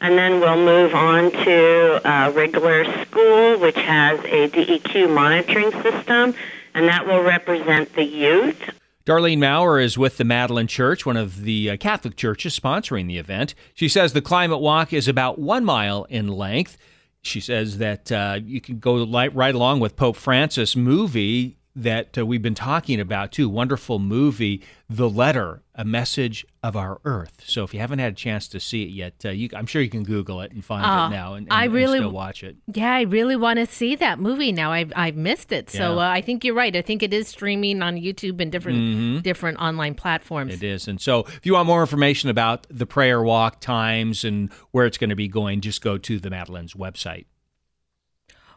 [0.00, 6.34] And then we'll move on to uh, Rigler School, which has a DEQ monitoring system,
[6.74, 8.70] and that will represent the youth.
[9.04, 13.18] Darlene Maurer is with the Madeleine Church, one of the uh, Catholic churches sponsoring the
[13.18, 13.54] event.
[13.74, 16.76] She says the climate walk is about one mile in length.
[17.20, 22.26] She says that uh, you can go right along with Pope Francis movie that uh,
[22.26, 23.48] we've been talking about too.
[23.48, 27.42] Wonderful movie, The Letter, a message of our Earth.
[27.46, 29.80] So if you haven't had a chance to see it yet, uh, you, I'm sure
[29.80, 32.12] you can Google it and find uh, it now and, and, I really, and still
[32.12, 32.56] watch it.
[32.72, 34.70] Yeah, I really want to see that movie now.
[34.70, 35.70] I've, I've missed it.
[35.70, 36.08] So yeah.
[36.08, 36.76] uh, I think you're right.
[36.76, 39.18] I think it is streaming on YouTube and different mm-hmm.
[39.20, 40.52] different online platforms.
[40.52, 40.88] It is.
[40.88, 44.98] And so if you want more information about the prayer walk times and where it's
[44.98, 47.24] going to be going, just go to the Madeleine's website.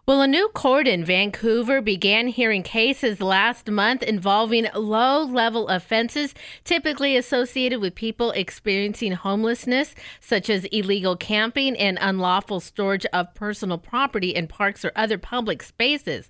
[0.07, 6.35] Well, a new court in Vancouver began hearing cases last month involving low level offenses
[6.63, 13.79] typically associated with people experiencing homelessness, such as illegal camping and unlawful storage of personal
[13.79, 16.29] property in parks or other public spaces.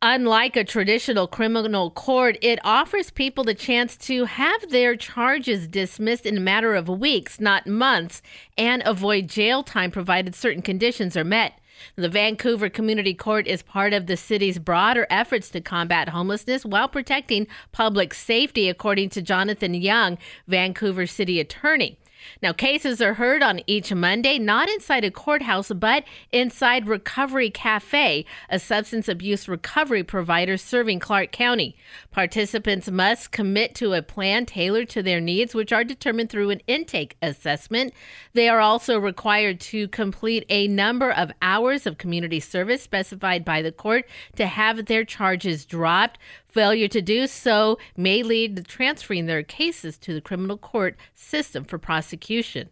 [0.00, 6.24] Unlike a traditional criminal court, it offers people the chance to have their charges dismissed
[6.24, 8.22] in a matter of weeks, not months,
[8.56, 11.54] and avoid jail time provided certain conditions are met.
[11.96, 16.88] The Vancouver Community Court is part of the city's broader efforts to combat homelessness while
[16.88, 21.98] protecting public safety, according to Jonathan Young, Vancouver City Attorney.
[22.42, 28.24] Now, cases are heard on each Monday, not inside a courthouse, but inside Recovery Cafe,
[28.50, 31.76] a substance abuse recovery provider serving Clark County.
[32.10, 36.62] Participants must commit to a plan tailored to their needs, which are determined through an
[36.66, 37.92] intake assessment.
[38.32, 43.62] They are also required to complete a number of hours of community service specified by
[43.62, 46.18] the court to have their charges dropped.
[46.52, 51.64] Failure to do so may lead to transferring their cases to the criminal court system
[51.64, 52.68] for prosecution.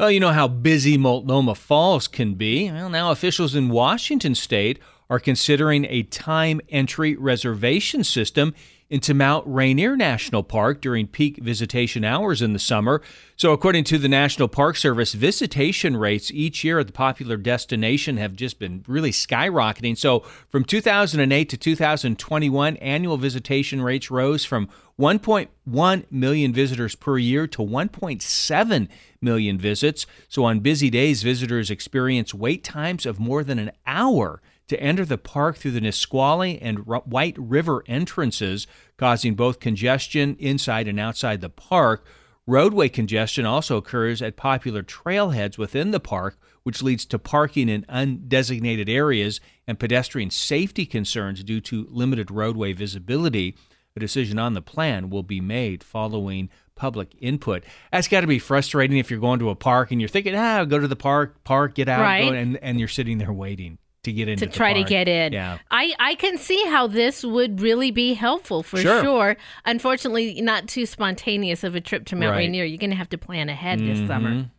[0.00, 2.70] Well, you know how busy Multnomah Falls can be.
[2.70, 4.78] Well, now officials in Washington state
[5.10, 8.54] are considering a time entry reservation system
[8.88, 13.02] into Mount Rainier National Park during peak visitation hours in the summer.
[13.36, 18.16] So, according to the National Park Service, visitation rates each year at the popular destination
[18.16, 19.98] have just been really skyrocketing.
[19.98, 24.68] So, from 2008 to 2021, annual visitation rates rose from
[24.98, 28.88] 1.1 million visitors per year to 1.7
[29.20, 30.06] million visits.
[30.28, 35.04] So, on busy days, visitors experience wait times of more than an hour to enter
[35.04, 38.66] the park through the Nisqually and R- White River entrances,
[38.96, 42.06] causing both congestion inside and outside the park.
[42.48, 47.82] Roadway congestion also occurs at popular trailheads within the park, which leads to parking in
[47.88, 53.56] undesignated areas and pedestrian safety concerns due to limited roadway visibility.
[53.96, 57.64] A decision on the plan will be made following public input.
[57.90, 60.64] That's got to be frustrating if you're going to a park and you're thinking, ah,
[60.64, 62.28] go to the park, park, get out, Right.
[62.28, 65.32] go, and, and you're sitting there waiting to get into to try to get in.
[65.32, 65.58] Yeah.
[65.70, 69.02] I, I can see how this would really be helpful for Sure.
[69.02, 69.36] sure.
[69.64, 72.38] Unfortunately, not too spontaneous of a trip to Mount Right.
[72.38, 72.64] Rainier.
[72.64, 74.06] You're going to have to plan ahead this mm-hmm.
[74.06, 74.50] summer.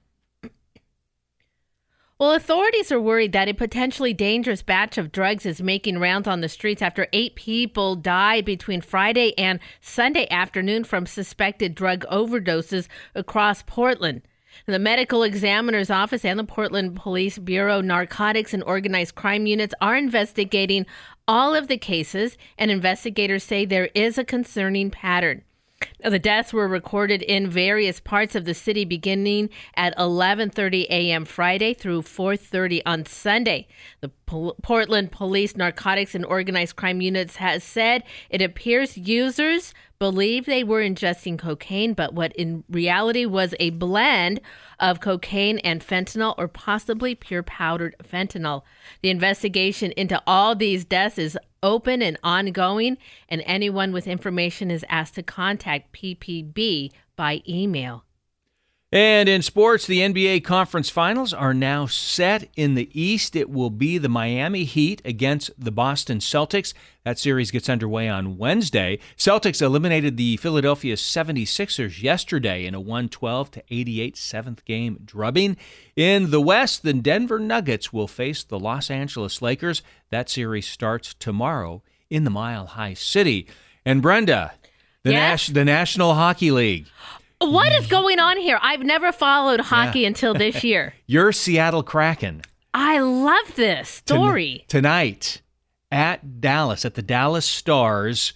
[2.20, 6.42] Well, authorities are worried that a potentially dangerous batch of drugs is making rounds on
[6.42, 12.88] the streets after eight people died between Friday and Sunday afternoon from suspected drug overdoses
[13.14, 14.24] across Portland.
[14.70, 19.96] The medical examiner's office and the Portland Police Bureau narcotics and organized crime units are
[19.96, 20.86] investigating
[21.26, 25.44] all of the cases, and investigators say there is a concerning pattern.
[26.04, 31.26] Now, the deaths were recorded in various parts of the city beginning at 11:30 a.m.
[31.26, 33.68] Friday through 4:30 on Sunday.
[34.02, 40.46] The Pol- Portland Police Narcotics and Organized Crime Units has said it appears users believe
[40.46, 44.40] they were ingesting cocaine, but what in reality was a blend
[44.80, 48.64] of cocaine and fentanyl or possibly pure powdered fentanyl.
[49.02, 52.98] The investigation into all these deaths is open and ongoing,
[53.30, 58.04] and anyone with information is asked to contact PPB by email.
[58.90, 62.50] And in sports, the NBA Conference Finals are now set.
[62.56, 66.74] In the East, it will be the Miami Heat against the Boston Celtics.
[67.04, 69.00] That series gets underway on Wednesday.
[69.18, 75.58] Celtics eliminated the Philadelphia 76ers yesterday in a 112 to 88 seventh game drubbing.
[75.98, 79.82] In the West, the Denver Nuggets will face the Los Angeles Lakers.
[80.12, 83.48] That series starts tomorrow in the Mile High City.
[83.86, 84.54] And Brenda,
[85.04, 85.50] the, Yes?
[85.50, 86.88] Nas- the National Hockey League.
[87.40, 88.60] What is going on here?
[88.62, 90.08] I've never followed hockey Yeah.
[90.08, 90.94] until this year.
[91.06, 92.42] Your Seattle Kraken.
[92.74, 94.66] I love this Ton- story.
[94.68, 95.42] tonight
[95.92, 98.34] at Dallas at the Dallas Stars.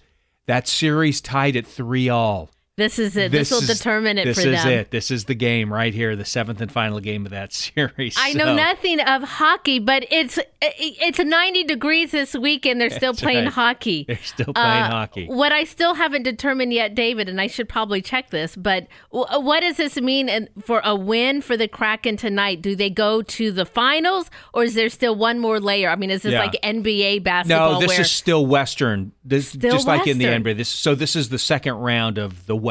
[0.48, 2.50] That series tied at three all.
[2.82, 3.32] This is it.
[3.32, 4.74] This, will is- determine it this for is them.
[4.74, 4.92] it.
[4.92, 8.16] This is the game right here, the seventh and final game of that series.
[8.18, 13.14] I know nothing of hockey, but it's it's 90 degrees this week and they're still
[13.14, 13.54] That's playing right.
[13.54, 14.06] hockey.
[14.08, 15.28] They're still playing Uh, hockey.
[15.28, 19.46] What I still haven't determined yet, David, and I should probably check this, but w-
[19.46, 22.62] what does this mean for a win for the Kraken tonight?
[22.62, 25.90] Do they go to the finals or is there still one more layer?
[25.90, 26.40] I mean, is this Yeah.
[26.42, 29.12] like NBA basketball No, this is still Western.
[29.24, 30.58] This Still just like in the NBA.
[30.58, 32.71] This so this is the second round of the West.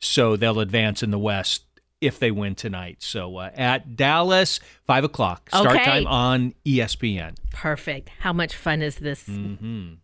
[0.00, 1.64] So they'll advance in the West
[2.00, 2.98] if they win tonight.
[3.00, 5.84] So uh, at Dallas, five o'clock start Okay.
[5.84, 7.34] time on ESPN.
[7.52, 8.10] perfect?
[8.20, 9.26] How much fun is this?
[9.26, 9.94] hmm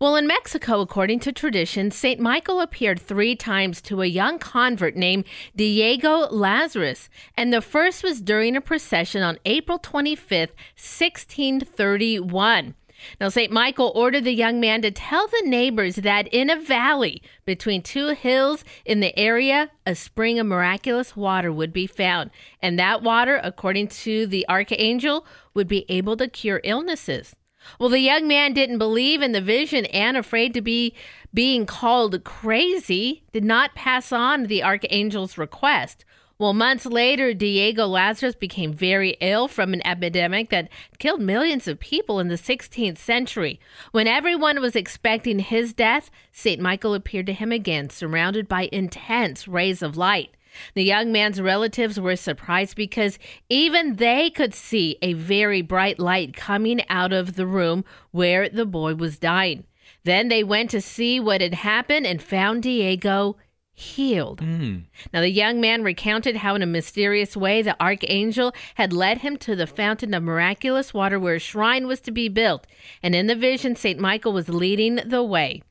[0.00, 2.18] Well, in Mexico, according to tradition, St.
[2.18, 5.24] Michael appeared three times to a young convert named
[5.54, 6.94] Diego Lazaro,
[7.36, 12.74] and the first was during a procession on April 25th, 1631.
[13.20, 13.52] Now, St.
[13.52, 18.08] Michael ordered the young man to tell the neighbors that in a valley between two
[18.08, 22.30] hills in the area, a spring of miraculous water would be found.
[22.60, 27.34] And that water, according to the archangel, would be able to cure illnesses.
[27.78, 30.94] Well, the young man didn't believe in the vision and, afraid to be
[31.32, 36.04] being called crazy, did not pass on the archangel's request.
[36.42, 41.78] Well, months later, Diego Lazaro became very ill from an epidemic that killed millions of
[41.78, 43.60] people in the 16th century.
[43.92, 46.60] When everyone was expecting his death, St.
[46.60, 50.30] Michael appeared to him again, surrounded by intense rays of light.
[50.74, 56.34] The young man's relatives were surprised because even they could see a very bright light
[56.34, 59.62] coming out of the room where the boy was dying.
[60.02, 63.36] Then they went to see what had happened and found Diego
[63.74, 64.40] healed.
[64.40, 64.78] Hmm.
[65.12, 69.36] Now, the young man recounted how, in a mysterious way, the archangel had led him
[69.38, 72.66] to the fountain of miraculous water where a shrine was to be built.
[73.02, 73.98] And in the vision, St.
[73.98, 75.62] Michael was leading the way.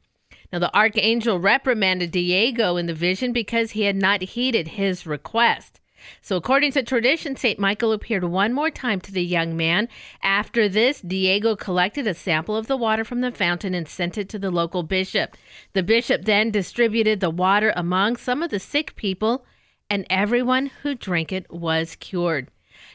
[0.51, 5.80] Now, the archangel reprimanded Diego in the vision because he had not heeded his request.
[6.21, 7.59] So, according to tradition, St.
[7.59, 9.89] Michael appeared one more time to the young man.
[10.21, 14.29] After this, Diego collected a sample of the water from the fountain and sent it
[14.29, 15.37] to the local bishop.
[15.73, 19.45] The bishop then distributed the water among some of the sick people,
[19.89, 22.49] and everyone who drank it was cured.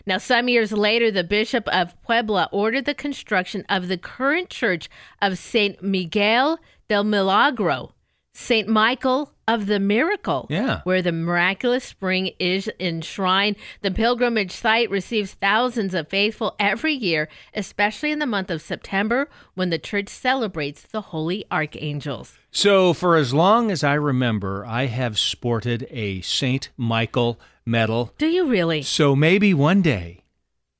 [0.04, 4.88] Now, some years later, the Bishop of Puebla ordered the construction of the current church
[5.20, 5.82] of St.
[5.82, 6.58] Miguel
[6.88, 7.92] del Milagro,
[8.38, 8.68] St.
[8.68, 10.80] Michael of the Miracle, Yeah.
[10.84, 13.56] where the miraculous spring is enshrined.
[13.80, 19.30] The pilgrimage site receives thousands of faithful every year, especially in the month of September
[19.54, 22.36] when the church celebrates the holy archangels.
[22.50, 26.68] So, for as long as I remember, I have sported a St.
[26.76, 28.12] Michael medal.
[28.18, 28.82] Do you really?
[28.82, 30.24] So maybe one day.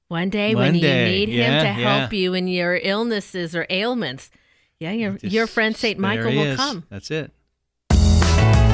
[0.09, 1.99] One day One when day, you need yeah, him to yeah.
[2.01, 4.31] help you in your illnesses or ailments,
[4.79, 6.57] yeah, your your friend Saint Michael will is.
[6.59, 6.85] come.
[6.91, 7.33] That's it.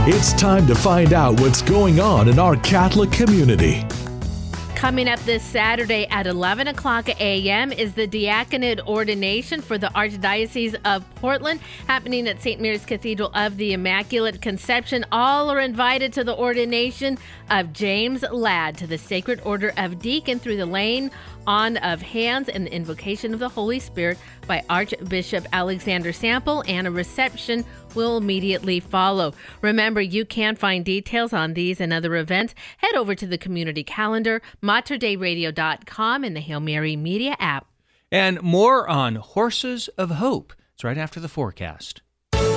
[0.04, 3.86] It's time to find out what's going on in our Catholic community.
[4.74, 7.70] Coming up this Saturday at 11 o'clock a.m.
[7.70, 12.60] is the diaconate ordination for the Archdiocese of Portland, happening at St.
[12.60, 15.06] Mary's Cathedral of the Immaculate Conception.
[15.12, 17.16] All are invited to the ordination
[17.48, 21.12] of James Ladd to the Sacred Order of Deacon through the laying
[21.46, 26.86] on of hands and the invocation of the Holy Spirit by Archbishop Alexander Sample, and
[26.86, 27.64] a reception
[27.94, 29.34] will immediately follow.
[29.60, 32.54] Remember, you can find details on these and other events.
[32.78, 37.66] Head over to the community calendar, materdeiradio.com, and the Hail Mary Media app.
[38.10, 40.52] And more on Horses of Hope.
[40.74, 42.02] It's right after the forecast.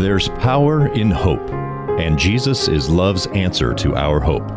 [0.00, 1.46] There's power in hope,
[2.00, 4.50] and Jesus is love's answer to our hope.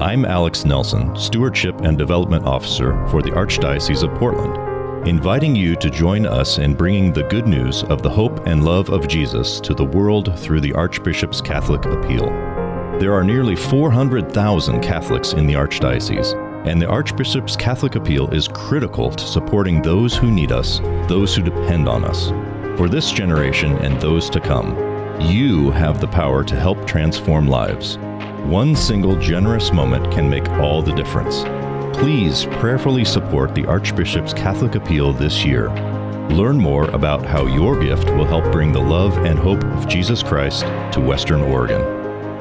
[0.00, 5.90] I'm Alex Nelson, Stewardship and Development Officer for the Archdiocese of Portland, inviting you to
[5.90, 9.74] join us in bringing the good news of the hope and love of Jesus to
[9.74, 12.24] the world through the Archbishop's Catholic Appeal.
[12.98, 16.32] There are nearly 400,000 Catholics in the Archdiocese,
[16.66, 20.78] and the Archbishop's Catholic Appeal is critical to supporting those who need us,
[21.08, 22.32] those who depend on us.
[22.78, 24.78] For this generation and those to come,
[25.20, 27.98] you have the power to help transform lives.
[28.44, 31.42] One single generous moment can make all the difference.
[31.98, 35.70] Please prayerfully support the Archbishop's Catholic Appeal this year.
[36.30, 40.22] Learn more about how your gift will help bring the love and hope of Jesus
[40.22, 41.82] Christ to Western Oregon.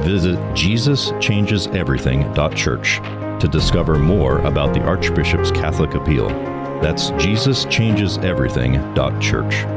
[0.03, 2.99] Visit JesusChangesEverything.church
[3.41, 6.27] to discover more about the Archbishop's Catholic Appeal.
[6.79, 9.76] That's JesusChangesEverything.church.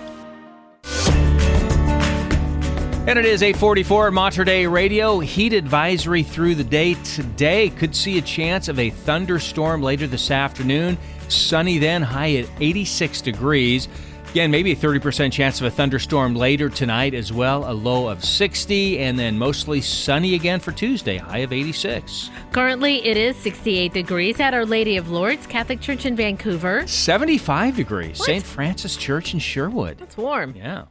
[3.07, 5.17] And it is 844 Mater Dei Radio.
[5.19, 7.71] Heat advisory through the day today.
[7.71, 10.99] Could see a chance of a thunderstorm later this afternoon.
[11.27, 13.87] Sunny then, high at 86 degrees.
[14.29, 17.69] Again, maybe a 30% chance of a thunderstorm later tonight as well.
[17.69, 22.29] A low of 60, and then mostly sunny again for Tuesday, high of 86.
[22.51, 26.85] Currently, it is 68 degrees at Our Lady of Lourdes Catholic Church in Vancouver.
[26.85, 28.45] 75 degrees, St.
[28.45, 29.99] Francis Church in Sherwood.
[30.01, 30.53] It's warm.
[30.55, 30.85] Yeah.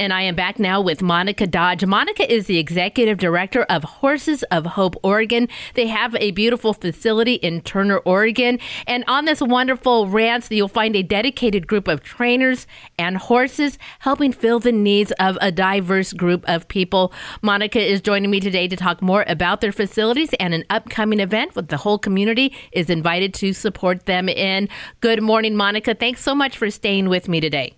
[0.00, 1.84] And I am back now with Monica Dodge.
[1.84, 5.48] Monica is the executive director of Horses of Hope Oregon.
[5.74, 8.60] They have a beautiful facility in Turner, Oregon.
[8.86, 14.30] And on this wonderful ranch, you'll find a dedicated group of trainers and horses helping
[14.30, 17.12] fill the needs of a diverse group of people.
[17.42, 21.54] Monica is joining me today to talk more about their facilities and an upcoming event
[21.54, 24.68] that the whole community is invited to support them in.
[25.00, 25.92] Good morning, Monica.
[25.96, 27.74] Thanks so much for staying with me today.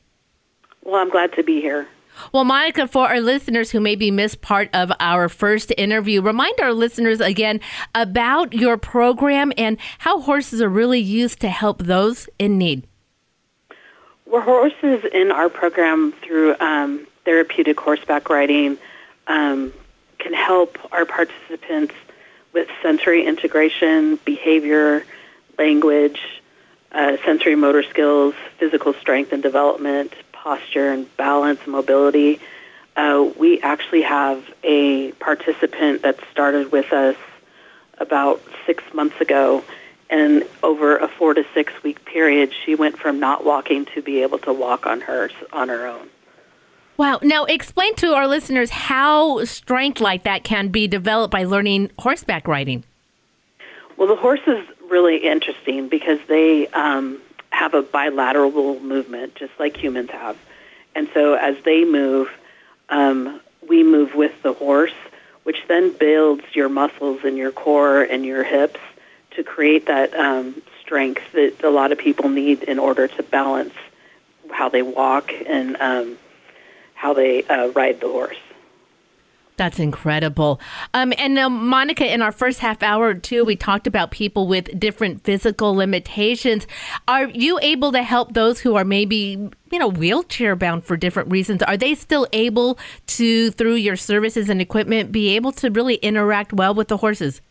[0.83, 1.89] Well, I'm glad to be here.
[2.33, 6.73] Well, Monica, for our listeners who maybe missed part of our first interview, remind our
[6.73, 7.61] listeners again
[7.95, 12.87] about your program and how horses are really used to help those in need.
[14.27, 18.79] We're horses in our program through um, therapeutic horseback riding,
[19.27, 19.73] um,
[20.19, 21.95] can help our participants
[22.53, 25.05] with sensory integration, behavior,
[25.59, 26.21] language,
[26.93, 30.13] uh, sensory motor skills, physical strength and development,
[30.43, 32.41] posture and balance, mobility.
[32.97, 37.17] Uh, we actually have a participant that started with us
[37.99, 39.63] about six months ago,
[40.09, 44.23] and over a four to six week period, she went from not walking to be
[44.23, 46.09] able to walk on her on her own.
[46.97, 47.21] Wow.
[47.23, 52.49] Now, explain to our listeners how strength like that can be developed by learning horseback
[52.49, 52.85] riding.
[53.97, 59.77] Well, the horse is really interesting because they um, have a bilateral movement, just like
[59.77, 60.37] humans have.
[60.95, 62.31] And so as they move,
[62.89, 64.95] um, we move with the horse,
[65.43, 68.81] which then builds your muscles in your core and your hips
[69.33, 73.75] to create that um, strength that a lot of people need in order to balance
[74.51, 76.19] how they walk and um,
[76.95, 78.37] how they uh, ride the horse.
[79.61, 80.59] That's incredible.
[80.95, 84.47] Um, and now, Monica, in our first half hour or two, we talked about people
[84.47, 86.67] with different physical limitations.
[87.07, 91.31] Are you able to help those who are maybe, you know, wheelchair bound for different
[91.31, 91.63] reasons?
[91.63, 92.79] Are they still able
[93.09, 97.43] to, through your services and equipment, be able to really interact well with the horses?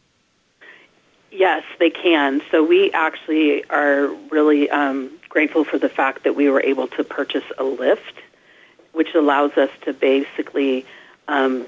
[1.29, 2.41] Yes, they can.
[2.49, 7.03] So we actually are really um, grateful for the fact that we were able to
[7.03, 8.15] purchase a lift,
[8.93, 10.87] which allows us to basically
[11.27, 11.67] um,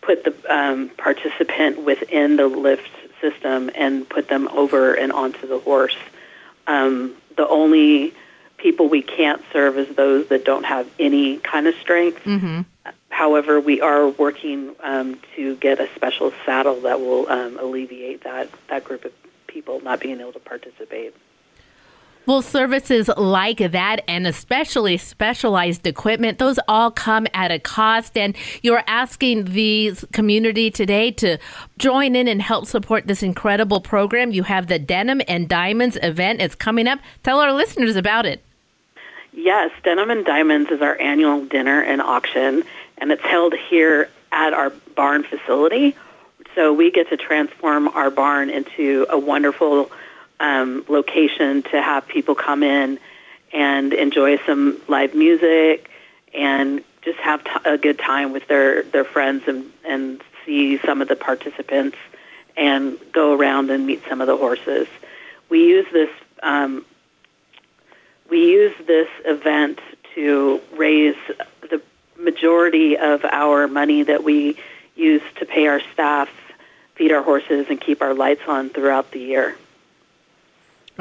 [0.00, 2.90] put the um, participant within the lift
[3.20, 5.96] system and put them over and onto the horse.
[6.66, 8.14] Um, the only
[8.56, 12.22] people we can't serve is those that don't have any kind of strength.
[12.24, 12.62] Mm-hmm.
[13.08, 18.48] However, we are working um, to get a special saddle that will um, alleviate that,
[18.68, 19.12] that group of
[19.46, 21.14] people not being able to participate.
[22.26, 28.16] Well, services like that and especially specialized equipment, those all come at a cost.
[28.16, 31.38] And you're asking the community today to
[31.78, 34.30] join in and help support this incredible program.
[34.32, 36.40] You have the Denim and Diamonds event.
[36.40, 37.00] It's coming up.
[37.22, 38.44] Tell our listeners about it.
[39.32, 42.64] Yes, Denim and Diamonds is our annual dinner and auction,
[42.98, 45.96] and it's held here at our barn facility.
[46.54, 49.90] So we get to transform our barn into a wonderful
[50.40, 52.98] um, location to have people come in
[53.52, 55.90] and enjoy some live music
[56.34, 61.02] and just have t- a good time with their, their friends and, and see some
[61.02, 61.96] of the participants
[62.56, 64.88] and go around and meet some of the horses.
[65.48, 66.10] We use this
[66.42, 66.84] um,
[68.30, 69.80] we use this event
[70.14, 71.16] to raise
[71.62, 71.82] the
[72.18, 74.56] majority of our money that we
[74.94, 76.30] use to pay our staff,
[76.94, 79.56] feed our horses, and keep our lights on throughout the year.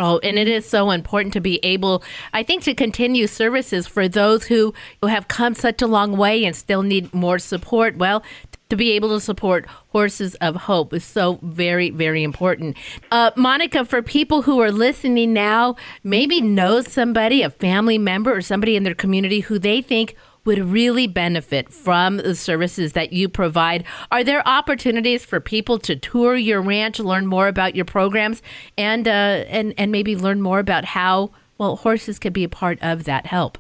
[0.01, 4.07] Oh, and it is so important to be able, I think, to continue services for
[4.07, 7.97] those who, who have come such a long way and still need more support.
[7.97, 8.23] Well,
[8.69, 12.77] to be able to support Horses of Hope is so very, very important.
[13.11, 18.41] Uh, Monica, for people who are listening now, maybe know somebody, a family member, or
[18.41, 23.29] somebody in their community who they think would really benefit from the services that you
[23.29, 23.83] provide.
[24.11, 28.41] Are there opportunities for people to tour your ranch, learn more about your programs,
[28.77, 29.11] and uh,
[29.47, 33.25] and and maybe learn more about how well horses could be a part of that
[33.25, 33.57] help?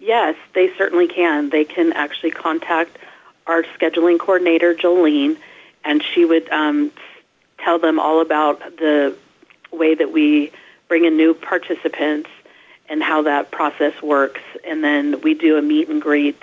[0.00, 1.50] Yes, they certainly can.
[1.50, 2.96] They can actually contact
[3.46, 5.36] our scheduling coordinator, Jolene,
[5.84, 6.90] and she would um,
[7.58, 9.16] tell them all about the
[9.72, 10.52] way that we
[10.88, 12.30] bring in new participants
[12.88, 14.40] and how that process works.
[14.64, 16.42] And then we do a meet and greet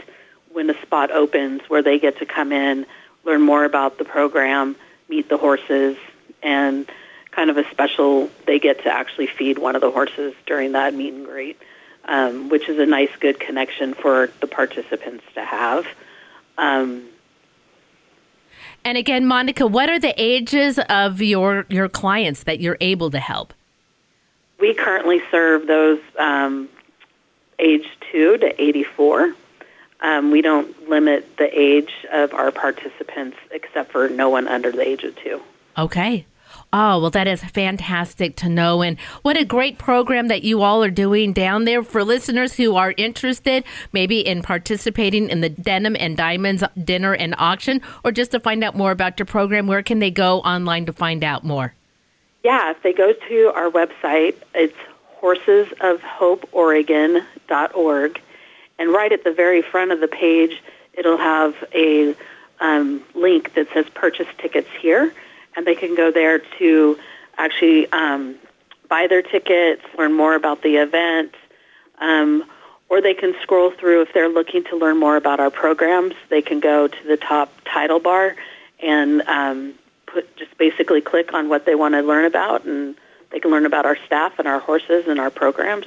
[0.52, 2.86] when a spot opens where they get to come in,
[3.24, 4.76] learn more about the program,
[5.10, 5.98] meet the horses,
[6.42, 6.90] and
[7.32, 10.94] kind of a special, they get to actually feed one of the horses during that
[10.94, 11.60] meet and greet,
[12.06, 15.88] um, which is a nice, good connection for the participants to have.
[16.58, 17.08] Um,
[18.86, 23.20] and again, Monica, what are the ages of your, your clients that you're able to
[23.20, 23.54] help?
[24.64, 26.70] We currently serve those um,
[27.60, 29.36] age 2 to 84.
[30.00, 34.88] Um, we don't limit the age of our participants except for no one under the
[34.88, 35.42] age of 2.
[35.78, 36.26] Okay.
[36.72, 38.82] Oh, well, that is fantastic to know.
[38.82, 42.78] And what a great program that you all are doing down there for listeners who
[42.78, 48.32] are interested, maybe in participating in the Denim and Diamonds dinner and auction, or just
[48.32, 49.68] to find out more about your program.
[49.68, 51.74] Where can they go online to find out more?
[52.44, 54.76] Yeah, if they go to our website, it's
[55.22, 58.22] horsesofhopeoregon.org.
[58.80, 60.62] And right at the very front of the page,
[60.94, 62.16] it'll have a
[62.60, 65.14] um, link that says purchase tickets here
[65.56, 66.98] and they can go there to
[67.38, 68.36] actually um,
[68.90, 71.34] buy their tickets, learn more about the event,
[72.00, 72.44] um,
[72.90, 76.14] or they can scroll through if they're looking to learn more about our programs.
[76.30, 78.36] They can go to the top title bar
[78.82, 79.74] and um,
[80.14, 82.96] put just basically click on what they want to learn about, and
[83.32, 85.86] they can learn about our staff and our horses and our programs.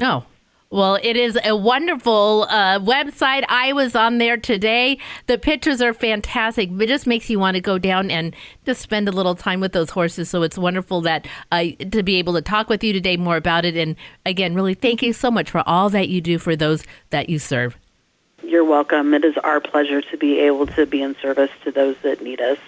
[0.00, 0.24] Oh,
[0.68, 3.44] well, it is a wonderful uh, website.
[3.48, 4.98] I was on there today.
[5.26, 6.70] The pictures are fantastic.
[6.72, 9.72] It just makes you want to go down and just spend a little time with
[9.72, 10.28] those horses.
[10.28, 13.64] So it's wonderful that uh, to be able to talk with you today more about
[13.64, 13.76] it.
[13.76, 13.94] And
[14.24, 17.38] again, really thank you so much for all that you do for those that you
[17.38, 17.76] serve.
[18.42, 19.14] You're welcome.
[19.14, 22.40] It is our pleasure to be able to be in service to those that need
[22.40, 22.58] us.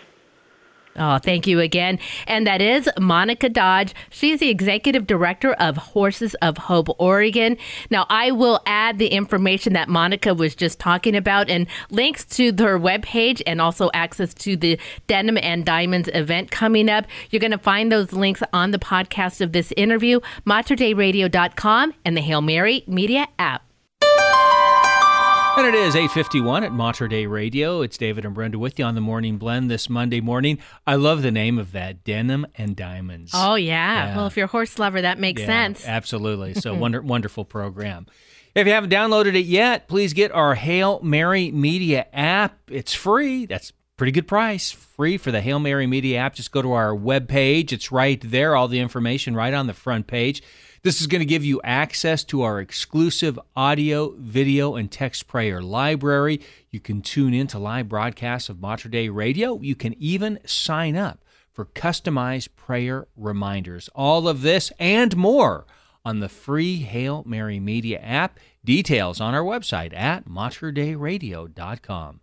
[0.99, 1.99] Oh, thank you again.
[2.27, 3.95] And that is Monica Dodge.
[4.11, 7.57] She's the executive director of Horses of Hope Oregon.
[7.91, 12.47] Now, I will add the information that Monica was just talking about and links to
[12.59, 17.07] her webpage and also access to the Denim and Diamonds event coming up.
[17.31, 22.21] You're going to find those links on the podcast of this interview, materdeiradio.com and the
[22.21, 23.68] Hail Mary Media app.
[25.59, 27.83] And it is 851 at Mater Dei Radio.
[27.83, 30.61] It's David and Brenda with you on the Morning Blend this Monday morning.
[30.87, 33.33] I love the name of that, Denim and Diamonds.
[33.35, 34.07] Oh, yeah.
[34.07, 34.17] yeah.
[34.17, 35.85] Well, if you're a horse lover, that makes yeah, sense.
[35.85, 36.55] Absolutely.
[36.55, 38.07] So wonder, wonderful program.
[38.55, 42.57] If you haven't downloaded it yet, please get our Hail Mary Media app.
[42.69, 43.45] It's free.
[43.45, 44.71] That's pretty good price.
[44.71, 46.37] Free for the Hail Mary Media app.
[46.37, 47.73] Just go to our webpage.
[47.73, 50.41] It's right there, all the information right on the front page.
[50.83, 55.61] This is going to give you access to our exclusive audio, video, and text prayer
[55.61, 56.41] library.
[56.71, 59.59] You can tune in to live broadcasts of Mater Dei Radio.
[59.61, 63.89] You can even sign up for customized prayer reminders.
[63.95, 65.67] All of this and more
[66.05, 68.39] on the free Hail Mary Media app.
[68.65, 72.21] Details on our website at materdeiradio.com.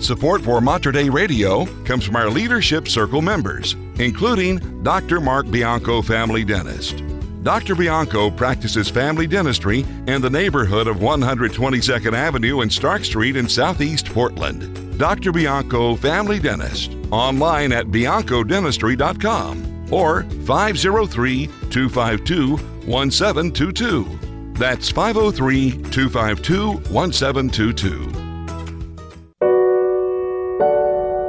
[0.00, 5.20] Support for Mater Dei Radio comes from our Leadership Circle members, including Dr.
[5.20, 7.04] Mark Bianco, family dentist.
[7.42, 7.74] Dr.
[7.74, 14.12] Bianco practices family dentistry in the neighborhood of 122nd Avenue and Stark Street in Southeast
[14.12, 14.98] Portland.
[14.98, 15.32] Dr.
[15.32, 22.56] Bianco Family Dentist, online at biancodentistry.com or 503 252
[22.86, 24.18] 1722.
[24.54, 28.12] That's 503 252 1722.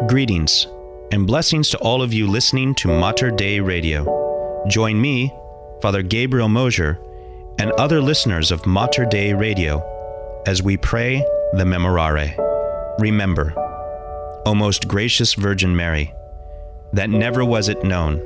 [0.08, 0.68] Greetings
[1.14, 4.66] and blessings to all of you listening to Mater Dei Radio.
[4.68, 5.34] Join me,
[5.82, 7.00] Father Gabriel Mosier,
[7.58, 9.84] and other listeners of Mater Dei Radio
[10.46, 11.18] as we pray
[11.54, 12.36] the Memorare.
[13.00, 13.54] Remember,
[14.46, 16.14] O most gracious Virgin Mary,
[16.94, 18.18] that never was it known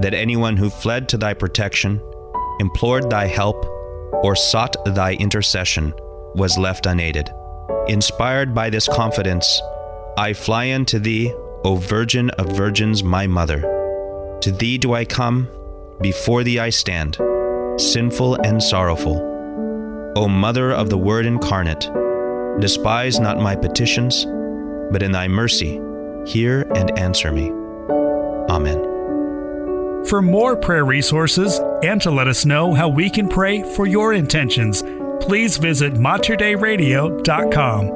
[0.00, 2.00] that anyone who fled to thy protection,
[2.60, 3.64] implored thy help,
[4.22, 5.92] or sought thy intercession
[6.34, 7.30] was left unaided.
[7.88, 9.60] Inspired by this confidence,
[10.18, 11.32] I fly unto thee,
[11.64, 13.60] O Virgin of Virgins, my Mother.
[14.42, 15.48] To thee do I come
[16.00, 17.16] before thee I stand,
[17.78, 19.34] sinful and sorrowful.
[20.16, 21.90] O Mother of the Word incarnate,
[22.60, 24.24] despise not my petitions,
[24.90, 25.80] but in thy mercy
[26.26, 27.50] hear and answer me.
[28.50, 28.82] Amen.
[30.06, 34.14] For more prayer resources and to let us know how we can pray for your
[34.14, 34.82] intentions,
[35.20, 37.86] please visit materdeiradio.com.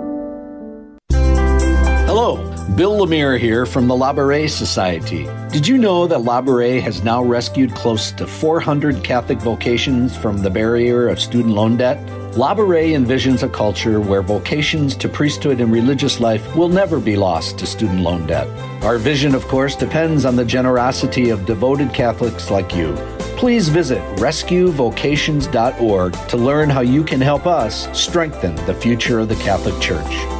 [2.06, 2.49] Hello.
[2.76, 5.26] Bill Lemire here from the Labouré Society.
[5.50, 10.50] Did you know that Labouré has now rescued close to 400 Catholic vocations from the
[10.50, 11.98] barrier of student loan debt?
[12.34, 17.58] Labouré envisions a culture where vocations to priesthood and religious life will never be lost
[17.58, 18.46] to student loan debt.
[18.84, 22.94] Our vision, of course, depends on the generosity of devoted Catholics like you.
[23.36, 29.34] Please visit rescuevocations.org to learn how you can help us strengthen the future of the
[29.36, 30.39] Catholic Church.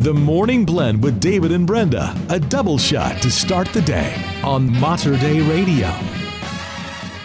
[0.00, 4.72] The Morning Blend with David and Brenda, a double shot to start the day on
[4.80, 5.94] Mater Dei Radio.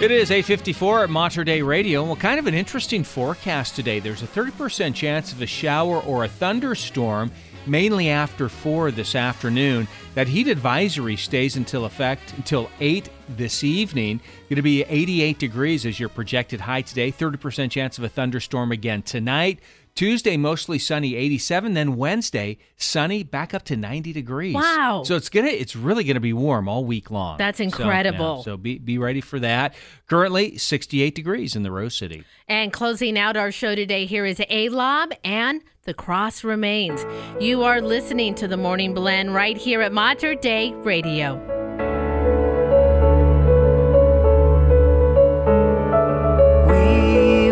[0.02, 2.04] It is 8:54 at Mater Dei Radio.
[2.04, 4.02] Well, kind of an interesting forecast today.
[4.02, 7.32] There's a 30% chance of a shower or a thunderstorm
[7.66, 9.88] mainly after 4 this afternoon.
[10.16, 14.20] That heat advisory stays until effect until 8 this evening.
[14.50, 17.10] Going to be 88 degrees as your projected high today.
[17.10, 19.60] 30% chance of a thunderstorm again tonight.
[19.96, 21.74] Tuesday, mostly sunny, 87.
[21.74, 24.54] Then Wednesday, sunny, back up to 90 degrees.
[24.54, 25.04] Wow.
[25.06, 27.38] So it's gonna, it's really gonna be warm all week long.
[27.38, 28.44] That's So, yeah, incredible.
[28.44, 29.74] So, be be ready for that.
[30.08, 32.26] Currently, 68 degrees in the Rose City.
[32.50, 37.06] And closing out our show today, here is A Lob and The Cross Remains.
[37.40, 41.42] You are listening to the Morning Blend right here at Mater Dei Radio.
[46.68, 47.52] We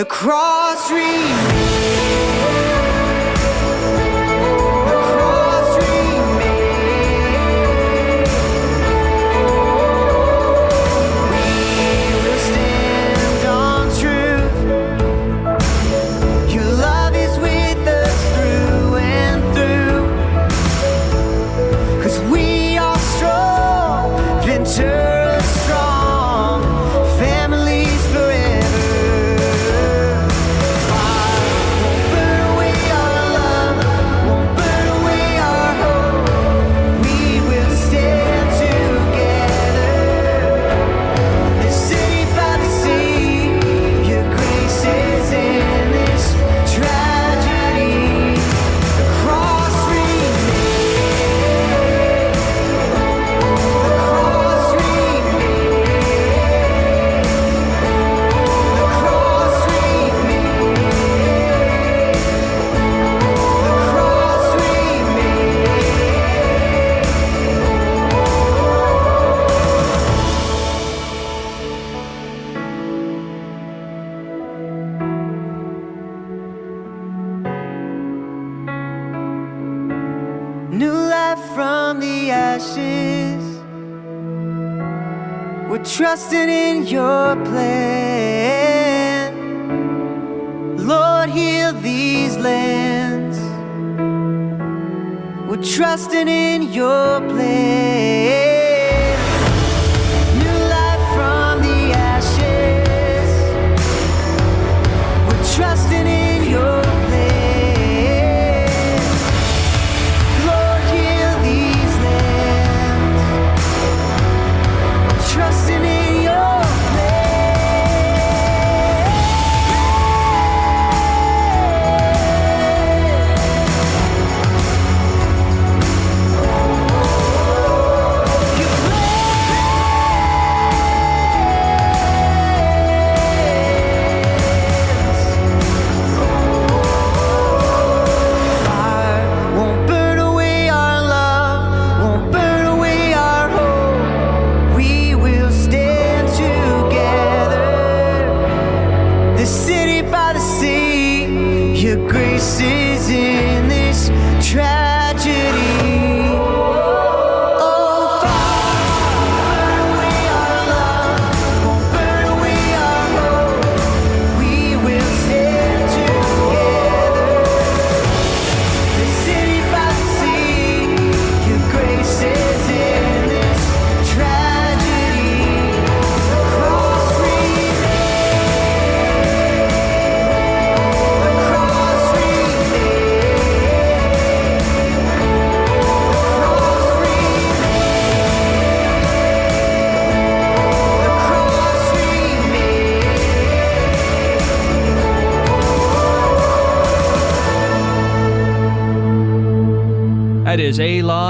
[0.00, 1.39] The cross remains.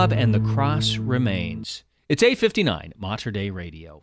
[0.00, 1.84] And the Cross Remains.
[2.08, 4.02] It's 859 Mater Dei Radio.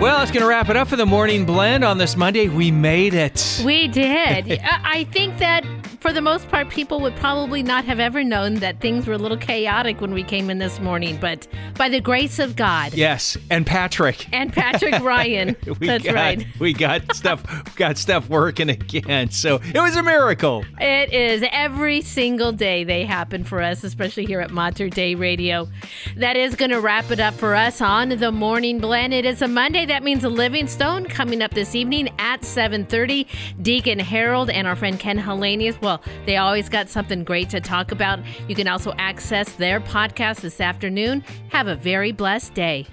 [0.00, 2.48] Well, that's going to wrap it up for the morning blend on this Monday.
[2.48, 3.62] We made it.
[3.64, 4.50] We did.
[4.50, 5.64] I uh, I think that
[6.00, 9.18] for the most part, people would probably not have ever known that things were a
[9.18, 11.16] little chaotic when we came in this morning.
[11.20, 14.26] But by the grace of God, Yes, and Patrick.
[14.32, 16.46] and Patrick Ryan, we that's got, right.
[16.60, 17.42] We got stuff
[17.76, 19.30] got stuff working again.
[19.30, 20.64] So it was a miracle.
[20.80, 25.68] It is every single day they happen for us, especially here at Mater Dei Radio.
[26.16, 29.12] That is going to wrap it up for us on the Morning Blend.
[29.14, 29.86] It is a Monday.
[29.86, 33.26] That means a Living Stone coming up this evening at 7:30.
[33.62, 35.80] Deacon Harold and our friend Ken Hellenius.
[35.80, 38.20] Well, they always got something great to talk about.
[38.48, 41.22] You can also access their podcast this afternoon.
[41.50, 42.86] Have a very blessed day.